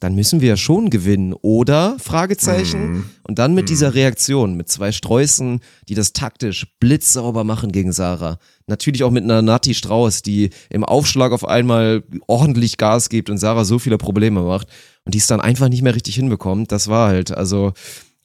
[0.00, 1.96] dann müssen wir ja schon gewinnen, oder?
[2.00, 3.10] Fragezeichen.
[3.22, 8.38] Und dann mit dieser Reaktion, mit zwei Sträußen, die das taktisch blitzsauber machen gegen Sarah.
[8.66, 13.36] Natürlich auch mit einer Nati Strauß, die im Aufschlag auf einmal ordentlich Gas gibt und
[13.36, 14.68] Sarah so viele Probleme macht
[15.04, 16.72] und die es dann einfach nicht mehr richtig hinbekommt.
[16.72, 17.72] Das war halt, also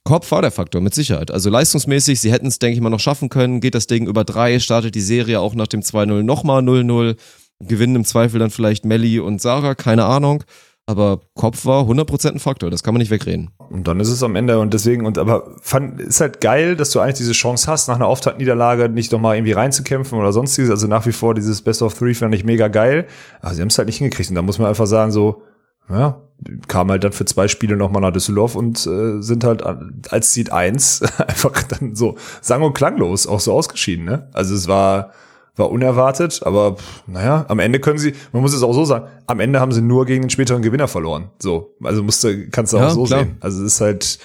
[0.06, 1.30] Kopf war der Faktor, mit Sicherheit.
[1.30, 3.60] Also leistungsmäßig, sie hätten es, denke ich mal, noch schaffen können.
[3.60, 7.18] Geht das Ding über drei, startet die Serie auch nach dem 2-0 nochmal 0-0.
[7.60, 10.44] Gewinnen im Zweifel dann vielleicht Melli und Sarah, keine Ahnung.
[10.88, 13.50] Aber Kopf war 100% ein Faktor, das kann man nicht wegreden.
[13.58, 16.92] Und dann ist es am Ende und deswegen, und aber fand, ist halt geil, dass
[16.92, 20.70] du eigentlich diese Chance hast, nach einer Auftaktniederlage nicht nochmal irgendwie reinzukämpfen oder sonstiges.
[20.70, 23.08] Also nach wie vor dieses Best of Three fand ich mega geil.
[23.42, 24.30] Aber sie haben es halt nicht hingekriegt.
[24.30, 25.42] Und da muss man einfach sagen, so,
[25.90, 26.22] ja,
[26.68, 29.64] kam halt dann für zwei Spiele nochmal nach Düsseldorf und äh, sind halt
[30.12, 34.30] als Seed 1 einfach dann so sang- und klanglos auch so ausgeschieden, ne?
[34.34, 35.12] Also es war,
[35.56, 39.08] war unerwartet, aber pff, naja, am Ende können sie, man muss es auch so sagen,
[39.28, 41.30] am Ende haben sie nur gegen den späteren Gewinner verloren.
[41.42, 43.22] So, also musste, kannst du Ja, auch so klar.
[43.24, 43.38] sehen.
[43.40, 44.20] Also es ist halt,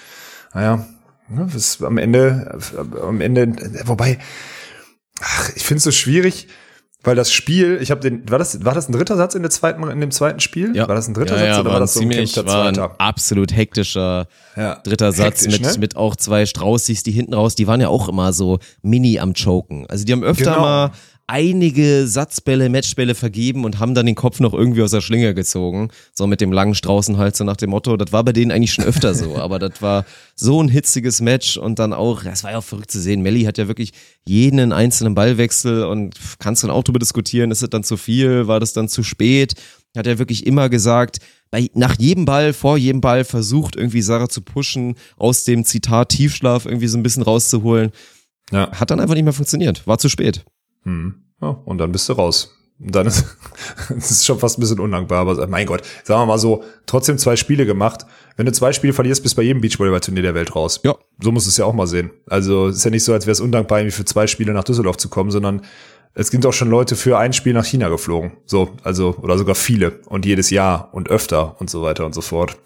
[0.54, 0.84] naja,
[1.28, 2.58] ne, ist am Ende,
[3.02, 3.52] am Ende,
[3.86, 4.18] wobei,
[5.20, 6.48] ach, ich finde es so schwierig,
[7.02, 9.50] weil das Spiel, ich habe den, war das, war das ein dritter Satz in der
[9.50, 10.74] zweiten, in dem zweiten Spiel?
[10.76, 12.78] War das ein dritter ja, Satz ja, oder war das so ein ziemlich, war ein
[12.78, 14.74] absolut hektischer Ja.
[14.84, 15.78] dritter Satz Hektisch, mit, ne?
[15.80, 19.32] mit auch zwei Straußis, die hinten raus, die waren ja auch immer so mini am
[19.32, 19.86] Choken.
[19.88, 20.60] Also die haben öfter Genau.
[20.60, 20.90] mal
[21.30, 25.90] einige Satzbälle, Matchbälle vergeben und haben dann den Kopf noch irgendwie aus der Schlinge gezogen.
[26.12, 28.84] So mit dem langen Straußenhals, so nach dem Motto, das war bei denen eigentlich schon
[28.84, 29.36] öfter so.
[29.38, 30.04] Aber das war
[30.34, 33.22] so ein hitziges Match und dann auch, das war ja auch verrückt zu sehen.
[33.22, 33.92] Melli hat ja wirklich
[34.26, 38.58] jeden einzelnen Ballwechsel und kannst dann auch drüber diskutieren, ist es dann zu viel, war
[38.58, 39.54] das dann zu spät?
[39.96, 41.18] Hat er wirklich immer gesagt,
[41.52, 46.08] bei, nach jedem Ball, vor jedem Ball versucht irgendwie Sarah zu pushen, aus dem Zitat
[46.08, 47.92] Tiefschlaf irgendwie so ein bisschen rauszuholen.
[48.50, 48.72] Ja.
[48.72, 49.86] Hat dann einfach nicht mehr funktioniert.
[49.86, 50.44] War zu spät.
[50.84, 51.14] Hm.
[51.40, 52.56] Ja, und dann bist du raus.
[52.78, 53.24] Und dann ist
[53.96, 57.36] ist schon fast ein bisschen undankbar, aber mein Gott, sagen wir mal so, trotzdem zwei
[57.36, 58.06] Spiele gemacht.
[58.36, 60.80] Wenn du zwei Spiele verlierst, bist du bei jedem Beachvolleyball-Turnier der Welt raus.
[60.82, 60.94] Ja.
[61.20, 62.10] So musst du es ja auch mal sehen.
[62.26, 64.64] Also es ist ja nicht so, als wäre es undankbar, irgendwie für zwei Spiele nach
[64.64, 65.62] Düsseldorf zu kommen, sondern
[66.14, 68.32] es sind auch schon Leute für ein Spiel nach China geflogen.
[68.44, 70.00] So, also, oder sogar viele.
[70.06, 72.56] Und jedes Jahr und öfter und so weiter und so fort.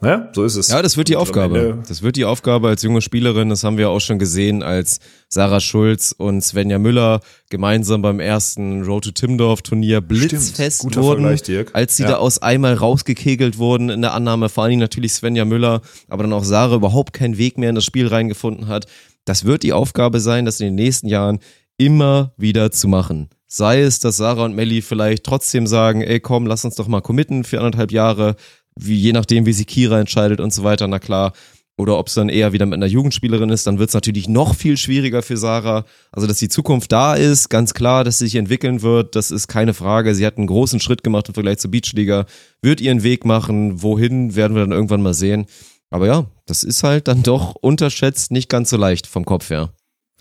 [0.00, 0.68] Naja, so ist es.
[0.68, 1.82] Ja, das wird die Und Aufgabe.
[1.88, 3.48] Das wird die Aufgabe als junge Spielerin.
[3.48, 8.82] Das haben wir auch schon gesehen, als Sarah Schulz und Svenja Müller gemeinsam beim ersten
[8.82, 12.08] Road to Timdorf Turnier blitzfest Guter wurden, als sie Ja.
[12.10, 14.48] da aus einmal rausgekegelt wurden in der Annahme.
[14.48, 17.74] Vor allen Dingen natürlich Svenja Müller, aber dann auch Sarah überhaupt keinen Weg mehr in
[17.74, 18.86] das Spiel reingefunden hat.
[19.24, 21.38] Das wird die Aufgabe sein, das in den nächsten Jahren
[21.78, 23.28] immer wieder zu machen.
[23.48, 27.00] Sei es, dass Sarah und Melli vielleicht trotzdem sagen, ey komm, lass uns doch mal
[27.00, 28.36] committen für anderthalb Jahre,
[28.78, 31.32] wie, je nachdem, wie sich Kira entscheidet und so weiter, na klar.
[31.78, 34.54] Oder ob es dann eher wieder mit einer Jugendspielerin ist, dann wird es natürlich noch
[34.54, 35.84] viel schwieriger für Sarah.
[36.10, 39.46] Also, dass die Zukunft da ist, ganz klar, dass sie sich entwickeln wird, das ist
[39.46, 40.14] keine Frage.
[40.14, 42.24] Sie hat einen großen Schritt gemacht im Vergleich zur Beachliga,
[42.62, 43.82] wird ihren Weg machen.
[43.82, 45.46] Wohin, werden wir dann irgendwann mal sehen.
[45.90, 49.70] Aber ja, das ist halt dann doch unterschätzt nicht ganz so leicht vom Kopf her.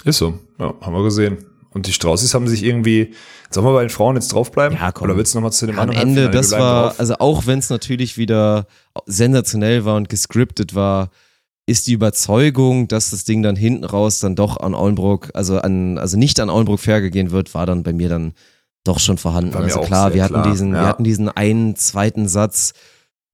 [0.03, 0.37] Ist so.
[0.59, 1.37] Ja, haben wir gesehen.
[1.75, 3.13] Und die Straußis haben sich irgendwie,
[3.49, 4.77] sollen wir bei den Frauen jetzt draufbleiben?
[4.77, 5.09] Ja, komm.
[5.09, 6.33] Oder willst du nochmal zu dem Am anderen Ende, Halbfinale?
[6.33, 6.99] Wir das war, drauf.
[7.01, 8.65] also auch wenn es natürlich wieder
[9.05, 11.09] sensationell war und gescriptet war,
[11.65, 15.97] ist die Überzeugung, dass das Ding dann hinten raus dann doch an Aulenbrook, also an,
[15.97, 18.35] also nicht an Aulenbrook Ferge gehen wird, war dann bei mir dann
[18.85, 19.53] doch schon vorhanden.
[19.53, 20.79] Also klar, wir hatten klar, diesen, ja.
[20.79, 22.71] wir hatten diesen einen zweiten Satz,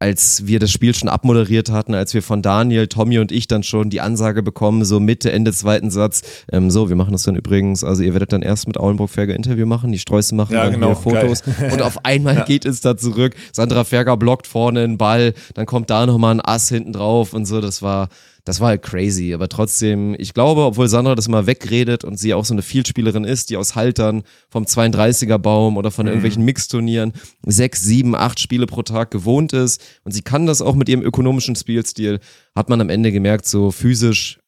[0.02, 3.62] als wir das Spiel schon abmoderiert hatten, als wir von Daniel, Tommy und ich dann
[3.62, 7.36] schon die Ansage bekommen, so Mitte, Ende zweiten Satz, ähm, so, wir machen das dann
[7.36, 10.64] übrigens, also ihr werdet dann erst mit Aulenbrook Ferge Interview machen, die Sträuße machen Ja,
[10.64, 11.70] dann genau, Fotos geil.
[11.74, 13.36] und auf einmal geht es da zurück.
[13.52, 17.46] Sandra Ferger blockt vorne einen Ball, dann kommt da nochmal ein Ass hinten drauf und
[17.46, 17.62] so.
[17.62, 18.10] Das war,
[18.44, 19.34] das war halt crazy.
[19.34, 23.24] Aber trotzdem, ich glaube, obwohl Sandra das mal wegredet und sie auch so eine Vielspielerin
[23.24, 27.14] ist, die aus Haltern vom 32er Baum oder von irgendwelchen Mixturnieren
[27.46, 31.04] sechs, sieben, acht Spiele pro Tag gewohnt ist und sie kann das auch mit ihrem
[31.04, 32.20] ökonomischen Spielstil,
[32.56, 34.40] hat man am Ende gemerkt, so physisch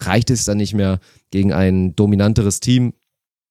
[0.00, 2.94] reicht es dann nicht mehr gegen ein dominanteres Team.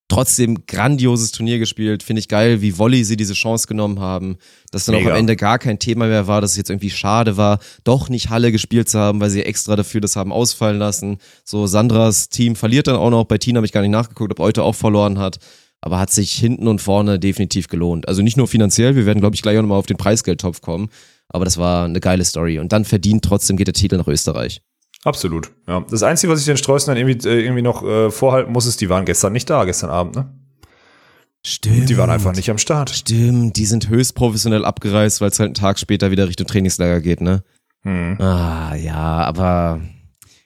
[0.09, 2.01] Trotzdem grandioses Turnier gespielt.
[2.01, 4.37] Finde ich geil, wie Volley sie diese Chance genommen haben.
[4.71, 5.07] Dass dann Mega.
[5.07, 8.09] auch am Ende gar kein Thema mehr war, dass es jetzt irgendwie schade war, doch
[8.09, 11.19] nicht Halle gespielt zu haben, weil sie extra dafür das haben ausfallen lassen.
[11.45, 13.25] So, Sandras Team verliert dann auch noch.
[13.25, 15.37] Bei Tina habe ich gar nicht nachgeguckt, ob heute auch verloren hat.
[15.79, 18.07] Aber hat sich hinten und vorne definitiv gelohnt.
[18.07, 20.89] Also nicht nur finanziell, wir werden, glaube ich, gleich auch nochmal auf den Preisgeldtopf kommen.
[21.29, 22.57] Aber das war eine geile Story.
[22.57, 24.61] Und dann verdient trotzdem geht der Titel nach Österreich.
[25.03, 25.51] Absolut.
[25.67, 25.85] Ja.
[25.89, 28.81] Das Einzige, was ich den Streußen dann irgendwie, äh, irgendwie noch äh, vorhalten muss, ist,
[28.81, 30.29] die waren gestern nicht da, gestern Abend, ne?
[31.45, 31.87] Stimmt.
[31.89, 32.89] Die waren einfach nicht am Start.
[32.89, 36.99] Stimmt, die sind höchst professionell abgereist, weil es halt einen Tag später wieder Richtung Trainingslager
[36.99, 37.43] geht, ne?
[37.83, 38.19] Hm.
[38.19, 39.79] Ah, ja, aber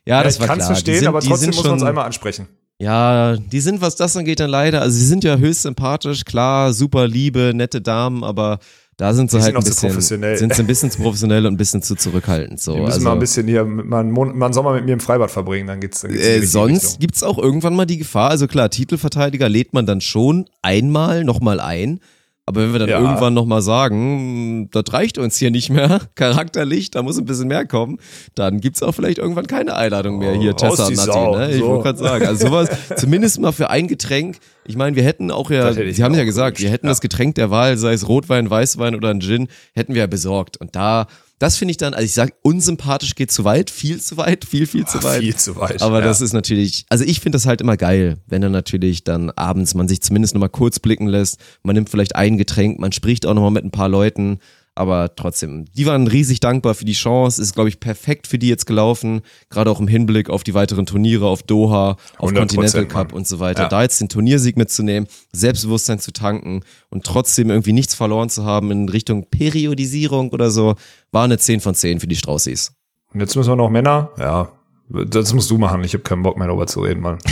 [0.06, 0.70] ja, das ich war kann klar.
[0.72, 2.48] es Die verstehen, sind, aber trotzdem sind muss man es einmal ansprechen.
[2.80, 4.82] Ja, die sind, was das angeht, dann leider.
[4.82, 8.60] Also sie sind ja höchst sympathisch, klar, super liebe, nette Damen, aber
[8.98, 10.38] da sind sie Die halt sind ein bisschen, professionell.
[10.38, 12.60] sind sie ein bisschen zu professionell und ein bisschen zu zurückhaltend.
[12.60, 14.86] So, Wir müssen also, mal ein bisschen hier, mal einen, Mon mal einen Sommer mit
[14.86, 17.86] mir im Freibad verbringen, dann geht's, dann geht's die Äh, sonst gibt's auch irgendwann mal
[17.86, 22.00] die Gefahr, also klar, Titelverteidiger lädt man dann schon einmal nochmal ein,
[22.46, 23.00] aber wenn wir dann Ja.
[23.00, 27.48] irgendwann nochmal sagen, "Hm, das reicht uns hier nicht mehr, charakterlich, da muss ein bisschen
[27.48, 27.98] mehr kommen,
[28.36, 31.52] dann gibt's auch vielleicht irgendwann keine Einladung mehr hier, Oh, Tessa und Sau, ne?
[31.52, 31.68] Ich so.
[31.68, 35.50] wollte gerade sagen, also sowas, zumindest mal für ein Getränk, ich meine, wir hätten auch
[35.50, 36.92] ja, Sie haben ja gesagt, wir gewünscht, hätten ja.
[36.92, 40.58] das Getränk der Wahl, sei es Rotwein, Weißwein oder ein Gin, hätten wir ja besorgt
[40.58, 41.08] und da
[41.44, 44.66] das finde ich dann, also ich sag, unsympathisch geht zu weit, viel zu weit, viel,
[44.66, 45.20] viel zu weit.
[45.20, 45.82] Viel zu weit.
[45.82, 46.06] Aber ja.
[46.06, 49.74] das ist natürlich, also ich finde das halt immer geil, wenn dann natürlich dann abends
[49.74, 51.42] man sich zumindest nochmal kurz blicken lässt.
[51.62, 54.40] Man nimmt vielleicht ein Getränk, man spricht auch nochmal mit ein paar Leuten.
[54.76, 57.40] Aber trotzdem, die waren riesig dankbar für die Chance.
[57.40, 59.22] Ist, glaube ich, perfekt für die jetzt gelaufen.
[59.50, 63.18] Gerade auch im Hinblick auf die weiteren Turniere, auf Doha, auf 100%, Continental Cup Mann.
[63.18, 63.64] und so weiter.
[63.64, 63.70] Ja.
[63.70, 68.72] Da jetzt den Turniersieg mitzunehmen, Selbstbewusstsein zu tanken und trotzdem irgendwie nichts verloren zu haben
[68.72, 70.74] in Richtung Periodisierung oder so,
[71.12, 72.72] war eine 10 von 10 für die Straußis.
[73.14, 74.10] Und jetzt müssen wir noch Männer.
[74.18, 74.52] Ja,
[74.90, 75.84] das musst du machen.
[75.84, 77.20] Ich habe keinen Bock mehr darüber zu reden, Mann.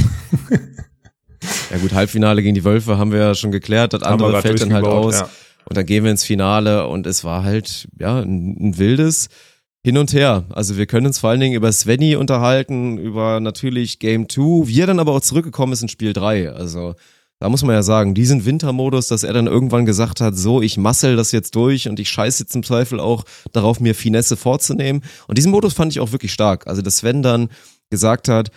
[1.72, 4.74] Ja gut, Halbfinale gegen die Wölfe haben wir ja schon geklärt, das andere fällt dann
[4.74, 5.22] halt aus.
[5.22, 5.30] ja.
[5.66, 9.30] Und dann gehen wir ins Finale und es war halt, ja, ein, ein wildes
[9.84, 10.46] Hin und Her.
[10.50, 14.82] Also wir können uns vor allen Dingen über Svenny unterhalten, über natürlich Game 2, wie
[14.82, 16.52] er dann aber auch zurückgekommen ist in Spiel 3.
[16.52, 16.96] Also
[17.42, 20.78] da muss man ja sagen, diesen Wintermodus, dass er dann irgendwann gesagt hat, so, ich
[20.78, 25.04] massel das jetzt durch und ich scheiße jetzt im Zweifel auch darauf, mir Finesse vorzunehmen.
[25.28, 26.68] Und diesen Modus fand ich auch wirklich stark.
[26.68, 27.50] Also dass Sven dann
[27.90, 28.52] gesagt hat,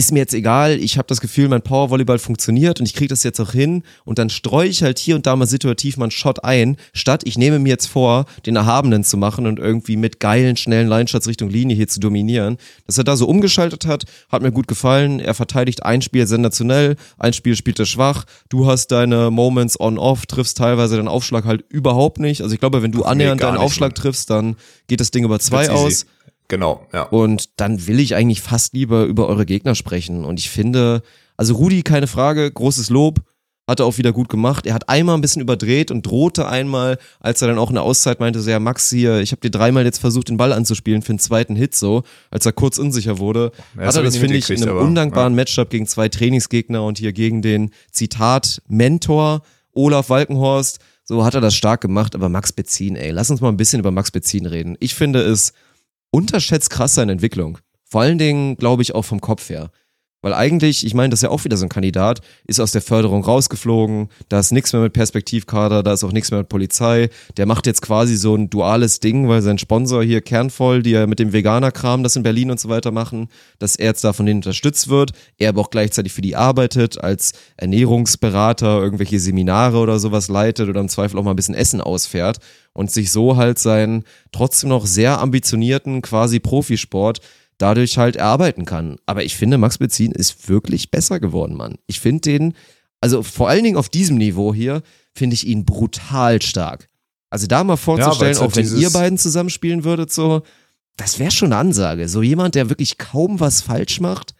[0.00, 3.22] ist mir jetzt egal, ich habe das Gefühl, mein Powervolleyball funktioniert und ich kriege das
[3.22, 6.10] jetzt auch hin und dann streue ich halt hier und da mal situativ mal einen
[6.10, 10.18] Shot ein, statt ich nehme mir jetzt vor, den Erhabenen zu machen und irgendwie mit
[10.18, 12.56] geilen, schnellen Line-Shots Richtung Linie hier zu dominieren.
[12.86, 15.20] Dass er da so umgeschaltet hat, hat mir gut gefallen.
[15.20, 20.24] Er verteidigt ein Spiel sensationell, ein Spiel spielt er schwach, du hast deine Moments on-off,
[20.24, 22.40] triffst teilweise deinen Aufschlag halt überhaupt nicht.
[22.40, 23.96] Also ich glaube, wenn du annähernd deinen Aufschlag Mann.
[23.96, 24.56] triffst, dann
[24.88, 26.06] geht das Ding über zwei Wird's easy.
[26.50, 27.04] Genau, ja.
[27.04, 30.24] Und dann will ich eigentlich fast lieber über eure Gegner sprechen.
[30.24, 31.02] Und ich finde,
[31.36, 33.20] also Rudi, keine Frage, großes Lob.
[33.68, 34.66] Hat er auch wieder gut gemacht.
[34.66, 37.84] Er hat einmal ein bisschen überdreht und drohte einmal, als er dann auch in der
[37.84, 41.02] Auszeit meinte, so, ja, Max hier, ich habe dir dreimal jetzt versucht, den Ball anzuspielen
[41.02, 43.52] für einen zweiten Hit, so, als er kurz unsicher wurde.
[43.76, 46.98] Ja, hat er das, finde ich, in einem aber, undankbaren Matchup gegen zwei Trainingsgegner und
[46.98, 49.42] hier gegen den, Zitat, Mentor
[49.72, 52.16] Olaf Walkenhorst, so hat er das stark gemacht.
[52.16, 54.76] Aber Max Bezin, ey, lass uns mal ein bisschen über Max Bezin reden.
[54.80, 55.52] Ich finde es
[56.10, 57.58] unterschätzt krass seine Entwicklung.
[57.84, 59.70] Vor allen Dingen, glaube ich, auch vom Kopf her.
[60.22, 62.82] Weil eigentlich, ich meine, das ist ja auch wieder so ein Kandidat, ist aus der
[62.82, 67.08] Förderung rausgeflogen, da ist nichts mehr mit Perspektivkader, da ist auch nichts mehr mit Polizei.
[67.38, 71.06] Der macht jetzt quasi so ein duales Ding, weil sein Sponsor hier Kernvoll, die ja
[71.06, 74.26] mit dem Veganer-Kram das in Berlin und so weiter machen, dass er jetzt da von
[74.26, 75.12] denen unterstützt wird.
[75.38, 80.80] Er aber auch gleichzeitig für die arbeitet, als Ernährungsberater, irgendwelche Seminare oder sowas leitet oder
[80.80, 82.38] im Zweifel auch mal ein bisschen Essen ausfährt
[82.72, 87.20] und sich so halt seinen trotzdem noch sehr ambitionierten quasi Profisport
[87.60, 88.96] dadurch halt erarbeiten kann.
[89.06, 91.76] Aber ich finde, Max Bezin ist wirklich besser geworden, Mann.
[91.86, 92.54] Ich finde den,
[93.00, 94.82] also vor allen Dingen auf diesem Niveau hier,
[95.14, 96.88] finde ich ihn brutal stark.
[97.30, 100.42] Also da mal vorzustellen, halt auch wenn ihr beiden zusammenspielen würdet, so,
[100.96, 102.08] das wäre schon eine Ansage.
[102.08, 104.34] So jemand, der wirklich kaum was falsch macht.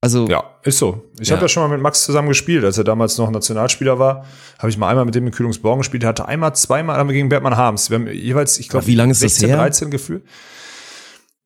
[0.00, 1.04] Also, Ja, ist so.
[1.20, 1.36] Ich Ja.
[1.36, 4.26] habe ja schon mal mit Max zusammen gespielt, als er damals noch Nationalspieler war.
[4.58, 6.02] Habe ich mal einmal mit dem in Kühlungsborn gespielt.
[6.02, 7.88] Er hatte einmal, zweimal haben wir gegen Bertmann Harms.
[7.88, 9.58] Wir haben jeweils, ich glaube, wie lange ist das 16, her?
[9.58, 10.22] 13 Gefühl.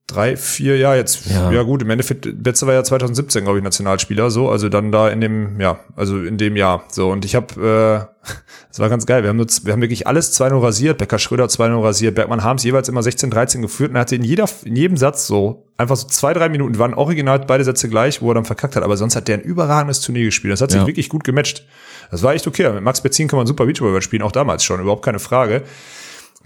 [0.07, 1.27] Drei, vier Jahre jetzt.
[1.27, 1.51] Ja.
[1.51, 1.63] Ja.
[1.63, 5.21] gut, im Endeffekt, letzte war ja 2017, glaube ich, Nationalspieler, so, also dann da in
[5.21, 6.85] dem, ja, also in dem Jahr.
[6.89, 8.29] So, und ich habe, äh,
[8.69, 9.23] das war ganz geil.
[9.25, 12.63] Wir haben, nur, wir haben wirklich alles 2-0 rasiert, Becker Schröder 2-0 rasiert, Bergmann Harms
[12.63, 15.97] jeweils immer 16, 13 geführt und er hatte in jeder, in jedem Satz so, einfach
[15.97, 18.97] so zwei, drei Minuten, waren original beide Sätze gleich, wo er dann verkackt hat, aber
[18.97, 20.53] sonst hat der ein überragendes Turnier gespielt.
[20.53, 20.87] Das hat sich Ja.
[20.87, 21.67] wirklich gut gematcht.
[22.13, 22.73] Das war echt okay.
[22.73, 25.63] Mit Max Betzin kann man super Beachvolleyball spielen, auch damals schon, überhaupt keine Frage.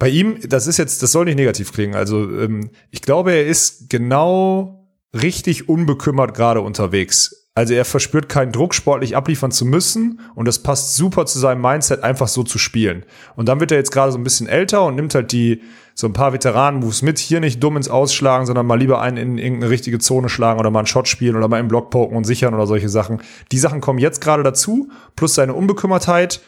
[0.01, 1.95] Bei ihm, das ist jetzt, das soll nicht negativ klingen.
[1.95, 7.49] Also ähm, ich glaube, er ist genau richtig unbekümmert gerade unterwegs.
[7.55, 11.61] Also er verspürt keinen Druck, sportlich abliefern zu müssen und das passt super zu seinem
[11.61, 13.05] Mindset, einfach so zu spielen.
[13.37, 15.61] Und dann wird er jetzt gerade so ein bisschen älter und nimmt halt die
[15.95, 19.37] so ein paar Veteranen-Moves mit, hier nicht dumm ins Ausschlagen, sondern mal lieber einen in
[19.37, 22.25] irgendeine richtige Zone schlagen oder mal einen Shot spielen oder mal im Block poken und
[22.25, 23.21] sichern oder solche Sachen.
[23.53, 26.41] Die Sachen kommen jetzt gerade dazu, plus seine Unbekümmertheit.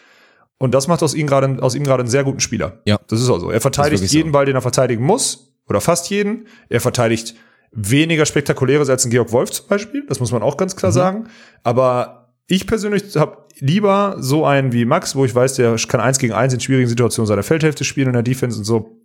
[0.59, 2.81] Und das macht aus ihm gerade aus ihm gerade einen sehr guten Spieler.
[2.85, 2.99] Ja.
[3.09, 3.51] Das ist auch so.
[3.51, 4.33] Er verteidigt jeden so.
[4.33, 6.47] Ball, den er verteidigen muss, oder fast jeden.
[6.69, 7.35] Er verteidigt
[7.73, 10.05] weniger spektakuläres als ein Georg Wolf zum Beispiel.
[10.09, 10.97] Das muss man auch ganz klar Mhm.
[10.97, 11.25] sagen.
[11.63, 16.19] Aber ich persönlich habe lieber so einen wie Max, wo ich weiß, der kann eins
[16.19, 19.01] gegen eins in schwierigen Situationen seine Feldhälfte spielen in der Defense und so,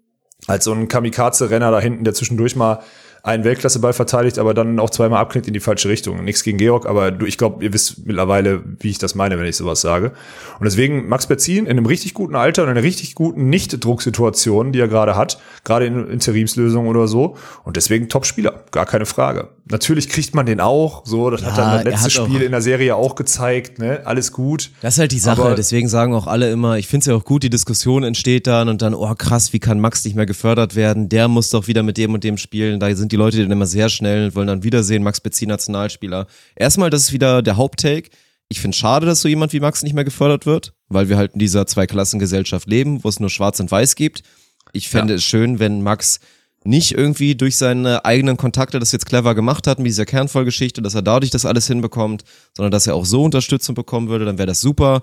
[0.48, 2.80] als so ein Kamikaze-Renner da hinten, der zwischendurch mal
[3.24, 6.24] einen Weltklasseball verteidigt, aber dann auch zweimal abknickt in die falsche Richtung.
[6.24, 9.46] Nichts gegen Georg, aber du, ich glaube, ihr wisst mittlerweile, wie ich das meine, wenn
[9.46, 10.12] ich sowas sage.
[10.60, 14.72] Und deswegen Max Berzin in einem richtig guten Alter und in einer richtig guten Nicht-Drucksituation,
[14.72, 17.38] die er gerade hat, gerade in Interimslösungen oder so.
[17.64, 19.50] Und deswegen Top-Spieler, gar keine Frage.
[19.70, 22.42] Natürlich kriegt man den auch, so, das hat Ja, dann das er letzte hat Spiel
[22.42, 24.72] in der Serie auch gezeigt, ne, alles gut.
[24.82, 27.16] Das ist halt die Sache, Aber- deswegen sagen auch alle immer, ich finde es ja
[27.16, 30.26] auch gut, die Diskussion entsteht dann und dann, oh krass, wie kann Max nicht mehr
[30.26, 31.10] gefördert werden?
[31.10, 32.80] Der muss doch wieder mit dem und dem spielen.
[32.80, 36.28] Da sind die Leute dann immer sehr schnell und wollen dann wiedersehen, Max Bezin Nationalspieler.
[36.56, 38.10] Erstmal, das ist wieder der Haupttake.
[38.50, 41.34] Ich finde schade, dass so jemand wie Max nicht mehr gefördert wird, weil wir halt
[41.34, 44.24] in dieser Zweiklassengesellschaft leben, wo es nur schwarz und weiß gibt.
[44.72, 46.20] Ich fände es schön, wenn Max
[46.64, 50.96] nicht irgendwie durch seine eigenen Kontakte das jetzt clever gemacht hat mit dieser Kernvollgeschichte, dass
[50.96, 52.24] er dadurch das alles hinbekommt,
[52.56, 55.02] sondern dass er auch so Unterstützung bekommen würde, dann wäre das super.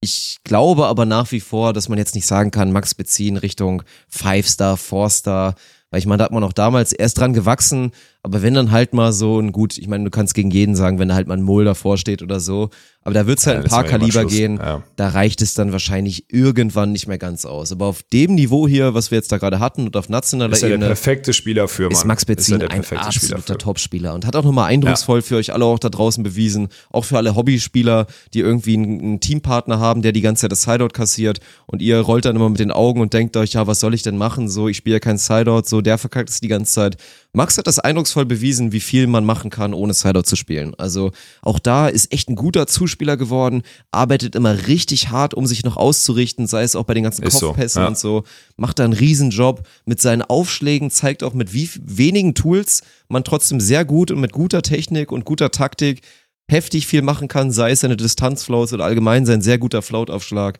[0.00, 3.82] Ich glaube aber nach wie vor, dass man jetzt nicht sagen kann, Max beziehen Richtung
[4.08, 5.54] Five-Star, Four-Star,
[5.90, 7.92] weil ich meine, da hat man auch damals erst dran gewachsen,
[8.22, 10.98] aber wenn dann halt mal so ein gut, ich meine, du kannst gegen jeden sagen,
[10.98, 12.70] wenn da halt mal ein Mol davor steht oder so,
[13.06, 14.82] aber da wird's halt Ja, ein ist paar Kaliber gehen, Ja.
[14.96, 17.72] da reicht es dann wahrscheinlich irgendwann nicht mehr ganz aus.
[17.72, 20.62] Aber auf dem Niveau hier, was wir jetzt da gerade hatten und auf nationaler Ist
[20.62, 21.92] ja der Ebene, perfekte Spieler für, Mann.
[21.92, 23.58] ist Max Ist ja Bezin der ein perfekte Spieler absoluter.
[23.58, 27.16] Topspieler und hat auch nochmal eindrucksvoll für euch alle auch da draußen bewiesen, auch für
[27.16, 31.38] alle Hobbyspieler, die irgendwie einen, einen Teampartner haben, der die ganze Zeit das Sideout kassiert
[31.66, 34.02] und ihr rollt dann immer mit den Augen und denkt euch, ja, was soll ich
[34.02, 34.48] denn machen?
[34.48, 36.96] So, ich spiele ja kein Sideout, so, der verkackt es die ganze Zeit.
[37.36, 40.74] Max hat das eindrucksvoll bewiesen, wie viel man machen kann, ohne Sideout zu spielen.
[40.78, 41.12] Also
[41.42, 45.76] auch da ist echt ein guter Zuspieler geworden, arbeitet immer richtig hart, um sich noch
[45.76, 47.88] auszurichten, sei es auch bei den ganzen Ist so, Kopfpässen ja.
[47.88, 48.24] und so,
[48.56, 53.60] macht da einen Riesenjob mit seinen Aufschlägen, zeigt auch mit wie wenigen Tools man trotzdem
[53.60, 56.00] sehr gut und mit guter Technik und guter Taktik
[56.50, 60.58] heftig viel machen kann, sei es seine Distanzflows oder allgemein sein sehr guter Floataufschlag.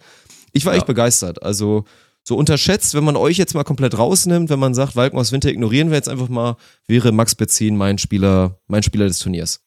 [0.52, 1.42] Ich war echt begeistert.
[1.42, 1.84] Also
[2.26, 5.48] so unterschätzt, wenn man euch jetzt mal komplett rausnimmt, wenn man sagt, Walken aus Winter
[5.48, 6.56] ignorieren wir jetzt einfach mal,
[6.88, 9.60] wäre Max Bezin mein Spieler, mein Spieler des Turniers.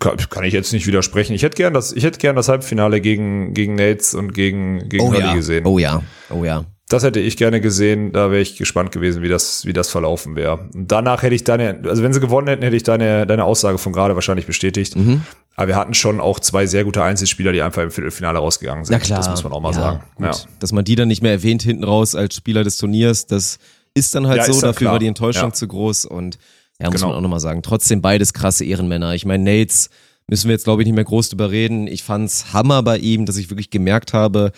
[0.00, 1.32] kann, kann ich jetzt nicht widersprechen.
[1.32, 5.08] Ich hätte gern das, ich hätte gern das Halbfinale gegen, gegen Nates und gegen, gegen
[5.08, 5.66] Holly gesehen.
[5.66, 6.66] Oh ja, oh ja.
[6.88, 8.12] Das hätte ich gerne gesehen.
[8.12, 10.68] Da wäre ich gespannt gewesen, wie das, wie das verlaufen wäre.
[10.74, 13.78] Und danach hätte ich deine, also wenn sie gewonnen hätten, hätte ich deine, deine Aussage
[13.78, 14.94] von gerade wahrscheinlich bestätigt.
[14.94, 15.22] Mhm.
[15.56, 18.92] Aber wir hatten schon auch zwei sehr gute Einzelspieler, die einfach im Viertelfinale rausgegangen sind.
[18.92, 19.18] Ja klar.
[19.18, 20.00] Das muss man auch mal ja, sagen.
[20.16, 20.26] Gut.
[20.26, 20.34] Ja.
[20.58, 23.58] Dass man die dann nicht mehr erwähnt hinten raus als Spieler des Turniers, das
[23.94, 24.92] ist dann halt Ja, so, dann dafür klar.
[24.92, 25.52] war die Enttäuschung Ja.
[25.54, 26.38] zu groß und
[26.80, 27.08] ja, muss Genau.
[27.08, 27.62] man auch nochmal sagen.
[27.62, 29.14] Trotzdem beides krasse Ehrenmänner.
[29.14, 29.88] Ich meine, Nates
[30.26, 31.86] müssen wir jetzt, glaube ich, nicht mehr groß drüber reden.
[31.86, 34.52] Ich fand's Hammer bei ihm, dass ich wirklich gemerkt habe,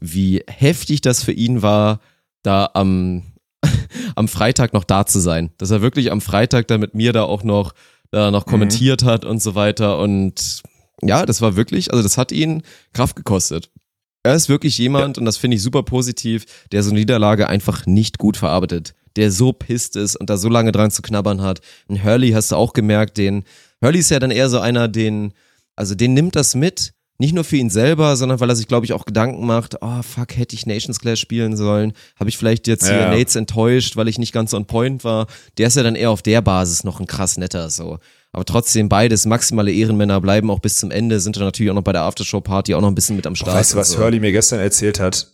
[0.00, 2.00] wie heftig das für ihn war,
[2.42, 3.22] da am,
[4.16, 5.50] am Freitag noch da zu sein.
[5.58, 7.74] Dass er wirklich am Freitag da mit mir da auch noch,
[8.10, 9.98] da noch kommentiert hat und so weiter.
[9.98, 10.62] Und
[11.02, 13.70] ja, das war wirklich, also das hat ihn Kraft gekostet.
[14.22, 17.86] Er ist wirklich jemand, und das finde ich super positiv, der so eine Niederlage einfach
[17.86, 18.94] nicht gut verarbeitet.
[19.16, 21.60] Der so pisst ist und da so lange dran zu knabbern hat.
[21.88, 23.44] Ein Hurley hast du auch gemerkt, den,
[23.82, 25.32] Hurley ist ja dann eher so einer, den,
[25.74, 28.86] also den nimmt das mit, nicht nur für ihn selber, sondern weil er sich, glaube
[28.86, 31.92] ich, auch Gedanken macht, oh fuck, hätte ich Nations Clash spielen sollen?
[32.18, 33.10] Habe ich vielleicht jetzt hier Ja.
[33.10, 35.26] Nates enttäuscht, weil ich nicht ganz on point war?
[35.58, 37.98] Der ist ja dann eher auf der Basis noch ein krass netter, so.
[38.32, 41.82] Aber trotzdem beides maximale Ehrenmänner bleiben auch bis zum Ende, sind dann natürlich auch noch
[41.82, 43.54] bei der Aftershow-Party auch noch ein bisschen mit am Start.
[43.54, 43.98] Weißt du, was so.
[43.98, 45.28] Hurley mir gestern erzählt hat?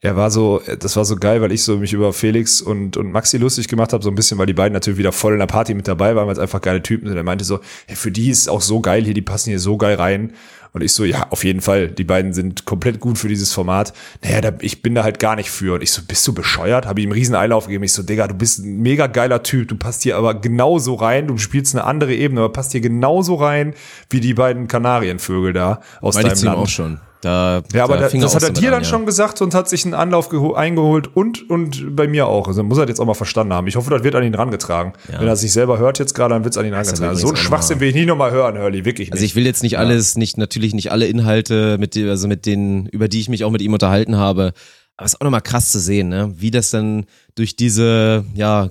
[0.00, 3.10] Er war so, das war so geil, weil ich so mich über Felix und, und
[3.10, 5.46] Maxi lustig gemacht habe, so ein bisschen, weil die beiden natürlich wieder voll in der
[5.46, 7.16] Party mit dabei waren, weil es einfach geile Typen sind.
[7.16, 9.58] Er meinte so, hey, für die ist es auch so geil hier, die passen hier
[9.58, 10.34] so geil rein.
[10.72, 13.92] Und ich so, ja, auf jeden Fall, die beiden sind komplett gut für dieses Format.
[14.22, 15.74] Naja, da, ich bin da halt gar nicht für.
[15.74, 16.86] Und ich so, bist du bescheuert?
[16.86, 17.84] Habe ich ihm einen riesen Einlauf gegeben.
[17.84, 19.68] Ich so, Digga, du bist ein mega geiler Typ.
[19.68, 21.26] Du passt hier aber genauso rein.
[21.26, 23.74] Du spielst eine andere Ebene, aber passt hier genauso rein
[24.10, 26.58] wie die beiden Kanarienvögel da aus Meine deinem Land.
[26.58, 27.00] auch schon.
[27.20, 28.88] Da, Ja, aber da das hat er dir an, dann ja.
[28.88, 32.46] schon gesagt und hat sich einen Anlauf geho- eingeholt und, und bei mir auch.
[32.46, 33.66] Also muss er jetzt auch mal verstanden haben.
[33.66, 34.92] Ich hoffe, das wird an ihn rangetragen.
[35.08, 37.10] Wenn er sich selber hört jetzt gerade, dann wird es an ihn ist herangetragen.
[37.10, 38.84] aber So einen Schwachsinn will ich nie nochmal hören, Hurley.
[38.84, 39.12] Wirklich nicht.
[39.14, 42.86] Also ich will jetzt nicht alles, nicht natürlich nicht alle Inhalte, mit also mit denen,
[42.86, 44.52] über die ich mich auch mit ihm unterhalten habe.
[44.96, 46.32] Aber es ist auch nochmal krass zu sehen, ne?
[46.36, 48.68] Wie das dann durch diese ja,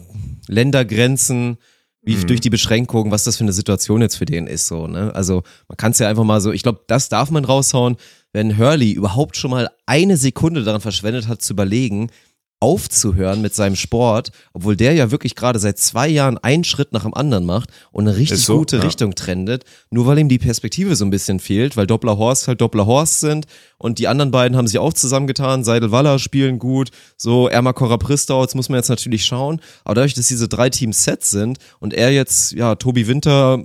[0.48, 1.57] Ländergrenzen,
[2.07, 2.27] wie Mhm.
[2.27, 5.13] durch die Beschränkungen, was das für eine Situation jetzt für den ist, so, ne?
[5.13, 7.97] Also man kann es ja einfach mal so, ich glaube, das darf man raushauen,
[8.34, 12.09] wenn Hurley überhaupt schon mal eine Sekunde daran verschwendet hat zu überlegen,
[12.59, 17.03] aufzuhören mit seinem Sport, obwohl der ja wirklich gerade seit zwei Jahren einen Schritt nach
[17.03, 18.84] dem anderen macht und eine richtig so, gute ja.
[18.84, 22.61] Richtung trendet, nur weil ihm die Perspektive so ein bisschen fehlt, weil Doppler Horst halt
[22.61, 23.45] Doppler Horst sind
[23.77, 28.41] und die anderen beiden haben sich auch zusammengetan, Seidel Waller spielen gut, so Erma Pristau,
[28.41, 31.93] jetzt muss man jetzt natürlich schauen, aber dadurch, dass diese drei Teams set sind und
[31.93, 33.63] er jetzt, ja, Tobi Winter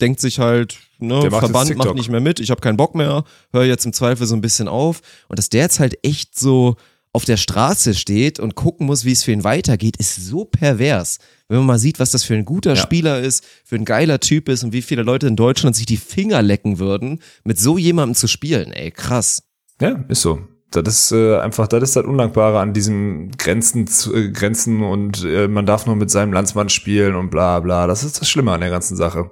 [0.00, 2.94] denkt sich halt, ne, Der macht Verband macht nicht mehr mit, ich habe keinen Bock
[2.94, 5.00] mehr, höre jetzt im Zweifel so ein bisschen auf.
[5.28, 6.76] Und dass der jetzt halt echt so
[7.12, 11.18] auf der Straße steht und gucken muss, wie es für ihn weitergeht, ist so pervers.
[11.48, 14.48] Wenn man mal sieht, was das für ein guter Spieler ist, für ein geiler Typ
[14.48, 18.14] ist und wie viele Leute in Deutschland sich die Finger lecken würden, mit so jemandem
[18.14, 19.42] zu spielen, ey, krass.
[19.80, 20.40] Ja, ist so.
[20.70, 25.22] Das ist äh, einfach, das ist das Undankbare an diesen Grenzen, zu, äh, Grenzen und
[25.22, 27.86] äh, man darf nur mit seinem Landsmann spielen und bla bla.
[27.86, 29.30] Das ist das Schlimme an der ganzen Sache.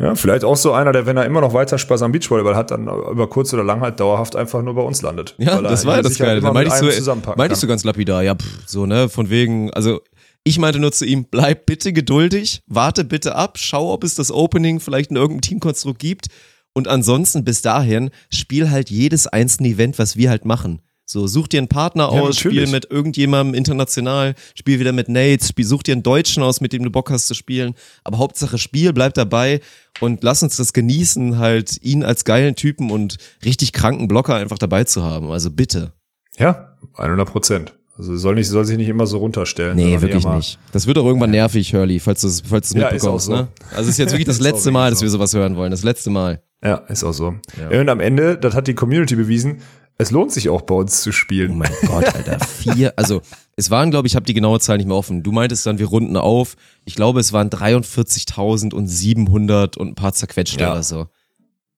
[0.00, 2.70] Ja, vielleicht auch so einer, der, wenn er immer noch weiter Spaß am Beachvolleyball hat,
[2.70, 5.34] dann über kurz oder lang halt dauerhaft einfach nur bei uns landet.
[5.36, 6.40] Ja, das war ja das halt Geile.
[6.40, 9.70] Da meinte ich, so, meinte ich so ganz lapidar, ja, pff, so, ne, von wegen,
[9.74, 10.00] also
[10.42, 14.32] ich meinte nur zu ihm, bleib bitte geduldig, warte bitte ab, schau, ob es das
[14.32, 16.28] Opening vielleicht in irgendeinem Teamkonstrukt gibt
[16.72, 20.80] und ansonsten bis dahin spiel halt jedes einzelne Event, was wir halt machen.
[21.10, 22.70] So, such dir einen Partner Ja, aus, spiel natürlich.
[22.70, 26.84] mit irgendjemandem international, spiel wieder mit Nates, spiel, such dir einen Deutschen aus, mit dem
[26.84, 27.74] du Bock hast zu spielen.
[28.04, 29.60] Aber Hauptsache Spiel, bleib dabei
[30.00, 34.58] und lass uns das genießen, halt ihn als geilen Typen und richtig kranken Blocker einfach
[34.58, 35.32] dabei zu haben.
[35.32, 35.92] Also bitte.
[36.38, 37.74] Ja, 100 Prozent.
[37.98, 39.74] Also soll nicht, soll sich nicht immer so runterstellen.
[39.76, 40.60] Nee, wirklich nicht.
[40.70, 43.26] Das wird auch irgendwann nervig, Hurley, falls du es falls du's Ja, mitbekommst.
[43.26, 43.32] so.
[43.32, 43.48] Ne?
[43.70, 45.06] Also es ist jetzt wirklich das letzte Mal, dass so.
[45.06, 45.72] wir sowas hören wollen.
[45.72, 46.40] Das letzte Mal.
[46.62, 47.34] Ja, ist auch so.
[47.58, 47.80] Ja.
[47.80, 49.58] Und am Ende, das hat die Community bewiesen,
[50.00, 51.52] es lohnt sich auch bei uns zu spielen.
[51.52, 52.38] Oh mein Gott, Alter.
[52.44, 53.20] Vier, also
[53.56, 55.22] es waren, glaube ich, ich habe die genaue Zahl nicht mehr offen.
[55.22, 56.56] Du meintest dann, wir runden auf.
[56.84, 60.72] Ich glaube, es waren 43.700 und ein paar zerquetschte Ja.
[60.72, 61.06] oder so.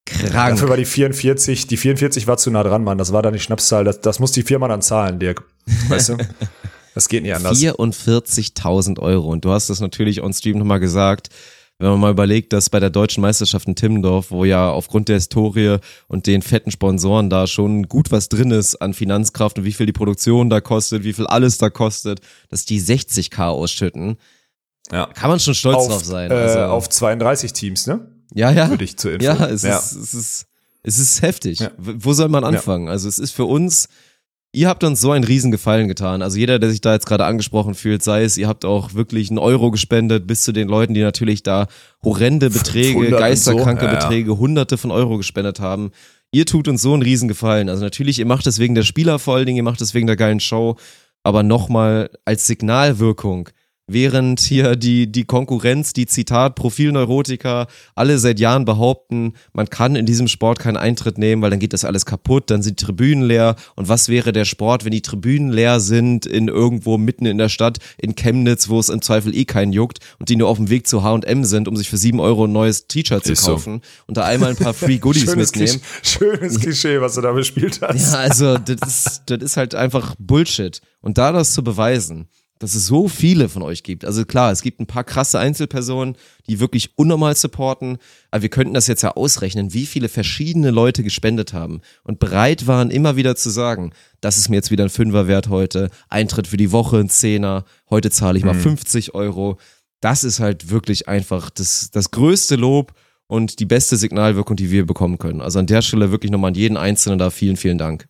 [0.05, 0.57] Krank.
[0.57, 2.99] Dafür war die 44, die 44 war zu nah dran, Mann.
[2.99, 3.85] Das war dann die Schnapszahl.
[3.85, 5.45] Das, das muss die Firma dann zahlen, Dirk.
[5.89, 6.17] Weißt du?
[6.95, 7.59] Das geht nicht anders.
[7.59, 9.31] 44.000 Euro.
[9.31, 11.29] Und du hast das natürlich on Stream nochmal gesagt.
[11.83, 15.17] Wenn man mal überlegt, dass bei der deutschen Meisterschaft in Timmendorf, wo ja aufgrund der
[15.17, 19.73] Historie und den fetten Sponsoren da schon gut was drin ist an Finanzkraft und wie
[19.73, 24.17] viel die Produktion da kostet, wie viel alles da kostet, dass die 60k ausschütten,
[24.93, 25.07] Ja.
[25.07, 26.31] kann man schon stolz drauf Auf, sein.
[26.31, 28.07] äh, Also, auf 32 Teams, ne?
[28.33, 28.69] ja, ja.
[28.69, 29.25] Für dich zur Info.
[29.25, 29.77] Ja, es, Ja.
[29.79, 30.47] Ist, es, ist,
[30.85, 31.59] es ist heftig.
[31.59, 31.73] Ja.
[31.79, 32.87] Wo soll man anfangen?
[32.89, 33.89] Also es ist für uns,
[34.53, 36.23] ihr habt uns so einen Riesengefallen getan.
[36.23, 39.31] Also jeder, der sich da jetzt gerade angesprochen fühlt, sei es, ihr habt auch wirklich
[39.31, 41.67] einen Euro gespendet, bis zu den Leuten, die natürlich da
[42.05, 43.95] horrende Beträge, 500 und geisterkranke so, ja.
[43.95, 45.91] Beträge, hunderte von Euro gespendet haben.
[46.31, 47.69] Ihr tut uns so einen Riesengefallen.
[47.69, 50.07] Also natürlich, ihr macht es wegen der Spieler vor allen Dingen, ihr macht es wegen
[50.07, 50.77] der geilen Show,
[51.23, 53.49] aber nochmal als Signalwirkung
[53.87, 60.07] während hier die, die Konkurrenz, die Zitat Profilneurotiker, alle seit Jahren behaupten, man kann in
[60.07, 63.25] diesem Sport keinen Eintritt nehmen, weil dann geht das alles kaputt, dann sind die Tribünen
[63.25, 63.57] leer.
[63.77, 67.49] Und was wäre der Sport, wenn die Tribünen leer sind in irgendwo mitten in der
[67.49, 70.71] Stadt, in Chemnitz, wo es im Zweifel eh keinen juckt und die nur auf dem
[70.71, 73.53] Weg zu H&M sind, um sich für sieben Euro ein neues T-Shirt zu Ist so.
[73.53, 75.81] kaufen und da einmal ein paar Free Goodies Schönes, mitnehmen.
[76.03, 78.13] Klischee, schönes Klischee, was du da bespielt hast.
[78.13, 80.81] Ja, also das das ist halt einfach Bullshit.
[81.01, 82.29] Und da das zu beweisen,
[82.63, 84.05] dass es so viele von euch gibt.
[84.05, 86.17] Also klar, es gibt ein paar krasse Einzelpersonen,
[86.49, 87.99] die wirklich unnormal supporten,
[88.31, 92.69] aber wir könnten das jetzt ja ausrechnen, wie viele verschiedene Leute gespendet haben und bereit
[92.69, 96.47] waren, immer wieder zu sagen, das ist mir jetzt wieder ein Fünfer wert heute, Eintritt
[96.47, 99.59] für die Woche ein Zehner, heute zahle ich mal 50 Euro.
[100.01, 102.93] Das ist halt wirklich einfach das, das größte Lob
[103.27, 105.41] und die beste Signalwirkung, die wir bekommen können.
[105.41, 108.07] Also an der Stelle wirklich nochmal an jeden Einzelnen da vielen, vielen Dank.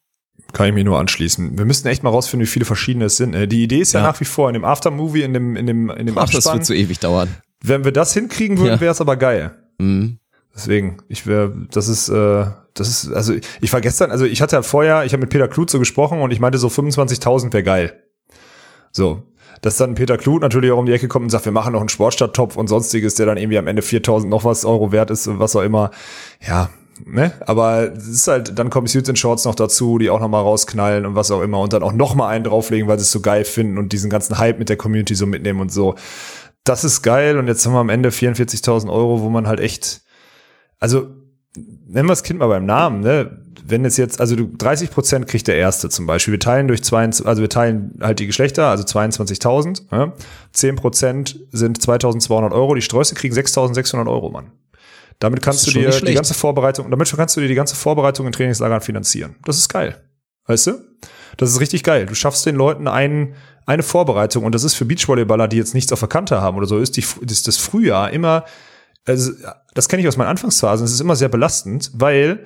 [0.53, 1.57] Kann ich mir nur anschließen.
[1.57, 3.35] Wir müssten echt mal rausfinden, wie viele verschiedene es sind.
[3.35, 4.07] Äh, Die Idee ist ja, Ja.
[4.09, 6.55] nach wie vor in dem Aftermovie, in dem, in dem, in dem Ach, das Abspann.
[6.59, 7.29] wird so ewig dauern.
[7.65, 8.81] Wenn wir das hinkriegen würden, Ja.
[8.81, 9.53] wäre es aber geil.
[9.79, 10.19] Mhm.
[10.55, 14.57] Deswegen, ich wäre, das ist, äh, das ist, also ich war gestern, also ich hatte
[14.57, 17.63] ja vorher, ich habe mit Peter Kluth so gesprochen und ich meinte so 25.000 wäre
[17.63, 18.03] geil.
[18.91, 19.23] So.
[19.63, 21.81] Dass dann Peter Kluth natürlich auch um die Ecke kommt und sagt, wir machen noch
[21.81, 25.27] einen Sportstadttopf und sonstiges, der dann irgendwie am Ende 4.000 noch was Euro wert ist
[25.29, 25.93] und was auch immer.
[26.47, 26.69] Ja,
[27.05, 27.33] ne?
[27.41, 30.41] Aber es ist halt, dann kommen Suits and Shorts noch dazu, die auch noch mal
[30.41, 33.13] rausknallen und was auch immer und dann auch noch mal einen drauflegen, weil sie es
[33.13, 35.95] so geil finden und diesen ganzen Hype mit der Community so mitnehmen und so.
[36.65, 40.03] Das ist geil und jetzt haben wir am Ende 44.000 Euro, wo man halt echt,
[40.79, 41.09] also
[41.57, 43.39] nennen wir das Kind mal beim Namen, ne?
[43.65, 46.33] Wenn es jetzt, also du 30 Prozent kriegt der Erste zum Beispiel.
[46.33, 49.83] Wir teilen durch 22, also wir teilen halt die Geschlechter, also 22.000.
[49.93, 50.13] Ja?
[50.53, 52.75] 10 Prozent sind 2.200 Euro.
[52.75, 54.51] Die Sträuße kriegen 6.600 Euro, Mann.
[55.23, 56.17] Damit kannst du dir die schlecht.
[56.17, 59.37] ganze Vorbereitung, damit kannst du dir die ganze Vorbereitung in Trainingslagern finanzieren.
[59.45, 60.03] Das ist geil.
[60.47, 60.73] Weißt du?
[61.37, 62.07] Das ist richtig geil.
[62.07, 65.93] Du schaffst den Leuten einen, eine Vorbereitung und das ist für Beachvolleyballer, die jetzt nichts
[65.93, 68.45] auf der Kante haben oder so, ist, die, ist das Frühjahr immer,
[69.07, 69.31] also
[69.75, 72.45] das kenne ich aus meinen Anfangsphasen, es ist immer sehr belastend, weil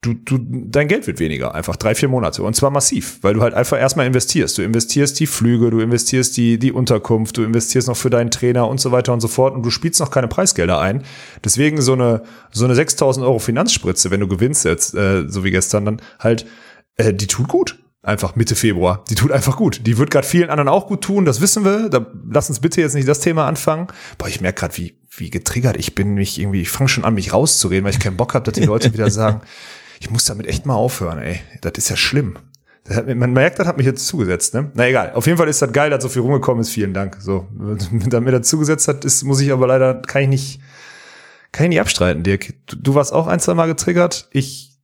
[0.00, 2.42] du, du, dein Geld wird weniger, einfach drei, vier Monate.
[2.42, 4.56] Und zwar massiv, weil du halt einfach erstmal investierst.
[4.58, 8.68] Du investierst die Flüge, du investierst die, die Unterkunft, du investierst noch für deinen Trainer
[8.68, 11.02] und so weiter und so fort und du spielst noch keine Preisgelder ein.
[11.44, 12.22] Deswegen so eine,
[12.52, 16.46] so eine 6000 Euro Finanzspritze, wenn du gewinnst jetzt, äh, so wie gestern, dann halt,
[16.96, 17.78] äh, die tut gut.
[18.00, 19.04] Einfach Mitte Februar.
[19.10, 19.80] Die tut einfach gut.
[19.84, 21.88] Die wird gerade vielen anderen auch gut tun, das wissen wir.
[21.88, 23.88] Da, lass uns bitte jetzt nicht das Thema anfangen.
[24.16, 27.14] Boah, ich merke gerade, wie, wie getriggert ich bin, mich irgendwie, ich fange schon an,
[27.14, 29.40] mich rauszureden, weil ich keinen Bock habe, dass die Leute wieder sagen,
[30.00, 31.40] ich muss damit echt mal aufhören, ey.
[31.60, 32.38] Das ist ja schlimm.
[32.88, 34.70] Hat, man merkt, das hat mich jetzt zugesetzt, ne?
[34.74, 35.12] Na egal.
[35.14, 36.70] Auf jeden Fall ist das geil, dass so viel rumgekommen ist.
[36.70, 37.18] Vielen Dank.
[37.20, 37.46] So,
[38.06, 40.60] damit mir das zugesetzt hat, ist, muss ich aber leider, kann ich nicht,
[41.52, 42.54] kann ich nicht abstreiten, Dirk.
[42.66, 44.28] Du, du warst auch ein, zwei Mal getriggert.
[44.32, 44.78] Ich,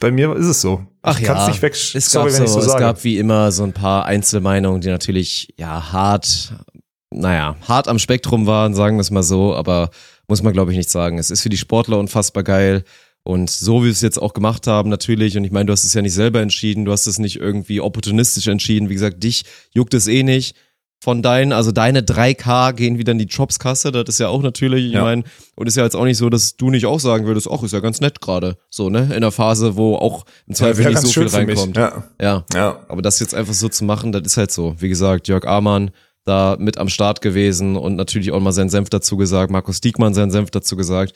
[0.00, 0.86] bei mir ist es so.
[1.02, 1.72] Ach ich ja, kann's nicht weg.
[1.72, 2.80] es Sorry, gab, wenn so, so es sage.
[2.80, 6.52] gab wie immer so ein paar Einzelmeinungen, die natürlich ja hart,
[7.10, 9.90] naja, hart am Spektrum waren, sagen wir es mal so, aber
[10.28, 11.18] muss man glaube ich nicht sagen.
[11.18, 12.84] Es ist für die Sportler unfassbar geil
[13.26, 15.84] und so wie wir es jetzt auch gemacht haben natürlich und ich meine, du hast
[15.84, 19.44] es ja nicht selber entschieden, du hast es nicht irgendwie opportunistisch entschieden, wie gesagt, dich
[19.72, 20.56] juckt es eh nicht.
[20.98, 24.86] Von deinen, also deine 3K gehen wieder in die Jobskasse, das ist ja auch natürlich,
[24.86, 25.02] ich Ja.
[25.02, 25.24] meine,
[25.54, 27.72] und ist ja jetzt auch nicht so, dass du nicht auch sagen würdest, ach, ist
[27.72, 31.02] ja ganz nett gerade, so, ne, in der Phase, wo auch im Zweifel Wär nicht
[31.02, 31.76] so viel reinkommt.
[31.76, 32.04] Ja.
[32.20, 32.44] Ja.
[32.54, 32.80] Ja.
[32.88, 34.74] Aber das jetzt einfach so zu machen, das ist halt so.
[34.78, 35.90] Wie gesagt, Jörg Amann
[36.24, 40.14] da mit am Start gewesen und natürlich auch mal seinen Senf dazu gesagt, Markus Diekmann
[40.14, 41.12] seinen Senf dazu gesagt.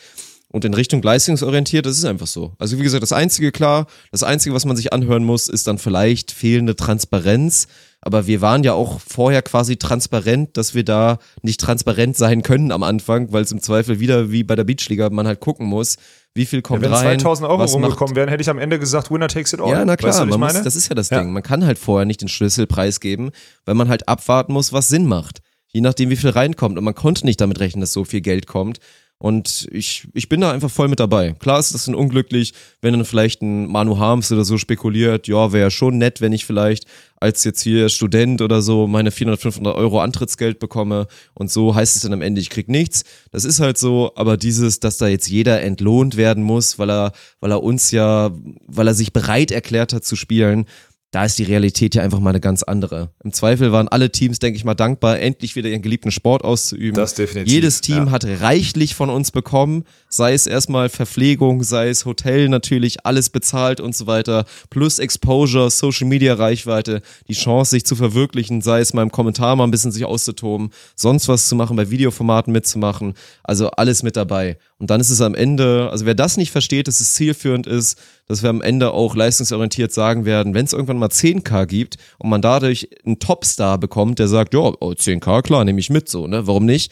[0.52, 2.54] Und in Richtung leistungsorientiert, das ist einfach so.
[2.58, 5.78] Also wie gesagt, das Einzige, klar, das Einzige, was man sich anhören muss, ist dann
[5.78, 7.68] vielleicht fehlende Transparenz.
[8.00, 12.72] Aber wir waren ja auch vorher quasi transparent, dass wir da nicht transparent sein können
[12.72, 15.98] am Anfang, weil es im Zweifel wieder wie bei der Beachliga man halt gucken muss,
[16.34, 17.20] wie viel kommt Wenn rein.
[17.20, 19.70] 2000 Euro rumgekommen wären, hätte ich am Ende gesagt, Winner takes it all.
[19.70, 21.20] ja, na klar, Weißt du, man muss, das ist ja das Ja.
[21.20, 21.32] Ding.
[21.32, 23.30] Man kann halt vorher nicht den Schlüssel preisgeben,
[23.66, 25.40] weil man halt abwarten muss, was Sinn macht.
[25.72, 26.76] Je nachdem, wie viel reinkommt.
[26.78, 28.78] Und man konnte nicht damit rechnen, dass so viel Geld kommt.
[29.22, 31.34] Und ich, ich bin da einfach voll mit dabei.
[31.34, 35.52] Klar ist das dann unglücklich, wenn dann vielleicht ein Manu Harms oder so spekuliert, ja,
[35.52, 36.86] wäre schon nett, wenn ich vielleicht
[37.20, 41.96] als jetzt hier Student oder so meine 400, 500 Euro Antrittsgeld bekomme und so heißt
[41.96, 43.04] es dann am Ende, ich krieg nichts.
[43.30, 47.12] Das ist halt so, aber dieses, dass da jetzt jeder entlohnt werden muss, weil er,
[47.40, 48.30] weil er uns ja,
[48.66, 50.64] weil er sich bereit erklärt hat zu spielen,
[51.10, 53.10] da ist die Realität ja einfach mal eine ganz andere.
[53.24, 56.94] Im Zweifel waren alle Teams, denke ich mal, dankbar, endlich wieder ihren geliebten Sport auszuüben.
[56.94, 58.10] Das definitiv, Jedes Team ja.
[58.12, 63.80] hat reichlich von uns bekommen, sei es erstmal Verpflegung, sei es Hotel natürlich, alles bezahlt
[63.80, 68.94] und so weiter, plus Exposure, Social Media Reichweite, die Chance, sich zu verwirklichen, sei es
[68.94, 73.14] mal im Kommentar mal ein bisschen sich auszutoben, sonst was zu machen, bei Videoformaten mitzumachen,
[73.42, 74.58] also alles mit dabei.
[74.80, 78.00] Und dann ist es am Ende, also wer das nicht versteht, dass es zielführend ist,
[78.26, 82.30] dass wir am Ende auch leistungsorientiert sagen werden, wenn es irgendwann mal 10k gibt und
[82.30, 86.26] man dadurch einen Topstar bekommt, der sagt, ja, oh, 10k, klar, nehme ich mit so,
[86.26, 86.46] ne?
[86.46, 86.90] Warum nicht?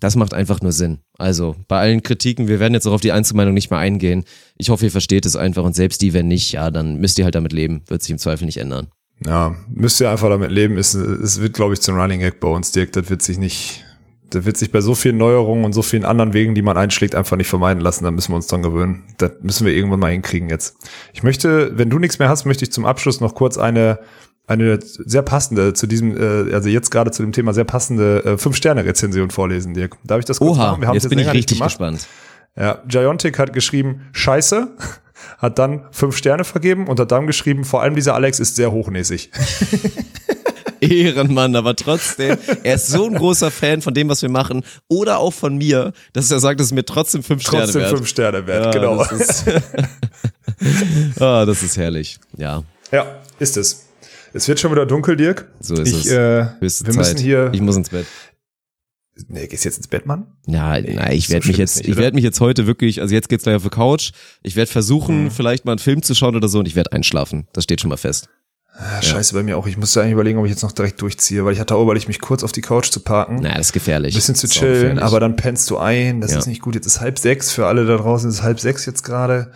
[0.00, 0.98] Das macht einfach nur Sinn.
[1.18, 4.24] Also bei allen Kritiken, wir werden jetzt auch auf die Einzelmeinung nicht mehr eingehen.
[4.56, 7.24] Ich hoffe, ihr versteht es einfach und selbst die, wenn nicht, ja, dann müsst ihr
[7.24, 7.82] halt damit leben.
[7.88, 8.86] Wird sich im Zweifel nicht ändern.
[9.26, 10.78] Ja, müsst ihr einfach damit leben.
[10.78, 12.92] Es, es wird, glaube ich, zum Running Gag bei uns, Dirk.
[12.92, 13.84] Das wird sich nicht,
[14.30, 17.14] das wird sich bei so vielen Neuerungen und so vielen anderen Wegen, die man einschlägt,
[17.14, 18.04] einfach nicht vermeiden lassen.
[18.04, 19.04] Da müssen wir uns dran gewöhnen.
[19.16, 20.76] Das müssen wir irgendwann mal hinkriegen jetzt.
[21.12, 24.00] Ich möchte, wenn du nichts mehr hast, möchte ich zum Abschluss noch kurz eine,
[24.46, 28.38] eine sehr passende zu diesem, äh, also jetzt gerade zu dem Thema sehr passende äh,
[28.38, 29.96] Fünf-Sterne-Rezension vorlesen, Dirk.
[30.04, 30.82] Darf ich das kurz Oha, machen?
[30.82, 31.70] Wir haben jetzt bin ich richtig gemacht.
[31.70, 32.06] gespannt.
[32.56, 34.68] Ja, Giontic hat geschrieben, scheiße,
[35.38, 38.72] hat dann fünf Sterne vergeben und hat dann geschrieben, vor allem dieser Alex ist sehr
[38.72, 39.30] hochnäsig.
[40.80, 45.18] Ehrenmann, aber trotzdem, er ist so ein großer Fan von dem, was wir machen oder
[45.18, 47.96] auch von mir, dass er sagt, es ist mir trotzdem fünf Sterne Trotzdem wert.
[47.96, 48.96] fünf Sterne wert, Ja, genau.
[49.04, 49.44] Das ist,
[51.20, 52.18] ah, das ist herrlich.
[52.36, 53.06] Ja, Ja,
[53.38, 53.84] ist es.
[54.32, 55.48] Es wird schon wieder dunkel, Dirk.
[55.60, 56.12] so ist ich, es.
[56.12, 56.96] Äh, Höchste wir Zeit.
[56.96, 57.50] müssen hier.
[57.52, 58.06] ich muss ins Bett.
[59.28, 60.26] nee, gehst jetzt ins Bett, Mann?
[60.46, 63.14] Ja, nein, ich so werde mich jetzt, nicht, ich werde mich jetzt heute wirklich, also
[63.14, 64.12] jetzt geht's gleich auf die Couch.
[64.42, 67.48] Ich werde versuchen, vielleicht mal einen Film zu schauen oder so und ich werde einschlafen.
[67.52, 68.28] Das steht schon mal fest.
[68.80, 69.66] Ah, Scheiße bei mir auch.
[69.66, 72.06] Ich musste eigentlich überlegen, ob ich jetzt noch direkt durchziehe, weil ich hatte auch überlegt,
[72.06, 73.36] mich kurz auf die Couch zu parken.
[73.42, 74.14] Naja, das ist gefährlich.
[74.14, 76.20] Ein bisschen zu chillen, aber dann pennst du ein.
[76.20, 76.38] Das Ja.
[76.38, 76.76] ist nicht gut.
[76.76, 78.28] Jetzt ist halb sechs für alle da draußen.
[78.28, 79.50] Es ist halb sechs jetzt gerade.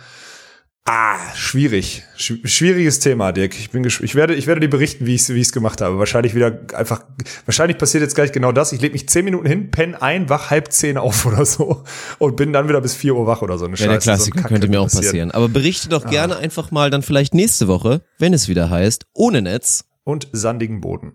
[0.85, 2.03] Ah, schwierig.
[2.17, 3.57] Sch schwieriges Thema, Dirk.
[3.57, 5.97] Ich bin ich werde, ich werde dir berichten, wie ich es wie ich's gemacht habe.
[5.97, 7.05] Wahrscheinlich wieder einfach,
[7.45, 8.73] wahrscheinlich passiert jetzt gleich genau das.
[8.73, 11.83] Ich lege mich zehn Minuten hin, penne ein, wach halb zehn auf oder so
[12.19, 13.65] und bin dann wieder bis vier Uhr wach oder so.
[13.65, 15.31] Eine ja, der Klassiker so könnte mir auch passieren.
[15.31, 16.09] Aber berichte doch ah.
[16.09, 19.85] gerne einfach mal dann vielleicht nächste Woche, wenn es wieder heißt, ohne Netz.
[20.03, 21.13] Und sandigen Boden.